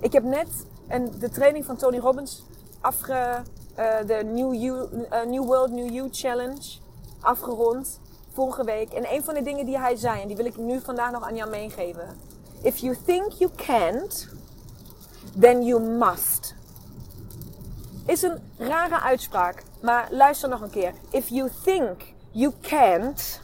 Ik 0.00 0.12
heb 0.12 0.22
net 0.22 0.48
en 0.86 1.10
de 1.18 1.30
training 1.30 1.64
van 1.64 1.76
Tony 1.76 1.98
Robbins 1.98 2.44
afge, 2.80 3.42
uh, 3.78 4.06
de 4.06 4.24
New, 4.24 4.54
you, 4.54 4.88
uh, 5.12 5.24
New 5.26 5.44
World 5.44 5.70
New 5.70 5.90
You 5.90 6.08
Challenge 6.12 6.78
afgerond 7.20 8.00
vorige 8.32 8.64
week. 8.64 8.92
En 8.92 9.12
een 9.12 9.24
van 9.24 9.34
de 9.34 9.42
dingen 9.42 9.66
die 9.66 9.78
hij 9.78 9.96
zei, 9.96 10.20
en 10.20 10.26
die 10.26 10.36
wil 10.36 10.46
ik 10.46 10.56
nu 10.56 10.80
vandaag 10.80 11.10
nog 11.10 11.22
aan 11.22 11.36
jou 11.36 11.50
meegeven. 11.50 12.16
If 12.62 12.76
you 12.76 12.96
think 13.04 13.32
you 13.32 13.50
can't, 13.56 14.28
then 15.38 15.62
you 15.62 15.80
must. 15.80 16.54
Is 18.06 18.22
een 18.22 18.52
rare 18.58 19.00
uitspraak, 19.00 19.62
maar 19.80 20.08
luister 20.10 20.48
nog 20.48 20.60
een 20.60 20.70
keer. 20.70 20.92
If 21.10 21.28
you 21.28 21.50
think 21.64 22.02
you 22.30 22.52
can't, 22.60 23.40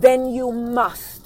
then 0.00 0.32
you 0.32 0.54
must. 0.54 1.20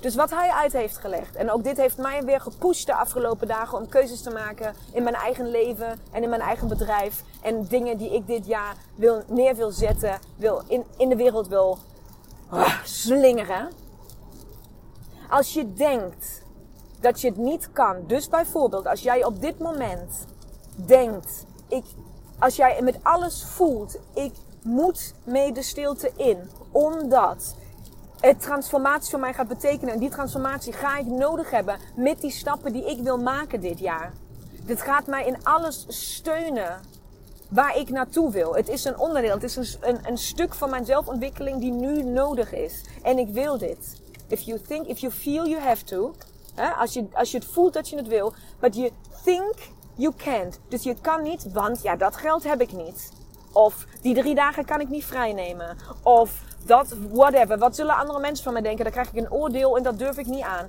Dus 0.00 0.14
wat 0.14 0.30
hij 0.30 0.50
uit 0.50 0.72
heeft 0.72 0.96
gelegd. 0.96 1.36
En 1.36 1.50
ook 1.50 1.64
dit 1.64 1.76
heeft 1.76 1.96
mij 1.96 2.24
weer 2.24 2.40
gepusht 2.40 2.86
de 2.86 2.94
afgelopen 2.94 3.48
dagen 3.48 3.78
om 3.78 3.88
keuzes 3.88 4.22
te 4.22 4.30
maken 4.30 4.74
in 4.92 5.02
mijn 5.02 5.14
eigen 5.14 5.50
leven 5.50 6.00
en 6.12 6.22
in 6.22 6.28
mijn 6.28 6.40
eigen 6.40 6.68
bedrijf. 6.68 7.22
En 7.42 7.66
dingen 7.66 7.96
die 7.96 8.14
ik 8.14 8.26
dit 8.26 8.46
jaar 8.46 8.76
wil, 8.94 9.22
neer 9.26 9.56
wil 9.56 9.70
zetten, 9.70 10.18
wil 10.36 10.62
in, 10.66 10.84
in 10.96 11.08
de 11.08 11.16
wereld 11.16 11.48
wil 11.48 11.78
uh, 12.52 12.84
slingeren. 12.84 13.70
Als 15.28 15.52
je 15.52 15.72
denkt 15.72 16.42
dat 17.00 17.20
je 17.20 17.28
het 17.28 17.36
niet 17.36 17.72
kan. 17.72 17.96
Dus 18.06 18.28
bijvoorbeeld 18.28 18.86
als 18.86 19.00
jij 19.00 19.24
op 19.24 19.40
dit 19.40 19.58
moment 19.58 20.26
denkt, 20.84 21.44
ik, 21.68 21.84
als 22.38 22.56
jij 22.56 22.82
met 22.82 22.98
alles 23.02 23.44
voelt, 23.44 23.98
ik 24.14 24.32
moet 24.62 25.14
mee 25.24 25.52
de 25.52 25.62
stilte 25.62 26.10
in. 26.16 26.50
Omdat 26.70 27.54
het 28.20 28.40
transformatie 28.40 29.10
voor 29.10 29.20
mij 29.20 29.32
gaat 29.32 29.48
betekenen. 29.48 29.94
En 29.94 30.00
die 30.00 30.08
transformatie 30.08 30.72
ga 30.72 30.98
ik 30.98 31.06
nodig 31.06 31.50
hebben 31.50 31.78
met 31.96 32.20
die 32.20 32.30
stappen 32.30 32.72
die 32.72 32.90
ik 32.90 33.02
wil 33.02 33.18
maken 33.18 33.60
dit 33.60 33.78
jaar. 33.78 34.12
Dit 34.64 34.80
gaat 34.80 35.06
mij 35.06 35.26
in 35.26 35.44
alles 35.44 35.84
steunen 35.88 36.80
waar 37.48 37.76
ik 37.76 37.88
naartoe 37.88 38.30
wil. 38.30 38.54
Het 38.54 38.68
is 38.68 38.84
een 38.84 38.98
onderdeel, 38.98 39.34
het 39.34 39.42
is 39.42 39.56
een, 39.56 39.66
een, 39.80 39.98
een 40.02 40.18
stuk 40.18 40.54
van 40.54 40.70
mijn 40.70 40.84
zelfontwikkeling 40.84 41.60
die 41.60 41.72
nu 41.72 42.02
nodig 42.02 42.52
is. 42.52 42.80
En 43.02 43.18
ik 43.18 43.28
wil 43.28 43.58
dit. 43.58 44.00
If 44.26 44.40
you 44.40 44.60
think, 44.60 44.86
if 44.86 44.98
you 44.98 45.12
feel 45.12 45.46
you 45.46 45.60
have 45.62 45.84
to. 45.84 46.14
Hè, 46.54 46.70
als, 46.70 46.92
je, 46.92 47.06
als 47.12 47.30
je 47.30 47.38
het 47.38 47.46
voelt 47.46 47.72
dat 47.72 47.88
je 47.88 47.96
het 47.96 48.08
wil. 48.08 48.32
But 48.60 48.74
you 48.74 48.90
think 49.24 49.54
you 50.00 50.14
can't. 50.16 50.58
Dus 50.68 50.82
je 50.82 50.94
kan 51.00 51.22
niet, 51.22 51.52
want 51.52 51.82
ja, 51.82 51.96
dat 51.96 52.16
geld 52.16 52.44
heb 52.44 52.60
ik 52.60 52.72
niet. 52.72 53.12
Of 53.52 53.86
die 54.02 54.14
drie 54.14 54.34
dagen 54.34 54.64
kan 54.64 54.80
ik 54.80 54.88
niet 54.88 55.04
vrijnemen. 55.04 55.76
Of 56.02 56.42
dat, 56.64 56.94
whatever. 57.12 57.58
Wat 57.58 57.76
zullen 57.76 57.96
andere 57.96 58.20
mensen 58.20 58.44
van 58.44 58.52
mij 58.52 58.62
denken? 58.62 58.84
Dan 58.84 58.92
krijg 58.92 59.08
ik 59.12 59.16
een 59.16 59.32
oordeel 59.32 59.76
en 59.76 59.82
dat 59.82 59.98
durf 59.98 60.18
ik 60.18 60.26
niet 60.26 60.42
aan. 60.42 60.68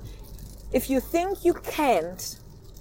If 0.70 0.84
you 0.84 1.02
think 1.10 1.36
you 1.40 1.56
can't, 1.76 2.40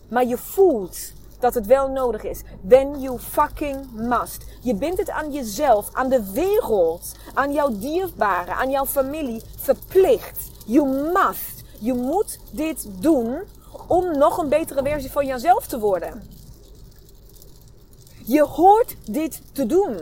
maar 0.09 0.25
je 0.25 0.37
voelt 0.37 1.11
dat 1.39 1.53
het 1.53 1.65
wel 1.65 1.89
nodig 1.89 2.23
is, 2.23 2.41
then 2.67 3.01
you 3.01 3.19
fucking 3.19 3.91
must. 3.91 4.45
Je 4.61 4.75
bindt 4.75 4.99
het 4.99 5.09
aan 5.09 5.31
jezelf, 5.31 5.89
aan 5.93 6.09
de 6.09 6.31
wereld, 6.31 7.11
aan 7.33 7.53
jouw 7.53 7.69
dierbaren, 7.77 8.55
aan 8.55 8.69
jouw 8.69 8.85
familie 8.85 9.41
verplicht. 9.57 10.49
You 10.65 10.87
must. 10.87 11.63
Je 11.79 11.93
moet 11.93 12.39
dit 12.51 12.87
doen 12.99 13.41
om 13.87 14.17
nog 14.17 14.37
een 14.37 14.49
betere 14.49 14.83
versie 14.83 15.11
van 15.11 15.25
jezelf 15.25 15.67
te 15.67 15.79
worden. 15.79 16.40
Je 18.25 18.43
hoort 18.43 19.13
dit 19.13 19.55
te 19.55 19.65
doen. 19.65 19.97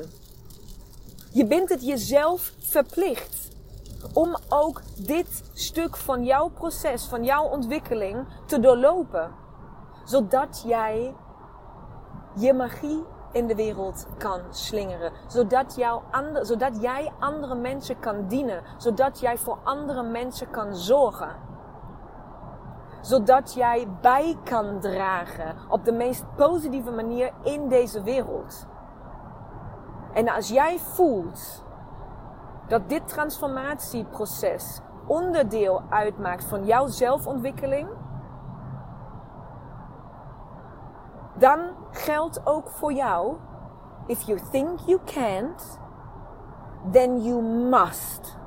Je 1.31 1.45
bent 1.45 1.69
het 1.69 1.85
jezelf 1.85 2.53
verplicht 2.59 3.49
om 4.13 4.37
ook 4.49 4.81
dit 4.97 5.43
stuk 5.53 5.97
van 5.97 6.23
jouw 6.23 6.49
proces, 6.49 7.05
van 7.05 7.23
jouw 7.23 7.43
ontwikkeling 7.43 8.27
te 8.45 8.59
doorlopen. 8.59 9.31
Zodat 10.05 10.63
jij 10.65 11.15
je 12.35 12.53
magie 12.53 13.03
in 13.31 13.47
de 13.47 13.55
wereld 13.55 14.07
kan 14.17 14.41
slingeren. 14.49 15.11
Zodat, 15.27 15.75
jouw 15.75 16.03
ander, 16.11 16.45
zodat 16.45 16.81
jij 16.81 17.11
andere 17.19 17.55
mensen 17.55 17.99
kan 17.99 18.27
dienen. 18.27 18.63
Zodat 18.77 19.19
jij 19.19 19.37
voor 19.37 19.57
andere 19.63 20.03
mensen 20.03 20.49
kan 20.49 20.75
zorgen. 20.75 21.48
Zodat 23.01 23.53
jij 23.53 23.87
bij 24.01 24.37
kan 24.43 24.79
dragen 24.79 25.55
op 25.69 25.85
de 25.85 25.91
meest 25.91 26.25
positieve 26.35 26.91
manier 26.91 27.31
in 27.43 27.67
deze 27.67 28.03
wereld. 28.03 28.67
En 30.13 30.29
als 30.29 30.49
jij 30.49 30.79
voelt 30.79 31.63
dat 32.67 32.89
dit 32.89 33.07
transformatieproces 33.07 34.81
onderdeel 35.07 35.81
uitmaakt 35.89 36.43
van 36.43 36.65
jouw 36.65 36.87
zelfontwikkeling, 36.87 37.89
dan 41.33 41.59
geldt 41.91 42.45
ook 42.45 42.69
voor 42.69 42.93
jou: 42.93 43.35
if 44.05 44.21
you 44.21 44.39
think 44.51 44.79
you 44.79 44.99
can't, 45.05 45.79
then 46.91 47.23
you 47.23 47.41
must. 47.43 48.37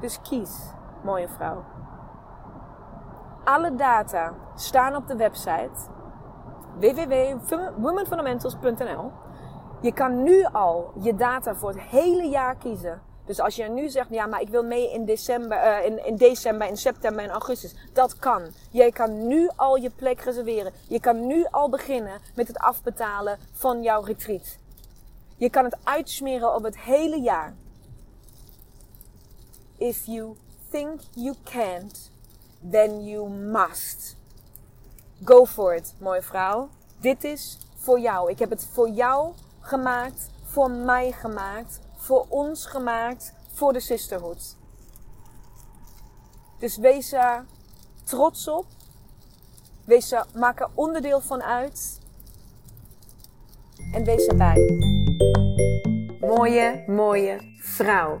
Dus 0.00 0.20
kies, 0.20 0.72
mooie 1.02 1.28
vrouw. 1.28 1.64
Alle 3.44 3.74
data 3.74 4.34
staan 4.54 4.96
op 4.96 5.06
de 5.06 5.16
website 5.16 5.70
www.womenfundamentals.nl. 6.78 9.10
Je 9.80 9.92
kan 9.92 10.22
nu 10.22 10.44
al 10.44 10.92
je 11.00 11.14
data 11.14 11.54
voor 11.54 11.68
het 11.68 11.80
hele 11.80 12.28
jaar 12.28 12.56
kiezen. 12.56 13.02
Dus 13.24 13.40
als 13.40 13.56
je 13.56 13.64
nu 13.64 13.88
zegt, 13.88 14.10
ja, 14.10 14.26
maar 14.26 14.40
ik 14.40 14.48
wil 14.48 14.64
mee 14.64 14.92
in 14.92 15.04
december, 15.04 15.84
in, 15.84 16.06
in 16.06 16.16
december, 16.16 16.68
in 16.68 16.76
september 16.76 17.24
en 17.24 17.30
augustus. 17.30 17.74
Dat 17.92 18.18
kan. 18.18 18.42
Jij 18.70 18.90
kan 18.90 19.26
nu 19.26 19.48
al 19.56 19.76
je 19.76 19.90
plek 19.90 20.20
reserveren. 20.20 20.72
Je 20.88 21.00
kan 21.00 21.26
nu 21.26 21.46
al 21.50 21.68
beginnen 21.68 22.20
met 22.34 22.48
het 22.48 22.58
afbetalen 22.58 23.38
van 23.52 23.82
jouw 23.82 24.02
retreat. 24.02 24.58
Je 25.36 25.50
kan 25.50 25.64
het 25.64 25.78
uitsmeren 25.84 26.54
op 26.54 26.62
het 26.62 26.78
hele 26.78 27.20
jaar. 27.20 27.54
If 29.76 30.06
you 30.06 30.36
think 30.70 31.00
you 31.10 31.34
can't, 31.44 32.09
then 32.70 33.04
you 33.04 33.28
must. 33.28 34.16
Go 35.24 35.44
for 35.44 35.74
it, 35.74 35.94
mooie 35.98 36.22
vrouw. 36.22 36.68
Dit 37.00 37.24
is 37.24 37.58
voor 37.76 38.00
jou. 38.00 38.30
Ik 38.30 38.38
heb 38.38 38.50
het 38.50 38.68
voor 38.72 38.88
jou 38.88 39.32
gemaakt, 39.60 40.30
voor 40.44 40.70
mij 40.70 41.12
gemaakt, 41.12 41.80
voor 41.96 42.26
ons 42.28 42.66
gemaakt, 42.66 43.34
voor 43.52 43.72
de 43.72 43.80
sisterhood. 43.80 44.56
Dus 46.58 46.76
wees 46.76 47.12
er 47.12 47.44
trots 48.04 48.48
op. 48.48 48.66
Wees 49.84 50.12
er, 50.12 50.26
maak 50.34 50.60
er 50.60 50.68
onderdeel 50.74 51.20
van 51.20 51.42
uit. 51.42 52.00
En 53.92 54.04
wees 54.04 54.26
erbij. 54.26 54.78
Mooie, 56.20 56.84
mooie 56.86 57.58
vrouw. 57.62 58.20